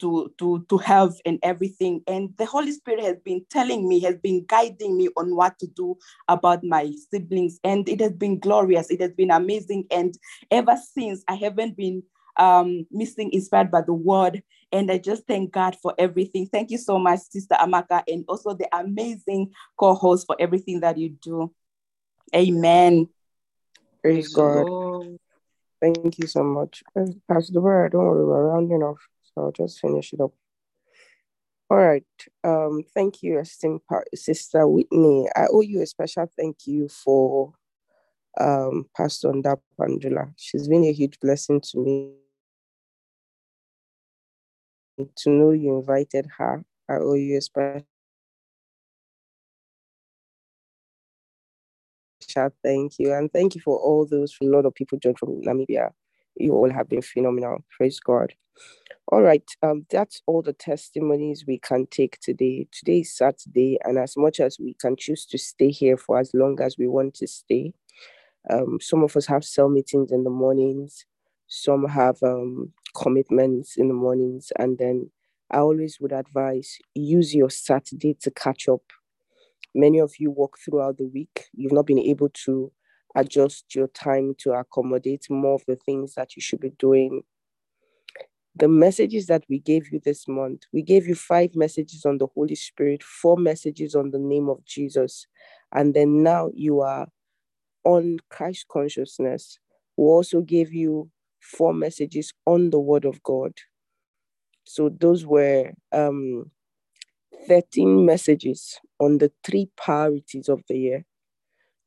to 0.00 0.32
to 0.38 0.64
to 0.68 0.78
have 0.78 1.14
and 1.24 1.38
everything. 1.42 2.02
And 2.06 2.34
the 2.36 2.46
holy 2.46 2.72
spirit 2.72 3.04
has 3.04 3.16
been 3.24 3.44
telling 3.50 3.88
me 3.88 4.00
has 4.00 4.16
been 4.16 4.44
guiding 4.46 4.96
me 4.96 5.08
on 5.16 5.36
what 5.36 5.58
to 5.60 5.66
do 5.68 5.96
about 6.28 6.64
my 6.64 6.92
siblings. 7.10 7.60
And 7.64 7.88
it 7.88 8.00
has 8.00 8.12
been 8.12 8.38
glorious. 8.38 8.90
It 8.90 9.00
has 9.00 9.12
been 9.12 9.30
amazing. 9.30 9.86
And 9.90 10.14
ever 10.50 10.76
since 10.94 11.24
i 11.28 11.34
haven't 11.34 11.76
been 11.76 12.02
um, 12.36 12.86
missing 12.90 13.30
inspired 13.32 13.70
by 13.70 13.82
the 13.82 13.94
word. 13.94 14.42
And 14.72 14.90
i 14.90 14.98
just 14.98 15.26
thank 15.26 15.52
god 15.52 15.76
for 15.82 15.94
everything. 15.98 16.46
Thank 16.46 16.70
you 16.70 16.78
so 16.78 16.98
much 16.98 17.20
sister 17.20 17.56
amaka 17.60 18.02
and 18.08 18.24
also 18.28 18.54
the 18.54 18.68
amazing 18.76 19.52
co-host 19.76 20.26
for 20.26 20.36
everything 20.38 20.80
that 20.80 20.98
you 20.98 21.10
do. 21.10 21.52
Amen. 22.34 23.08
Praise, 24.02 24.28
god. 24.28 24.66
Thank 25.80 26.18
you 26.18 26.26
so 26.26 26.42
much. 26.42 26.82
Pastor 27.26 27.54
Deborah, 27.54 27.90
don't 27.90 28.04
worry 28.04 28.24
we're 28.24 28.48
rounding 28.48 28.82
off 28.82 28.98
so 29.34 29.44
I'll 29.44 29.52
just 29.52 29.80
finish 29.80 30.12
it 30.12 30.20
up. 30.20 30.32
All 31.70 31.78
right. 31.78 32.04
Um, 32.42 32.82
thank 32.94 33.22
you, 33.22 33.38
esteemed 33.38 33.80
sister 34.14 34.66
Whitney. 34.66 35.28
I 35.36 35.46
owe 35.52 35.60
you 35.60 35.80
a 35.82 35.86
special 35.86 36.28
thank 36.36 36.66
you 36.66 36.88
for 36.88 37.52
um, 38.40 38.86
Pastor 38.96 39.28
Ndapandula. 39.28 40.32
She's 40.36 40.68
been 40.68 40.84
a 40.84 40.92
huge 40.92 41.20
blessing 41.20 41.60
to 41.60 41.78
me. 41.78 42.14
To 45.16 45.30
know 45.30 45.52
you 45.52 45.78
invited 45.78 46.26
her, 46.38 46.64
I 46.88 46.94
owe 46.94 47.14
you 47.14 47.38
a 47.38 47.40
special 47.40 47.82
thank 52.62 52.98
you. 52.98 53.12
And 53.12 53.32
thank 53.32 53.54
you 53.54 53.60
for 53.60 53.78
all 53.78 54.06
those, 54.06 54.36
a 54.42 54.44
lot 54.44 54.66
of 54.66 54.74
people 54.74 54.98
joined 54.98 55.18
from 55.18 55.40
Namibia. 55.42 55.90
You 56.36 56.54
all 56.54 56.70
have 56.70 56.88
been 56.88 57.02
phenomenal. 57.02 57.64
Praise 57.76 58.00
God. 58.00 58.34
All 59.12 59.22
right, 59.22 59.44
um, 59.62 59.86
that's 59.90 60.22
all 60.26 60.42
the 60.42 60.52
testimonies 60.54 61.44
we 61.46 61.58
can 61.58 61.86
take 61.90 62.18
today. 62.20 62.66
Today 62.72 63.00
is 63.00 63.16
Saturday, 63.16 63.78
and 63.84 63.98
as 63.98 64.16
much 64.16 64.40
as 64.40 64.58
we 64.58 64.74
can 64.74 64.96
choose 64.96 65.26
to 65.26 65.38
stay 65.38 65.70
here 65.70 65.96
for 65.96 66.18
as 66.18 66.30
long 66.34 66.60
as 66.60 66.76
we 66.78 66.88
want 66.88 67.14
to 67.14 67.26
stay, 67.26 67.72
um, 68.50 68.78
some 68.80 69.02
of 69.02 69.16
us 69.16 69.26
have 69.26 69.44
cell 69.44 69.68
meetings 69.68 70.12
in 70.12 70.24
the 70.24 70.30
mornings, 70.30 71.06
some 71.48 71.86
have 71.88 72.16
um, 72.22 72.72
commitments 72.96 73.76
in 73.76 73.88
the 73.88 73.94
mornings, 73.94 74.52
and 74.58 74.78
then 74.78 75.10
I 75.50 75.58
always 75.58 75.98
would 76.00 76.12
advise 76.12 76.78
use 76.94 77.34
your 77.34 77.50
Saturday 77.50 78.16
to 78.22 78.30
catch 78.30 78.68
up. 78.68 78.82
Many 79.74 80.00
of 80.00 80.12
you 80.18 80.30
work 80.30 80.54
throughout 80.64 80.98
the 80.98 81.06
week, 81.06 81.46
you've 81.54 81.72
not 81.72 81.86
been 81.86 81.98
able 81.98 82.30
to 82.46 82.72
adjust 83.14 83.74
your 83.74 83.88
time 83.88 84.34
to 84.38 84.52
accommodate 84.52 85.28
more 85.30 85.54
of 85.54 85.64
the 85.66 85.76
things 85.76 86.14
that 86.14 86.36
you 86.36 86.42
should 86.42 86.60
be 86.60 86.70
doing 86.78 87.22
the 88.56 88.68
messages 88.68 89.26
that 89.26 89.44
we 89.48 89.58
gave 89.58 89.92
you 89.92 90.00
this 90.04 90.26
month, 90.28 90.62
we 90.72 90.82
gave 90.82 91.06
you 91.06 91.14
five 91.14 91.54
messages 91.54 92.04
on 92.04 92.18
the 92.18 92.26
Holy 92.34 92.54
Spirit, 92.54 93.02
four 93.02 93.36
messages 93.36 93.94
on 93.94 94.10
the 94.10 94.18
name 94.18 94.48
of 94.48 94.64
Jesus. 94.64 95.26
And 95.72 95.94
then 95.94 96.22
now 96.22 96.50
you 96.54 96.80
are 96.80 97.08
on 97.84 98.18
Christ 98.28 98.66
consciousness. 98.70 99.58
We 99.96 100.04
also 100.04 100.40
gave 100.40 100.72
you 100.72 101.10
four 101.40 101.72
messages 101.72 102.32
on 102.46 102.70
the 102.70 102.80
Word 102.80 103.04
of 103.04 103.22
God. 103.22 103.52
So 104.64 104.88
those 104.88 105.24
were 105.24 105.72
um, 105.92 106.50
13 107.48 108.04
messages 108.04 108.78
on 108.98 109.18
the 109.18 109.32
three 109.44 109.70
priorities 109.76 110.48
of 110.48 110.62
the 110.68 110.76
year. 110.76 111.04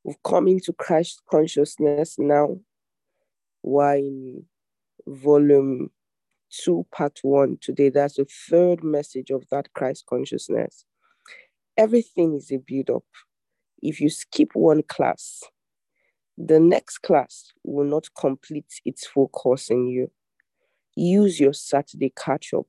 We've 0.04 0.22
come 0.24 0.48
into 0.48 0.74
Christ 0.74 1.22
consciousness 1.30 2.16
now. 2.20 2.58
We're 3.62 3.96
in 3.96 4.46
volume 5.08 5.92
2, 6.50 6.86
part 6.92 7.20
1 7.22 7.58
today. 7.62 7.90
That's 7.90 8.16
the 8.16 8.28
third 8.50 8.84
message 8.84 9.30
of 9.30 9.46
that 9.50 9.72
Christ 9.74 10.06
consciousness. 10.08 10.86
Everything 11.78 12.36
is 12.36 12.52
a 12.52 12.58
build 12.58 12.90
up. 12.90 13.06
If 13.82 14.02
you 14.02 14.10
skip 14.10 14.50
one 14.54 14.84
class, 14.84 15.42
the 16.38 16.60
next 16.60 17.00
class 17.00 17.54
will 17.64 17.86
not 17.86 18.08
complete 18.18 18.82
its 18.86 19.08
full 19.08 19.30
course 19.30 19.70
in 19.70 19.88
you. 19.88 20.12
Use 20.96 21.40
your 21.40 21.54
Saturday 21.54 22.14
catch 22.16 22.54
up. 22.54 22.68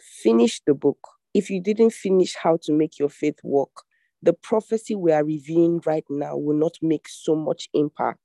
Finish 0.00 0.62
the 0.66 0.74
book. 0.74 0.98
If 1.32 1.48
you 1.48 1.60
didn't 1.60 1.92
finish 1.92 2.34
How 2.34 2.58
to 2.62 2.72
Make 2.72 2.98
Your 2.98 3.08
Faith 3.08 3.38
Work, 3.44 3.84
the 4.22 4.32
prophecy 4.32 4.94
we 4.94 5.12
are 5.12 5.24
reviewing 5.24 5.80
right 5.86 6.04
now 6.10 6.36
will 6.36 6.56
not 6.56 6.74
make 6.82 7.08
so 7.08 7.34
much 7.34 7.68
impact. 7.74 8.18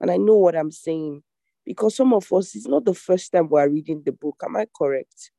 And 0.00 0.10
I 0.10 0.16
know 0.16 0.36
what 0.36 0.56
I'm 0.56 0.72
saying 0.72 1.22
because 1.64 1.96
some 1.96 2.12
of 2.12 2.32
us, 2.32 2.54
it's 2.56 2.66
not 2.68 2.84
the 2.84 2.94
first 2.94 3.32
time 3.32 3.48
we 3.50 3.60
are 3.60 3.68
reading 3.68 4.02
the 4.04 4.12
book. 4.12 4.40
Am 4.44 4.56
I 4.56 4.66
correct? 4.76 5.30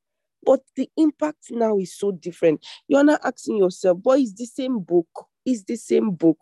But 0.46 0.62
the 0.76 0.90
impact 0.98 1.48
now 1.52 1.78
is 1.80 1.98
so 1.98 2.12
different. 2.12 2.66
You're 2.88 3.04
not 3.04 3.22
asking 3.24 3.58
yourself, 3.58 4.00
boy, 4.02 4.20
it's 4.20 4.34
the 4.34 4.46
same 4.46 4.80
book. 4.80 5.08
It's 5.46 5.64
the 5.64 5.76
same 5.76 6.12
book. 6.12 6.38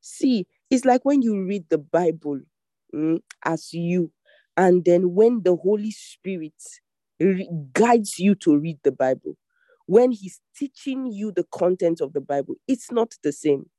See, 0.00 0.46
it's 0.70 0.84
like 0.84 1.04
when 1.04 1.22
you 1.22 1.44
read 1.44 1.64
the 1.68 1.78
Bible 1.78 2.40
mm, 2.94 3.20
as 3.44 3.72
you, 3.72 4.12
and 4.56 4.84
then 4.84 5.14
when 5.14 5.42
the 5.42 5.56
Holy 5.56 5.90
Spirit 5.90 6.54
re- 7.20 7.48
guides 7.72 8.18
you 8.18 8.34
to 8.36 8.56
read 8.58 8.78
the 8.82 8.92
Bible, 8.92 9.36
when 9.88 10.12
He's 10.12 10.40
teaching 10.56 11.08
you 11.12 11.32
the 11.32 11.46
content 11.52 12.02
of 12.02 12.12
the 12.14 12.22
Bible, 12.22 12.56
it's 12.68 12.92
not 12.92 13.14
the 13.24 13.32
same. 13.32 13.70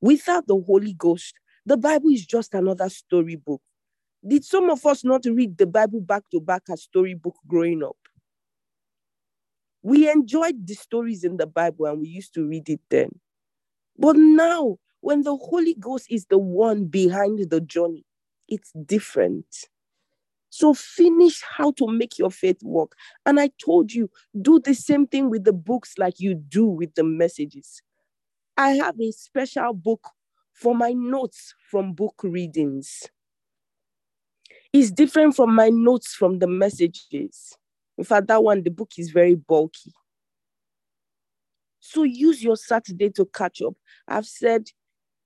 Without 0.00 0.46
the 0.48 0.60
Holy 0.66 0.94
Ghost, 0.94 1.34
the 1.66 1.76
Bible 1.78 2.10
is 2.10 2.26
just 2.26 2.54
another 2.54 2.88
storybook. 2.90 3.62
Did 4.26 4.44
some 4.44 4.70
of 4.70 4.86
us 4.86 5.04
not 5.04 5.24
read 5.26 5.58
the 5.58 5.66
Bible 5.66 6.00
back 6.00 6.24
to 6.32 6.40
back 6.40 6.62
as 6.70 6.82
storybook 6.84 7.36
growing 7.48 7.84
up? 7.84 7.96
We 9.82 10.10
enjoyed 10.10 10.66
the 10.66 10.74
stories 10.74 11.24
in 11.24 11.36
the 11.36 11.46
Bible 11.46 11.86
and 11.86 12.00
we 12.00 12.08
used 12.08 12.34
to 12.34 12.46
read 12.46 12.68
it 12.68 12.80
then. 12.90 13.10
But 13.98 14.16
now, 14.16 14.78
when 15.00 15.22
the 15.22 15.36
Holy 15.36 15.74
Ghost 15.74 16.06
is 16.10 16.26
the 16.26 16.38
one 16.38 16.86
behind 16.86 17.50
the 17.50 17.60
journey, 17.60 18.04
it's 18.48 18.72
different. 18.86 19.46
So 20.54 20.74
finish 20.74 21.42
how 21.56 21.72
to 21.72 21.86
make 21.86 22.18
your 22.18 22.30
faith 22.30 22.62
work. 22.62 22.94
And 23.24 23.40
I 23.40 23.48
told 23.64 23.90
you, 23.90 24.10
do 24.42 24.60
the 24.60 24.74
same 24.74 25.06
thing 25.06 25.30
with 25.30 25.44
the 25.44 25.52
books 25.54 25.94
like 25.96 26.20
you 26.20 26.34
do 26.34 26.66
with 26.66 26.94
the 26.94 27.04
messages. 27.04 27.80
I 28.58 28.72
have 28.72 29.00
a 29.00 29.10
special 29.12 29.72
book 29.72 30.06
for 30.52 30.74
my 30.74 30.92
notes 30.92 31.54
from 31.70 31.94
book 31.94 32.20
readings. 32.22 33.08
It's 34.74 34.90
different 34.90 35.34
from 35.36 35.54
my 35.54 35.70
notes 35.70 36.14
from 36.14 36.38
the 36.38 36.46
messages. 36.46 37.56
In 37.96 38.04
fact, 38.04 38.26
that 38.26 38.44
one, 38.44 38.62
the 38.62 38.70
book 38.70 38.90
is 38.98 39.10
very 39.10 39.36
bulky. 39.36 39.94
So 41.80 42.02
use 42.02 42.44
your 42.44 42.56
Saturday 42.56 43.08
to 43.12 43.24
catch 43.24 43.62
up. 43.62 43.72
I've 44.06 44.26
said 44.26 44.66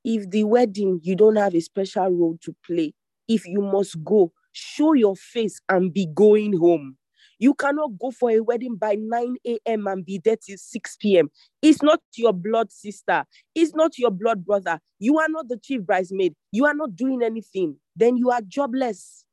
if 0.04 0.30
the 0.30 0.44
wedding, 0.44 1.00
you 1.02 1.16
don't 1.16 1.34
have 1.34 1.56
a 1.56 1.60
special 1.60 2.10
role 2.10 2.38
to 2.42 2.54
play, 2.64 2.94
if 3.26 3.44
you 3.44 3.60
must 3.60 4.04
go, 4.04 4.32
show 4.56 4.94
your 4.94 5.16
face 5.16 5.60
and 5.68 5.92
be 5.92 6.06
going 6.06 6.58
home. 6.58 6.96
You 7.38 7.52
cannot 7.54 7.98
go 7.98 8.10
for 8.10 8.30
a 8.30 8.40
wedding 8.40 8.76
by 8.76 8.96
9 8.98 9.36
a.m. 9.46 9.86
and 9.86 10.04
be 10.04 10.20
there 10.24 10.36
till 10.36 10.56
6 10.56 10.96
p.m. 10.96 11.30
It's 11.60 11.82
not 11.82 12.00
your 12.16 12.32
blood 12.32 12.72
sister. 12.72 13.24
It's 13.54 13.74
not 13.74 13.98
your 13.98 14.10
blood 14.10 14.44
brother. 14.46 14.80
You 14.98 15.18
are 15.18 15.28
not 15.28 15.48
the 15.48 15.58
chief 15.58 15.82
bridesmaid. 15.82 16.34
You 16.50 16.64
are 16.64 16.74
not 16.74 16.96
doing 16.96 17.22
anything. 17.22 17.76
Then 17.94 18.16
you 18.16 18.30
are 18.30 18.40
jobless. 18.40 19.26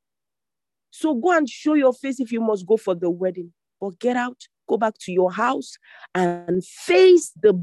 So 0.90 1.14
go 1.14 1.36
and 1.36 1.48
show 1.48 1.74
your 1.74 1.94
face 1.94 2.20
if 2.20 2.30
you 2.30 2.40
must 2.40 2.66
go 2.66 2.76
for 2.76 2.94
the 2.94 3.08
wedding. 3.10 3.52
But 3.80 3.98
get 3.98 4.16
out, 4.16 4.36
go 4.68 4.76
back 4.76 4.94
to 5.00 5.12
your 5.12 5.32
house 5.32 5.76
and 6.14 6.64
face 6.64 7.32
the 7.42 7.54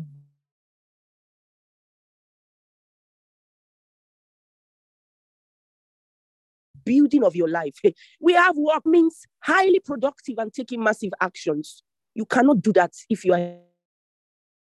building 6.83 7.23
of 7.23 7.35
your 7.35 7.47
life. 7.49 7.79
We 8.19 8.33
have 8.33 8.57
work 8.57 8.85
means 8.85 9.25
highly 9.39 9.79
productive 9.79 10.35
and 10.37 10.53
taking 10.53 10.83
massive 10.83 11.11
actions. 11.19 11.83
You 12.13 12.25
cannot 12.25 12.61
do 12.61 12.73
that 12.73 12.93
if 13.09 13.25
you 13.25 13.33
are 13.33 13.57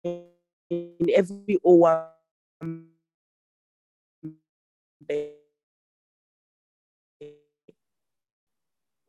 in 0.04 1.10
every 1.14 1.58
O1 1.64 2.06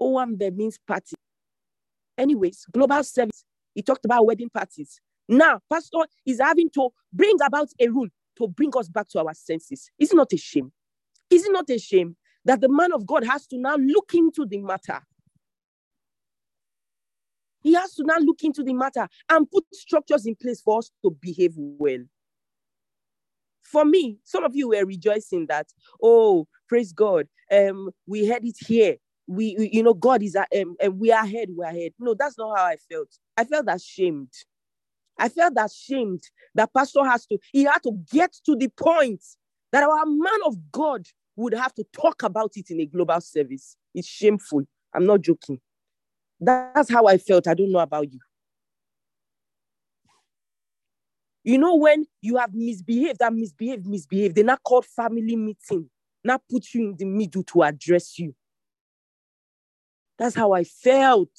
Owambe 0.02 0.56
means 0.56 0.78
party. 0.88 1.16
Anyways, 2.18 2.66
global 2.72 3.04
service. 3.04 3.44
He 3.74 3.82
talked 3.82 4.06
about 4.06 4.26
wedding 4.26 4.50
parties. 4.50 5.00
Now, 5.28 5.60
pastor 5.72 6.06
is 6.26 6.40
having 6.40 6.70
to 6.72 6.90
bring 7.12 7.36
about 7.44 7.70
a 7.80 7.88
rule 7.88 8.08
to 8.38 8.48
bring 8.48 8.72
us 8.78 8.88
back 8.88 9.08
to 9.10 9.20
our 9.20 9.34
senses. 9.34 9.90
Is 10.00 10.12
it 10.12 10.16
not 10.16 10.32
a 10.32 10.38
shame? 10.38 10.72
Is 11.30 11.46
it 11.46 11.52
not 11.52 11.70
a 11.70 11.78
shame 11.78 12.16
that 12.48 12.62
the 12.62 12.70
man 12.70 12.94
of 12.94 13.06
God 13.06 13.26
has 13.26 13.46
to 13.48 13.58
now 13.58 13.76
look 13.76 14.14
into 14.14 14.46
the 14.46 14.60
matter. 14.60 15.02
He 17.62 17.74
has 17.74 17.94
to 17.96 18.04
now 18.06 18.18
look 18.20 18.42
into 18.44 18.64
the 18.64 18.74
matter 18.74 19.08
and 19.30 19.52
put 19.52 19.66
structures 19.74 20.26
in 20.26 20.36
place 20.36 20.62
for 20.62 20.80
us 20.80 20.90
to 21.04 21.12
behave 21.12 21.54
well. 21.58 22.04
For 23.64 23.84
me, 23.84 24.20
some 24.24 24.46
of 24.46 24.56
you 24.56 24.70
were 24.70 24.86
rejoicing 24.86 25.48
that, 25.48 25.68
oh, 26.02 26.48
praise 26.70 26.94
God, 26.94 27.28
um, 27.52 27.90
we 28.08 28.26
had 28.26 28.46
it 28.46 28.56
here. 28.66 28.96
We, 29.28 29.58
we 29.60 29.70
you 29.74 29.84
know, 29.84 29.94
God 29.94 30.24
is, 30.24 30.38
um, 30.38 30.78
and 30.82 30.98
we 30.98 31.12
are 31.12 31.26
ahead, 31.26 31.50
we 31.54 31.66
are 31.66 31.72
ahead. 31.72 31.92
No, 32.00 32.16
that's 32.18 32.38
not 32.38 32.58
how 32.58 32.64
I 32.64 32.78
felt. 32.90 33.10
I 33.36 33.44
felt 33.44 33.66
ashamed. 33.68 34.32
I 35.20 35.28
felt 35.28 35.56
ashamed 35.58 36.24
that 36.56 36.74
pastor 36.74 37.04
has 37.04 37.26
to, 37.26 37.38
he 37.52 37.64
had 37.64 37.84
to 37.84 37.92
get 38.10 38.32
to 38.46 38.56
the 38.56 38.70
point 38.70 39.22
that 39.74 39.84
our 39.84 40.06
man 40.06 40.40
of 40.46 40.56
God 40.72 41.06
would 41.38 41.54
have 41.54 41.74
to 41.76 41.86
talk 41.94 42.24
about 42.24 42.52
it 42.56 42.70
in 42.72 42.82
a 42.82 42.86
global 42.86 43.22
service. 43.22 43.78
It's 43.94 44.08
shameful. 44.08 44.64
I'm 44.94 45.06
not 45.06 45.22
joking. 45.22 45.62
That's 46.40 46.92
how 46.92 47.06
I 47.06 47.18
felt. 47.18 47.48
I 47.48 47.54
don't 47.54 47.72
know 47.72 47.80
about 47.80 48.12
you. 48.12 48.20
You 51.44 51.58
know, 51.58 51.76
when 51.76 52.06
you 52.22 52.38
have 52.38 52.54
misbehaved 52.54 53.22
and 53.22 53.38
misbehaved, 53.38 53.86
misbehaved, 53.88 54.36
they 54.36 54.44
now 54.44 54.58
called 54.58 54.86
family 54.86 55.36
meeting, 55.36 55.90
now 56.24 56.40
put 56.52 56.74
you 56.74 56.90
in 56.90 56.96
the 56.98 57.06
middle 57.06 57.44
to 57.44 57.64
address 57.64 58.20
you. 58.20 58.36
That's 60.18 60.36
how 60.36 60.52
I 60.52 60.64
felt. 60.64 61.30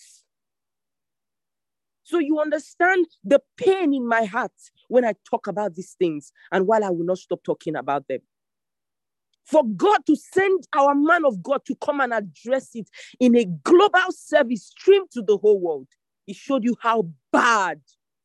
So 2.05 2.21
you 2.21 2.41
understand 2.41 3.07
the 3.23 3.43
pain 3.59 3.93
in 3.93 4.07
my 4.07 4.25
heart 4.25 4.53
when 4.87 5.05
I 5.05 5.15
talk 5.29 5.47
about 5.47 5.75
these 5.75 5.95
things 5.99 6.33
and 6.51 6.67
while 6.67 6.83
I 6.83 6.89
will 6.89 7.05
not 7.05 7.19
stop 7.19 7.43
talking 7.45 7.77
about 7.77 8.09
them 8.09 8.21
for 9.49 9.65
God 9.65 10.05
to 10.07 10.15
send 10.15 10.67
our 10.77 10.95
man 10.95 11.25
of 11.25 11.43
God 11.43 11.65
to 11.67 11.75
come 11.77 12.01
and 12.01 12.13
address 12.13 12.71
it 12.75 12.89
in 13.19 13.35
a 13.35 13.47
global 13.65 14.11
service 14.11 14.67
stream 14.67 15.05
to 15.13 15.23
the 15.23 15.39
whole 15.39 15.59
world. 15.59 15.89
It 16.27 16.37
showed 16.37 16.65
you 16.65 16.77
how 16.81 17.09
bad, 17.33 17.81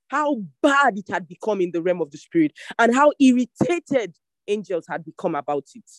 how 0.10 0.42
bad 0.62 0.98
it 0.98 1.08
had 1.10 1.28
become 1.28 1.62
in 1.62 1.72
the 1.72 1.82
realm 1.82 2.02
of 2.02 2.12
the 2.12 2.18
spirit 2.18 2.52
and 2.78 2.94
how 2.94 3.14
irritated 3.20 4.18
angels 4.48 4.86
had 4.90 5.06
become 5.06 5.36
about 5.36 5.68
it. 5.74 5.90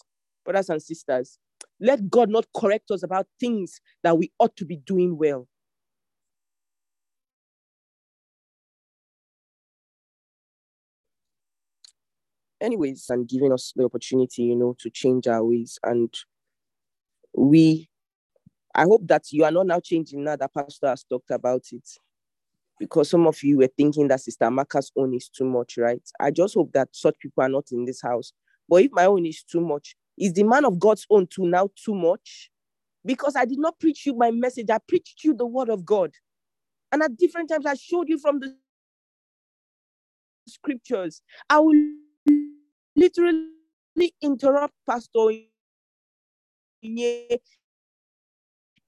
Brothers 0.45 0.69
and 0.69 0.83
sisters, 0.83 1.39
let 1.81 2.11
God 2.11 2.29
not 2.29 2.45
correct 2.55 2.91
us 2.91 3.03
about 3.03 3.27
things 3.41 3.81
that 4.03 4.19
we 4.19 4.31
ought 4.39 4.55
to 4.57 4.67
be 4.67 4.77
doing 4.77 5.17
well. 5.17 5.49
Anyways, 12.65 13.11
and 13.11 13.29
giving 13.29 13.53
us 13.53 13.75
the 13.77 13.85
opportunity, 13.85 14.45
you 14.45 14.57
know, 14.57 14.75
to 14.79 14.89
change 14.89 15.29
our 15.29 15.45
ways. 15.45 15.79
And 15.83 16.13
we, 17.37 17.91
I 18.75 18.85
hope 18.85 19.07
that 19.09 19.25
you 19.33 19.45
are 19.45 19.51
not 19.51 19.67
now 19.67 19.81
changing 19.81 20.25
now 20.25 20.37
that 20.37 20.55
Pastor 20.55 20.89
has 20.89 21.05
talked 21.05 21.31
about 21.31 21.65
it. 21.73 21.87
Because 22.81 23.11
some 23.11 23.27
of 23.27 23.43
you 23.43 23.59
were 23.59 23.69
thinking 23.77 24.09
that 24.09 24.21
Sister 24.21 24.47
Amaka's 24.47 24.91
own 24.97 25.13
is 25.13 25.29
too 25.29 25.45
much, 25.45 25.77
right? 25.77 26.01
I 26.19 26.31
just 26.31 26.55
hope 26.55 26.73
that 26.73 26.89
such 26.93 27.19
people 27.21 27.45
are 27.45 27.51
not 27.51 27.67
in 27.71 27.85
this 27.85 28.01
house. 28.01 28.33
But 28.67 28.77
if 28.77 28.93
my 28.93 29.05
own 29.05 29.27
is 29.27 29.43
too 29.43 29.61
much, 29.61 29.95
is 30.19 30.33
the 30.33 30.45
man 30.45 30.65
of 30.65 30.79
God's 30.79 31.07
own 31.11 31.27
too 31.27 31.47
now 31.47 31.69
too 31.77 31.95
much? 31.95 32.51
Because 33.05 33.37
I 33.37 33.45
did 33.45 33.59
not 33.59 33.79
preach 33.79 34.07
you 34.07 34.15
my 34.15 34.31
message, 34.31 34.71
I 34.71 34.79
preached 34.89 35.23
you 35.23 35.35
the 35.35 35.47
word 35.47 35.69
of 35.69 35.85
God. 35.85 36.13
And 36.91 37.03
at 37.03 37.17
different 37.19 37.51
times, 37.51 37.67
I 37.67 37.75
showed 37.75 38.09
you 38.09 38.19
from 38.19 38.41
the 38.41 38.57
scriptures. 40.49 41.21
I 41.51 41.59
will 41.59 41.75
literally 42.97 43.51
interrupt 44.23 44.75
Pastor 44.89 45.31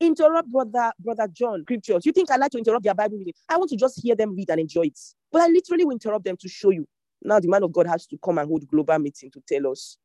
interrupt 0.01 0.51
brother 0.51 0.93
brother 0.99 1.29
John 1.33 1.63
scriptures. 1.63 2.05
You 2.05 2.13
think 2.13 2.31
I 2.31 2.37
like 2.37 2.51
to 2.53 2.59
interrupt 2.59 2.85
their 2.85 2.95
Bible 2.95 3.19
reading? 3.19 3.35
I 3.49 3.57
want 3.57 3.71
to 3.71 3.77
just 3.77 4.01
hear 4.03 4.15
them 4.15 4.35
read 4.35 4.51
and 4.51 4.61
enjoy 4.61 4.83
it. 4.83 4.99
But 5.33 5.43
I 5.43 5.47
literally 5.49 5.85
will 5.85 5.93
interrupt 5.93 6.25
them 6.25 6.37
to 6.39 6.49
show 6.49 6.71
you. 6.71 6.87
Now 7.23 7.41
the 7.41 7.49
man 7.49 7.63
of 7.63 7.73
God 7.73 7.87
has 7.87 8.07
to 8.09 8.19
come 8.23 8.39
and 8.39 8.49
hold 8.49 8.67
global 8.69 8.99
meeting 8.99 9.31
to 9.33 9.43
tell 9.49 9.71
us 9.71 9.97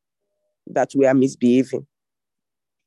that 0.66 0.90
we 0.94 1.06
are 1.06 1.14
misbehaving. 1.14 1.86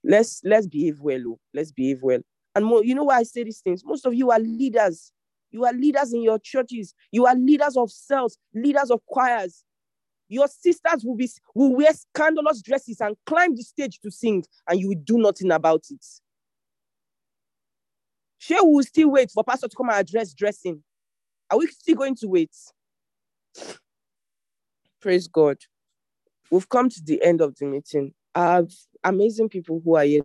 Let's 0.04 0.42
let's 0.44 0.68
behave 0.68 1.00
well. 1.00 1.22
Oh. 1.28 1.40
Let's 1.54 1.72
behave 1.72 2.02
well. 2.02 2.20
And 2.56 2.66
more, 2.66 2.84
you 2.84 2.96
know 2.96 3.04
why 3.04 3.18
I 3.18 3.24
say 3.24 3.44
these 3.44 3.60
things? 3.60 3.84
Most 3.86 4.06
of 4.06 4.14
you 4.14 4.32
are 4.32 4.40
leaders. 4.40 5.12
You 5.52 5.66
are 5.66 5.74
leaders 5.74 6.14
in 6.14 6.22
your 6.22 6.40
churches. 6.40 6.94
You 7.12 7.26
are 7.26 7.36
leaders 7.36 7.78
of 7.78 7.92
cells, 7.92 8.38
leaders 8.54 8.92
of 8.92 9.06
choirs, 9.06 9.64
your 10.28 10.48
sisters 10.48 11.04
will 11.04 11.16
be 11.16 11.30
will 11.54 11.76
wear 11.76 11.92
scandalous 11.94 12.62
dresses 12.62 13.02
and 13.02 13.16
climb 13.26 13.56
the 13.56 13.64
stage 13.64 14.00
to 14.02 14.12
sing, 14.12 14.44
and 14.70 14.80
you 14.80 14.90
will 14.90 15.02
do 15.04 15.18
nothing 15.18 15.52
about 15.52 15.84
it. 15.90 16.06
She 18.38 18.56
will 18.60 18.84
still 18.84 19.12
wait 19.12 19.32
for 19.32 19.44
pastor 19.44 19.68
to 19.68 19.76
come 19.76 19.90
and 19.90 20.00
address 20.00 20.34
dressing. 20.34 20.84
Are 21.50 21.58
we 21.58 21.68
still 21.68 21.96
going 21.96 22.16
to 22.16 22.28
wait? 22.28 22.52
Praise 25.02 25.28
God. 25.28 25.58
We've 26.52 26.70
come 26.70 26.90
to 26.90 27.02
the 27.04 27.24
end 27.24 27.42
of 27.42 27.56
the 27.56 27.66
meeting. 27.66 28.14
I 28.34 28.54
have 28.54 28.72
amazing 29.04 29.50
people 29.50 29.82
who 29.84 29.96
are 29.96 30.04
here 30.04 30.24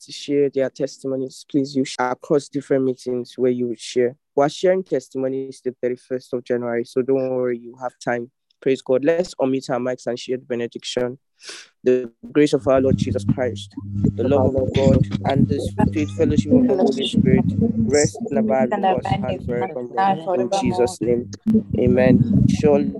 to 0.00 0.12
share 0.12 0.50
their 0.50 0.70
testimonies. 0.70 1.44
Please, 1.50 1.76
you 1.76 1.84
across 1.98 2.48
different 2.48 2.84
meetings 2.84 3.34
where 3.36 3.50
you 3.50 3.68
would 3.68 3.80
share. 3.80 4.16
We're 4.34 4.48
sharing 4.48 4.82
testimonies 4.82 5.60
the 5.62 5.74
31st 5.82 6.32
of 6.32 6.44
January, 6.44 6.84
so 6.84 7.02
don't 7.02 7.30
worry, 7.30 7.58
you 7.58 7.74
have 7.80 7.92
time. 8.02 8.30
Praise 8.60 8.82
God. 8.82 9.04
Let's 9.04 9.34
unmute 9.36 9.70
our 9.70 9.78
mics 9.78 10.06
and 10.06 10.18
share 10.18 10.36
the 10.36 10.44
benediction. 10.44 11.18
The 11.82 12.12
grace 12.32 12.52
of 12.52 12.68
our 12.68 12.78
Lord 12.80 12.98
Jesus 12.98 13.24
Christ, 13.24 13.74
the 14.16 14.28
love 14.28 14.54
of 14.54 14.74
God, 14.74 15.06
and 15.30 15.48
the 15.48 15.58
sweet 15.60 16.10
fellowship 16.10 16.52
of 16.52 16.68
the 16.68 16.76
Holy 16.76 17.08
Spirit 17.08 17.44
rest 17.86 18.18
and 18.28 18.38
abide 18.38 18.70
with 18.70 18.84
us 18.84 19.04
and 19.06 19.46
forevermore. 19.46 20.34
In 20.34 20.50
Jesus' 20.60 21.00
name, 21.00 21.30
amen. 21.78 22.46
Surely 22.50 22.92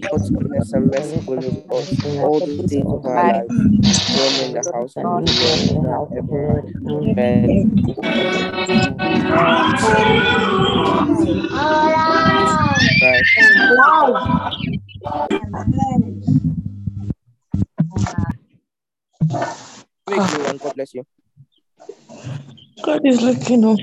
God's 0.00 0.28
goodness 0.30 0.72
and 0.74 0.90
mercy 0.90 1.20
follows 1.22 1.64
us 1.70 2.04
all 2.04 2.40
the 2.40 2.66
days 2.66 2.84
of 2.84 3.06
our 3.06 3.32
lives. 3.32 3.54
Dwell 4.12 4.44
in 4.44 4.52
the 4.52 4.62
house 4.72 4.94
of 4.96 5.04
the 5.04 5.08
Lord 5.08 5.28
Amen. 6.88 7.72
God 20.28 20.74
bless 20.74 20.94
you. 20.94 21.04
God 22.82 23.06
is 23.06 23.22
looking 23.22 23.64
up. 23.64 23.78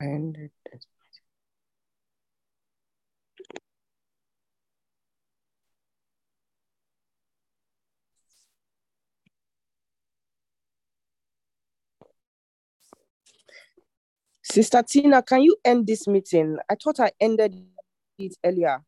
And 0.00 0.50
Sister 14.42 14.82
Tina, 14.82 15.22
can 15.22 15.42
you 15.42 15.56
end 15.64 15.86
this 15.86 16.06
meeting? 16.06 16.58
I 16.70 16.76
thought 16.76 17.00
I 17.00 17.10
ended 17.20 17.66
it 18.18 18.34
earlier. 18.44 18.82